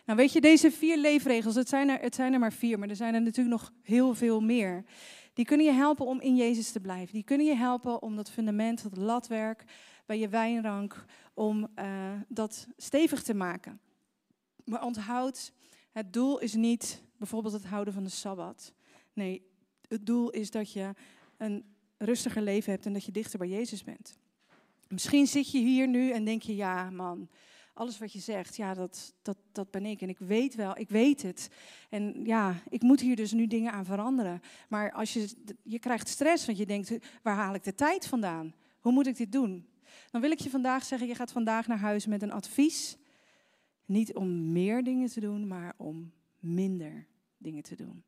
Nou 0.05 0.17
weet 0.17 0.33
je, 0.33 0.41
deze 0.41 0.71
vier 0.71 0.97
leefregels, 0.97 1.55
het 1.55 1.69
zijn, 1.69 1.89
er, 1.89 1.99
het 1.99 2.15
zijn 2.15 2.33
er 2.33 2.39
maar 2.39 2.53
vier, 2.53 2.79
maar 2.79 2.89
er 2.89 2.95
zijn 2.95 3.13
er 3.13 3.21
natuurlijk 3.21 3.61
nog 3.61 3.71
heel 3.81 4.13
veel 4.13 4.41
meer. 4.41 4.83
Die 5.33 5.45
kunnen 5.45 5.65
je 5.65 5.71
helpen 5.71 6.05
om 6.05 6.21
in 6.21 6.35
Jezus 6.35 6.71
te 6.71 6.79
blijven. 6.79 7.13
Die 7.13 7.23
kunnen 7.23 7.45
je 7.45 7.55
helpen 7.55 8.01
om 8.01 8.15
dat 8.15 8.31
fundament, 8.31 8.83
dat 8.83 8.97
latwerk 8.97 9.63
bij 10.05 10.19
je 10.19 10.29
wijnrank, 10.29 11.05
om 11.33 11.67
uh, 11.79 12.11
dat 12.27 12.67
stevig 12.77 13.23
te 13.23 13.33
maken. 13.33 13.79
Maar 14.65 14.83
onthoud, 14.83 15.51
het 15.91 16.13
doel 16.13 16.39
is 16.39 16.53
niet 16.53 17.03
bijvoorbeeld 17.17 17.53
het 17.53 17.65
houden 17.65 17.93
van 17.93 18.03
de 18.03 18.09
Sabbat. 18.09 18.73
Nee, 19.13 19.41
het 19.87 20.05
doel 20.05 20.29
is 20.29 20.51
dat 20.51 20.71
je 20.71 20.93
een 21.37 21.65
rustiger 21.97 22.41
leven 22.41 22.71
hebt 22.71 22.85
en 22.85 22.93
dat 22.93 23.03
je 23.03 23.11
dichter 23.11 23.39
bij 23.39 23.47
Jezus 23.47 23.83
bent. 23.83 24.17
Misschien 24.87 25.27
zit 25.27 25.51
je 25.51 25.57
hier 25.57 25.87
nu 25.87 26.11
en 26.11 26.25
denk 26.25 26.41
je, 26.41 26.55
ja 26.55 26.89
man, 26.89 27.29
alles 27.73 27.97
wat 27.97 28.13
je 28.13 28.19
zegt, 28.19 28.55
ja, 28.55 28.73
dat, 28.73 29.13
dat, 29.21 29.37
dat 29.51 29.71
ben 29.71 29.85
ik. 29.85 30.01
En 30.01 30.09
ik 30.09 30.19
weet 30.19 30.55
wel, 30.55 30.77
ik 30.77 30.89
weet 30.89 31.21
het. 31.21 31.49
En 31.89 32.25
ja, 32.25 32.55
ik 32.69 32.81
moet 32.81 32.99
hier 32.99 33.15
dus 33.15 33.31
nu 33.31 33.47
dingen 33.47 33.71
aan 33.71 33.85
veranderen. 33.85 34.41
Maar 34.69 34.91
als 34.91 35.13
je, 35.13 35.29
je 35.63 35.79
krijgt 35.79 36.07
stress, 36.07 36.45
want 36.45 36.57
je 36.57 36.65
denkt, 36.65 36.97
waar 37.23 37.35
haal 37.35 37.53
ik 37.53 37.63
de 37.63 37.75
tijd 37.75 38.07
vandaan? 38.07 38.53
Hoe 38.79 38.91
moet 38.91 39.07
ik 39.07 39.17
dit 39.17 39.31
doen? 39.31 39.67
Dan 40.11 40.21
wil 40.21 40.31
ik 40.31 40.39
je 40.39 40.49
vandaag 40.49 40.83
zeggen, 40.83 41.07
je 41.07 41.15
gaat 41.15 41.31
vandaag 41.31 41.67
naar 41.67 41.77
huis 41.77 42.05
met 42.05 42.21
een 42.21 42.31
advies. 42.31 42.97
Niet 43.85 44.15
om 44.15 44.51
meer 44.51 44.83
dingen 44.83 45.09
te 45.09 45.19
doen, 45.19 45.47
maar 45.47 45.73
om 45.77 46.11
minder 46.45 47.07
dingen 47.37 47.63
te 47.63 47.75
doen. 47.75 48.03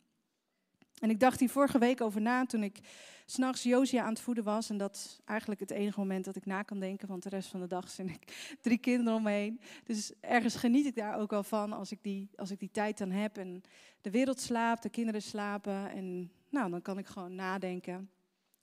En 1.00 1.10
ik 1.10 1.20
dacht 1.20 1.40
hier 1.40 1.50
vorige 1.50 1.78
week 1.78 2.02
over 2.02 2.22
na 2.22 2.46
toen 2.46 2.64
ik 2.64 2.80
s'nachts 3.26 3.64
Josia 3.64 4.04
aan 4.04 4.10
het 4.10 4.20
voeden 4.20 4.44
was. 4.44 4.70
En 4.70 4.78
dat 4.78 4.96
is 4.96 5.20
eigenlijk 5.26 5.60
het 5.60 5.72
enige 5.72 6.00
moment 6.00 6.26
dat 6.26 6.36
ik 6.36 6.46
na 6.46 6.62
kan 6.62 6.80
denken, 6.80 7.08
want 7.08 7.24
de 7.24 7.30
rest 7.30 7.50
van 7.50 7.60
de 7.60 7.68
dag 7.68 7.90
zijn 7.90 8.10
ik 8.10 8.48
drie 8.62 8.78
kinderen 8.78 9.14
om 9.14 9.24
me 9.24 9.32
heen. 9.32 9.60
Dus 9.84 10.12
ergens 10.20 10.56
geniet 10.56 10.86
ik 10.86 10.96
daar 10.96 11.18
ook 11.18 11.32
wel 11.32 11.44
van 11.44 11.74
als 11.74 11.92
ik 11.92 12.00
die, 12.02 12.30
als 12.36 12.52
ik 12.52 12.60
die 12.60 12.72
tijd 12.72 12.98
dan 12.98 13.12
heb. 13.12 13.38
En 13.38 13.62
de 14.02 14.12
wereld 14.12 14.40
slaapt, 14.40 14.84
de 14.84 14.90
kinderen 14.90 15.22
slapen. 15.22 15.92
En 15.92 16.32
nou, 16.50 16.70
dan 16.70 16.82
kan 16.82 16.98
ik 16.98 17.06
gewoon 17.06 17.36
nadenken. 17.36 18.10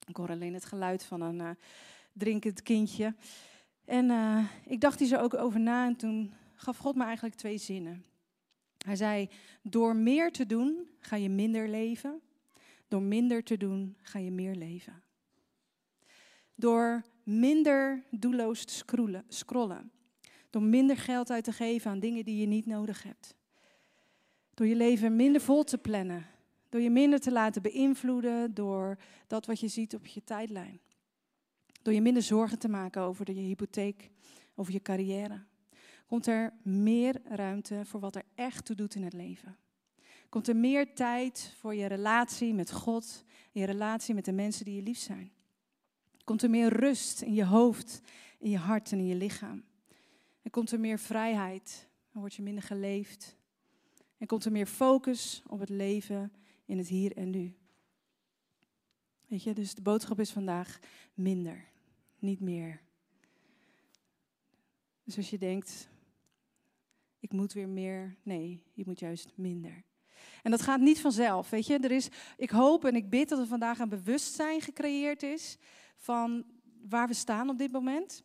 Ik 0.07 0.17
hoor 0.17 0.31
alleen 0.31 0.55
het 0.55 0.65
geluid 0.65 1.05
van 1.05 1.21
een 1.21 1.41
uh, 1.41 1.51
drinkend 2.13 2.63
kindje. 2.63 3.15
En 3.85 4.05
uh, 4.05 4.45
ik 4.67 4.81
dacht 4.81 4.99
hier 4.99 5.09
zo 5.09 5.17
ook 5.17 5.35
over 5.35 5.61
na 5.61 5.87
en 5.87 5.97
toen 5.97 6.35
gaf 6.55 6.77
God 6.77 6.95
me 6.95 7.05
eigenlijk 7.05 7.35
twee 7.35 7.59
zinnen. 7.59 8.05
Hij 8.85 8.97
zei, 8.97 9.29
door 9.63 9.97
meer 9.97 10.31
te 10.31 10.47
doen 10.47 10.89
ga 11.01 11.17
je 11.17 11.29
minder 11.29 11.69
leven. 11.69 12.21
Door 12.89 13.03
minder 13.03 13.43
te 13.43 13.57
doen 13.57 13.97
ga 14.03 14.19
je 14.19 14.31
meer 14.31 14.55
leven. 14.55 15.03
Door 16.55 17.03
minder 17.23 18.05
doelloos 18.11 18.65
te 18.65 18.85
scrollen. 19.29 19.91
Door 20.51 20.63
minder 20.63 20.97
geld 20.97 21.31
uit 21.31 21.45
te 21.45 21.53
geven 21.53 21.91
aan 21.91 21.99
dingen 21.99 22.25
die 22.25 22.37
je 22.37 22.47
niet 22.47 22.67
nodig 22.67 23.03
hebt. 23.03 23.35
Door 24.55 24.67
je 24.67 24.77
leven 24.77 25.17
minder 25.17 25.41
vol 25.41 25.65
te 25.65 25.79
plannen. 25.79 26.27
Door 26.69 26.81
je 26.81 26.91
minder 26.91 27.21
te 27.21 27.33
laten 27.33 27.63
beïnvloeden 27.63 28.55
door 28.55 28.99
dat 29.27 29.47
wat 29.47 29.61
je 29.61 29.69
ziet 29.69 29.95
op 29.95 30.07
je 30.07 30.25
tijdlijn. 30.25 30.81
Door 31.83 31.95
je 31.95 32.01
minder 32.01 32.23
zorgen 32.23 32.59
te 32.59 32.69
maken 32.69 33.03
over 33.03 33.31
je 33.31 33.41
hypotheek, 33.41 34.11
over 34.55 34.73
je 34.73 34.83
carrière 34.83 35.45
komt 36.07 36.27
er 36.27 36.53
meer 36.63 37.21
ruimte 37.25 37.85
voor 37.85 38.01
wat 38.01 38.17
er 38.17 38.25
echt 38.35 38.65
toe 38.65 38.77
doet 38.77 38.95
in 38.95 39.03
het 39.03 39.13
leven. 39.13 39.57
Komt 40.29 40.49
er 40.49 40.57
meer 40.57 40.95
tijd 40.95 41.55
voor 41.59 41.75
je 41.75 41.87
relatie 41.87 42.55
met 42.55 42.73
God, 42.73 43.25
je 43.53 43.65
relatie 43.65 44.15
met 44.15 44.25
de 44.25 44.33
mensen 44.33 44.65
die 44.65 44.75
je 44.75 44.83
lief 44.83 44.99
zijn. 44.99 45.33
Komt 46.25 46.43
er 46.43 46.51
meer 46.51 46.73
rust 46.73 47.23
in 47.23 47.35
je 47.35 47.45
hoofd, 47.45 48.01
in 48.39 48.51
je 48.51 48.59
hart 48.59 48.93
en 48.93 48.99
in 48.99 49.07
je 49.07 49.15
lichaam. 49.15 49.65
En 50.43 50.51
komt 50.51 50.71
er 50.71 50.81
meer 50.81 50.99
vrijheid, 50.99 51.89
dan 52.13 52.21
word 52.21 52.35
je 52.35 52.43
minder 52.43 52.63
geleefd. 52.63 53.37
En 54.19 54.27
komt 54.27 54.45
er 54.45 54.53
meer 54.53 54.67
focus 54.67 55.43
op 55.47 55.61
het 55.61 55.69
leven 55.69 56.33
in 56.65 56.79
het 56.79 56.89
hier 56.89 57.17
en 57.17 57.31
nu. 57.31 57.57
Weet 59.27 59.43
je, 59.43 59.53
dus 59.53 59.75
de 59.75 59.83
boodschap 59.83 60.21
is 60.21 60.31
vandaag 60.31 60.79
minder, 61.15 61.69
niet 62.19 62.41
meer. 62.41 62.81
Dus 65.05 65.17
als 65.17 65.31
je 65.31 65.39
denkt, 65.39 65.89
ik 67.25 67.33
moet 67.33 67.53
weer 67.53 67.69
meer. 67.69 68.17
Nee, 68.23 68.63
je 68.73 68.83
moet 68.87 68.99
juist 68.99 69.33
minder. 69.35 69.85
En 70.43 70.51
dat 70.51 70.63
gaat 70.63 70.81
niet 70.81 71.01
vanzelf, 71.01 71.51
weet 71.51 71.67
je. 71.67 71.79
Er 71.79 71.91
is, 71.91 72.09
ik 72.37 72.51
hoop 72.51 72.85
en 72.85 72.95
ik 72.95 73.11
bid 73.11 73.29
dat 73.29 73.39
er 73.39 73.47
vandaag 73.47 73.79
een 73.79 73.89
bewustzijn 73.89 74.61
gecreëerd 74.61 75.23
is 75.23 75.59
van 75.97 76.45
waar 76.89 77.09
we 77.09 77.15
staan 77.15 77.49
op 77.49 77.59
dit 77.59 77.73
moment. 77.73 78.23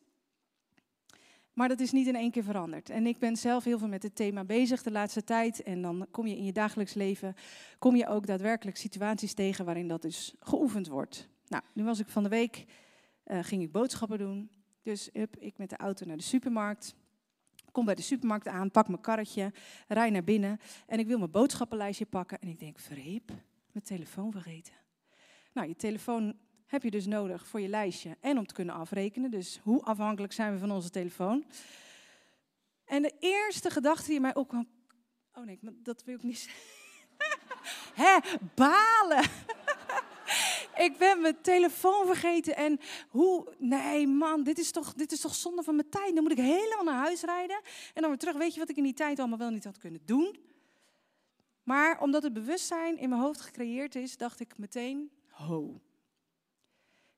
Maar 1.53 1.67
dat 1.67 1.79
is 1.79 1.91
niet 1.91 2.07
in 2.07 2.15
één 2.15 2.31
keer 2.31 2.43
veranderd. 2.43 2.89
En 2.89 3.07
ik 3.07 3.19
ben 3.19 3.35
zelf 3.35 3.63
heel 3.63 3.79
veel 3.79 3.87
met 3.87 4.03
het 4.03 4.15
thema 4.15 4.43
bezig 4.43 4.83
de 4.83 4.91
laatste 4.91 5.23
tijd. 5.23 5.63
En 5.63 5.81
dan 5.81 6.07
kom 6.11 6.27
je 6.27 6.37
in 6.37 6.45
je 6.45 6.51
dagelijks 6.51 6.93
leven, 6.93 7.35
kom 7.77 7.95
je 7.95 8.07
ook 8.07 8.25
daadwerkelijk 8.25 8.77
situaties 8.77 9.33
tegen 9.33 9.65
waarin 9.65 9.87
dat 9.87 10.01
dus 10.01 10.35
geoefend 10.39 10.87
wordt. 10.87 11.29
Nou, 11.47 11.63
nu 11.73 11.83
was 11.83 11.99
ik 11.99 12.07
van 12.07 12.23
de 12.23 12.29
week, 12.29 12.65
uh, 13.25 13.39
ging 13.43 13.61
ik 13.61 13.71
boodschappen 13.71 14.17
doen. 14.17 14.49
Dus 14.81 15.09
up, 15.13 15.35
ik 15.37 15.57
met 15.57 15.69
de 15.69 15.77
auto 15.77 16.05
naar 16.05 16.17
de 16.17 16.23
supermarkt. 16.23 16.95
Kom 17.71 17.85
bij 17.85 17.95
de 17.95 18.01
supermarkt 18.01 18.47
aan, 18.47 18.71
pak 18.71 18.87
mijn 18.87 19.01
karretje, 19.01 19.53
rij 19.87 20.09
naar 20.09 20.23
binnen 20.23 20.59
en 20.87 20.99
ik 20.99 21.07
wil 21.07 21.17
mijn 21.17 21.31
boodschappenlijstje 21.31 22.05
pakken. 22.05 22.39
En 22.39 22.47
ik 22.47 22.59
denk, 22.59 22.79
verhip, 22.79 23.27
mijn 23.71 23.85
telefoon 23.85 24.31
vergeten. 24.31 24.73
Nou, 25.53 25.67
je 25.67 25.75
telefoon 25.75 26.37
heb 26.65 26.83
je 26.83 26.91
dus 26.91 27.05
nodig 27.05 27.47
voor 27.47 27.61
je 27.61 27.67
lijstje 27.67 28.17
en 28.19 28.37
om 28.37 28.45
te 28.45 28.53
kunnen 28.53 28.75
afrekenen. 28.75 29.31
Dus 29.31 29.59
hoe 29.63 29.83
afhankelijk 29.83 30.33
zijn 30.33 30.53
we 30.53 30.59
van 30.59 30.71
onze 30.71 30.89
telefoon? 30.89 31.45
En 32.85 33.01
de 33.01 33.13
eerste 33.19 33.69
gedachte 33.69 34.09
die 34.09 34.19
mij 34.19 34.35
opkwam. 34.35 34.67
Oh 35.33 35.45
nee, 35.45 35.59
dat 35.61 36.03
wil 36.03 36.15
ik 36.15 36.23
niet 36.23 36.37
zeggen. 36.37 36.61
Hè, 38.03 38.17
balen. 38.55 39.29
Ik 40.79 40.97
ben 40.97 41.21
mijn 41.21 41.41
telefoon 41.41 42.05
vergeten 42.05 42.55
en 42.55 42.79
hoe, 43.09 43.53
nee 43.57 44.07
man, 44.07 44.43
dit 44.43 44.57
is, 44.57 44.71
toch, 44.71 44.93
dit 44.93 45.11
is 45.11 45.19
toch 45.21 45.35
zonde 45.35 45.63
van 45.63 45.75
mijn 45.75 45.89
tijd. 45.89 46.13
Dan 46.13 46.23
moet 46.23 46.31
ik 46.31 46.37
helemaal 46.37 46.83
naar 46.83 47.03
huis 47.05 47.21
rijden 47.21 47.61
en 47.93 48.01
dan 48.01 48.09
weer 48.09 48.19
terug. 48.19 48.37
Weet 48.37 48.53
je 48.53 48.59
wat 48.59 48.69
ik 48.69 48.77
in 48.77 48.83
die 48.83 48.93
tijd 48.93 49.19
allemaal 49.19 49.37
wel 49.37 49.49
niet 49.49 49.63
had 49.63 49.77
kunnen 49.77 50.01
doen? 50.05 50.37
Maar 51.63 52.01
omdat 52.01 52.23
het 52.23 52.33
bewustzijn 52.33 52.97
in 52.97 53.09
mijn 53.09 53.21
hoofd 53.21 53.41
gecreëerd 53.41 53.95
is, 53.95 54.17
dacht 54.17 54.39
ik 54.39 54.57
meteen, 54.57 55.11
ho. 55.27 55.81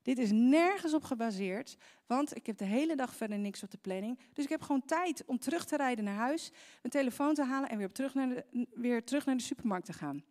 Dit 0.02 0.18
is 0.18 0.30
nergens 0.32 0.94
op 0.94 1.04
gebaseerd, 1.04 1.76
want 2.06 2.36
ik 2.36 2.46
heb 2.46 2.58
de 2.58 2.64
hele 2.64 2.96
dag 2.96 3.14
verder 3.14 3.38
niks 3.38 3.62
op 3.62 3.70
de 3.70 3.78
planning. 3.78 4.18
Dus 4.32 4.44
ik 4.44 4.50
heb 4.50 4.62
gewoon 4.62 4.84
tijd 4.84 5.24
om 5.26 5.38
terug 5.38 5.64
te 5.64 5.76
rijden 5.76 6.04
naar 6.04 6.14
huis, 6.14 6.50
een 6.82 6.90
telefoon 6.90 7.34
te 7.34 7.44
halen 7.44 7.68
en 7.68 7.78
weer, 7.78 7.92
terug, 7.92 8.14
naar 8.14 8.28
de, 8.28 8.66
weer 8.74 9.04
terug 9.04 9.26
naar 9.26 9.36
de 9.36 9.42
supermarkt 9.42 9.86
te 9.86 9.92
gaan. 9.92 10.24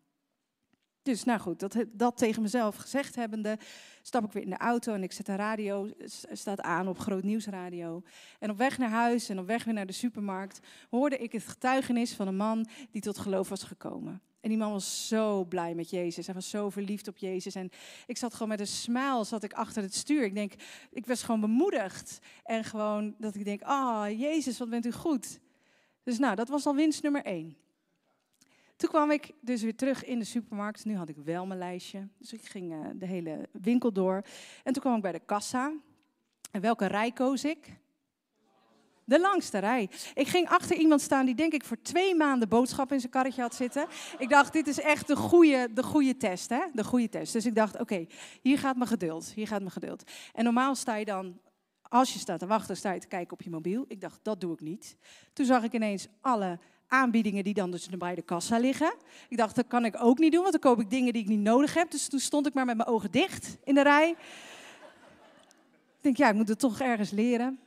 Dus 1.03 1.23
nou 1.23 1.39
goed, 1.39 1.59
dat, 1.59 1.75
dat 1.91 2.17
tegen 2.17 2.41
mezelf 2.41 2.75
gezegd 2.75 3.15
hebbende, 3.15 3.57
stap 4.01 4.23
ik 4.23 4.31
weer 4.31 4.43
in 4.43 4.49
de 4.49 4.57
auto 4.57 4.93
en 4.93 5.03
ik 5.03 5.11
zet 5.11 5.25
de 5.25 5.35
radio, 5.35 5.89
staat 6.31 6.61
aan 6.61 6.87
op 6.87 6.99
Groot 6.99 7.23
Nieuwsradio. 7.23 8.03
En 8.39 8.49
op 8.49 8.57
weg 8.57 8.77
naar 8.77 8.89
huis 8.89 9.29
en 9.29 9.39
op 9.39 9.47
weg 9.47 9.63
weer 9.63 9.73
naar 9.73 9.85
de 9.85 9.93
supermarkt 9.93 10.59
hoorde 10.89 11.17
ik 11.17 11.31
het 11.31 11.47
getuigenis 11.47 12.13
van 12.13 12.27
een 12.27 12.35
man 12.35 12.67
die 12.91 13.01
tot 13.01 13.17
geloof 13.17 13.49
was 13.49 13.63
gekomen. 13.63 14.21
En 14.41 14.49
die 14.49 14.57
man 14.57 14.71
was 14.71 15.07
zo 15.07 15.45
blij 15.45 15.75
met 15.75 15.89
Jezus. 15.89 16.25
Hij 16.25 16.35
was 16.35 16.49
zo 16.49 16.69
verliefd 16.69 17.07
op 17.07 17.17
Jezus. 17.17 17.55
En 17.55 17.69
ik 18.05 18.17
zat 18.17 18.33
gewoon 18.33 18.47
met 18.47 18.59
een 18.59 18.67
smile 18.67 19.23
zat 19.23 19.43
ik 19.43 19.53
achter 19.53 19.83
het 19.83 19.95
stuur. 19.95 20.23
Ik 20.23 20.35
denk, 20.35 20.53
ik 20.91 21.05
was 21.05 21.23
gewoon 21.23 21.41
bemoedigd. 21.41 22.19
En 22.43 22.63
gewoon 22.63 23.15
dat 23.17 23.35
ik 23.35 23.45
denk, 23.45 23.61
ah, 23.61 24.05
oh, 24.09 24.19
Jezus, 24.19 24.57
wat 24.57 24.69
bent 24.69 24.85
u 24.85 24.91
goed. 24.91 25.39
Dus 26.03 26.19
nou, 26.19 26.35
dat 26.35 26.49
was 26.49 26.65
al 26.65 26.75
winst 26.75 27.03
nummer 27.03 27.23
één. 27.23 27.57
Toen 28.81 28.89
kwam 28.89 29.11
ik 29.11 29.31
dus 29.41 29.61
weer 29.61 29.75
terug 29.75 30.05
in 30.05 30.19
de 30.19 30.25
supermarkt. 30.25 30.85
Nu 30.85 30.95
had 30.95 31.09
ik 31.09 31.15
wel 31.23 31.45
mijn 31.45 31.59
lijstje. 31.59 32.07
Dus 32.17 32.33
ik 32.33 32.45
ging 32.45 32.73
uh, 32.73 32.79
de 32.95 33.05
hele 33.05 33.49
winkel 33.51 33.91
door. 33.91 34.21
En 34.63 34.73
toen 34.73 34.81
kwam 34.81 34.95
ik 34.95 35.01
bij 35.01 35.11
de 35.11 35.19
kassa. 35.19 35.73
En 36.51 36.61
welke 36.61 36.85
rij 36.85 37.11
koos 37.11 37.43
ik? 37.43 37.79
De 39.03 39.19
langste 39.19 39.57
rij. 39.57 39.89
Ik 40.13 40.27
ging 40.27 40.49
achter 40.49 40.77
iemand 40.77 41.01
staan 41.01 41.25
die 41.25 41.35
denk 41.35 41.53
ik 41.53 41.63
voor 41.63 41.81
twee 41.81 42.15
maanden 42.15 42.49
boodschap 42.49 42.91
in 42.91 42.99
zijn 42.99 43.11
karretje 43.11 43.41
had 43.41 43.55
zitten. 43.55 43.87
Ik 44.17 44.29
dacht, 44.29 44.53
dit 44.53 44.67
is 44.67 44.79
echt 44.79 45.07
de 45.07 45.15
goede, 45.15 45.69
de 45.73 45.83
goede 45.83 46.17
test, 46.17 46.49
hè? 46.49 46.61
De 46.73 46.83
goede 46.83 47.09
test. 47.09 47.33
Dus 47.33 47.45
ik 47.45 47.55
dacht, 47.55 47.79
oké, 47.79 48.05
hier 48.41 48.57
gaat 48.57 48.75
mijn 48.75 48.89
geduld. 48.89 49.31
Hier 49.31 49.47
gaat 49.47 49.59
mijn 49.59 49.71
geduld. 49.71 50.11
En 50.33 50.43
normaal 50.43 50.75
sta 50.75 50.95
je 50.95 51.05
dan, 51.05 51.39
als 51.81 52.13
je 52.13 52.19
staat 52.19 52.39
te 52.39 52.47
wachten, 52.47 52.77
sta 52.77 52.91
je 52.91 52.99
te 52.99 53.07
kijken 53.07 53.33
op 53.33 53.41
je 53.41 53.49
mobiel. 53.49 53.85
Ik 53.87 54.01
dacht, 54.01 54.19
dat 54.21 54.41
doe 54.41 54.53
ik 54.53 54.61
niet. 54.61 54.97
Toen 55.33 55.45
zag 55.45 55.63
ik 55.63 55.73
ineens 55.73 56.07
alle 56.21 56.59
aanbiedingen 56.91 57.43
die 57.43 57.53
dan 57.53 57.71
dus 57.71 57.87
bij 57.89 58.15
de 58.15 58.21
kassa 58.21 58.57
liggen. 58.57 58.93
Ik 59.29 59.37
dacht, 59.37 59.55
dat 59.55 59.67
kan 59.67 59.85
ik 59.85 59.95
ook 59.99 60.17
niet 60.17 60.31
doen, 60.31 60.41
want 60.41 60.61
dan 60.61 60.71
koop 60.71 60.79
ik 60.79 60.89
dingen 60.89 61.13
die 61.13 61.21
ik 61.21 61.27
niet 61.27 61.39
nodig 61.39 61.73
heb. 61.73 61.91
Dus 61.91 62.07
toen 62.07 62.19
stond 62.19 62.47
ik 62.47 62.53
maar 62.53 62.65
met 62.65 62.77
mijn 62.77 62.89
ogen 62.89 63.11
dicht 63.11 63.57
in 63.63 63.75
de 63.75 63.83
rij. 63.83 64.09
Ik 64.09 66.01
denk, 66.01 66.17
ja, 66.17 66.29
ik 66.29 66.35
moet 66.35 66.47
het 66.47 66.59
toch 66.59 66.79
ergens 66.79 67.11
leren. 67.11 67.59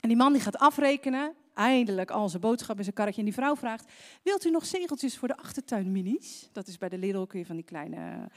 En 0.00 0.08
die 0.08 0.16
man 0.16 0.32
die 0.32 0.42
gaat 0.42 0.58
afrekenen, 0.58 1.34
eindelijk 1.54 2.10
al 2.10 2.28
zijn 2.28 2.42
boodschap 2.42 2.76
in 2.76 2.82
zijn 2.82 2.94
karretje. 2.94 3.18
En 3.18 3.26
die 3.26 3.34
vrouw 3.34 3.56
vraagt, 3.56 3.92
wilt 4.22 4.46
u 4.46 4.50
nog 4.50 4.66
zegeltjes 4.66 5.18
voor 5.18 5.28
de 5.28 5.36
achtertuin 5.36 5.92
minis? 5.92 6.48
Dat 6.52 6.66
is 6.66 6.78
bij 6.78 6.88
de 6.88 6.98
Lidl, 6.98 7.22
kun 7.22 7.38
je 7.38 7.46
van 7.46 7.56
die 7.56 7.64
kleine, 7.64 8.28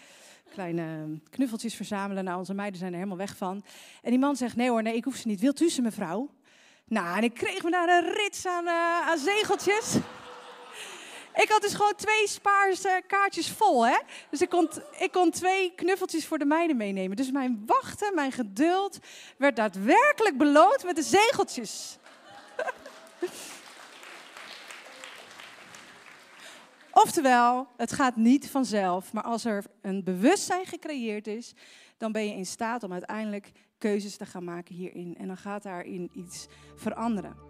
kleine 0.50 1.20
knuffeltjes 1.30 1.76
verzamelen. 1.76 2.24
Nou, 2.24 2.38
onze 2.38 2.54
meiden 2.54 2.80
zijn 2.80 2.92
er 2.92 2.98
helemaal 2.98 3.18
weg 3.18 3.38
van. 3.38 3.64
En 4.02 4.10
die 4.10 4.20
man 4.20 4.36
zegt, 4.36 4.56
nee 4.56 4.70
hoor, 4.70 4.82
nee, 4.82 4.96
ik 4.96 5.04
hoef 5.04 5.16
ze 5.16 5.28
niet. 5.28 5.40
Wilt 5.40 5.62
u 5.62 5.70
ze, 5.70 5.82
mevrouw? 5.82 6.30
Nou, 6.86 7.18
en 7.18 7.24
ik 7.24 7.34
kreeg 7.34 7.64
me 7.64 7.72
daar 7.72 7.90
een 7.90 8.14
rits 8.14 8.46
aan, 8.46 8.66
uh, 8.66 9.08
aan 9.08 9.18
zegeltjes. 9.18 9.98
Ik 11.42 11.50
had 11.50 11.62
dus 11.62 11.74
gewoon 11.74 11.96
twee 11.96 12.28
spaarse 12.28 13.04
kaartjes 13.08 13.50
vol, 13.50 13.88
hè? 13.88 13.98
Dus 14.30 14.42
ik 14.42 14.50
kon, 14.50 14.70
ik 14.98 15.12
kon 15.12 15.32
twee 15.32 15.76
knuffeltjes 15.76 16.26
voor 16.26 16.38
de 16.38 16.46
meiden 16.46 16.78
meenemen. 16.78 17.18
Dus 17.18 17.32
mijn 17.32 17.64
wachten, 17.66 18.16
mijn 18.16 18.32
geduld 18.32 19.00
werd 19.38 19.56
daadwerkelijk 19.56 20.38
beloond 20.38 20.84
met 20.84 20.96
de 20.96 21.04
zegeltjes. 21.04 21.98
Oftewel, 26.92 27.68
het 27.78 27.94
gaat 27.94 28.16
niet 28.16 28.50
vanzelf, 28.50 29.14
maar 29.14 29.24
als 29.24 29.46
er 29.46 29.64
een 29.82 30.04
bewustzijn 30.04 30.66
gecreëerd 30.66 31.28
is, 31.28 31.54
dan 31.98 32.12
ben 32.12 32.26
je 32.26 32.34
in 32.36 32.46
staat 32.46 32.84
om 32.84 32.92
uiteindelijk 32.92 33.52
keuzes 33.78 34.18
te 34.18 34.26
gaan 34.26 34.44
maken 34.44 34.76
hierin. 34.76 35.16
En 35.18 35.28
dan 35.28 35.38
gaat 35.38 35.64
daarin 35.64 36.10
iets 36.14 36.48
veranderen. 36.76 37.50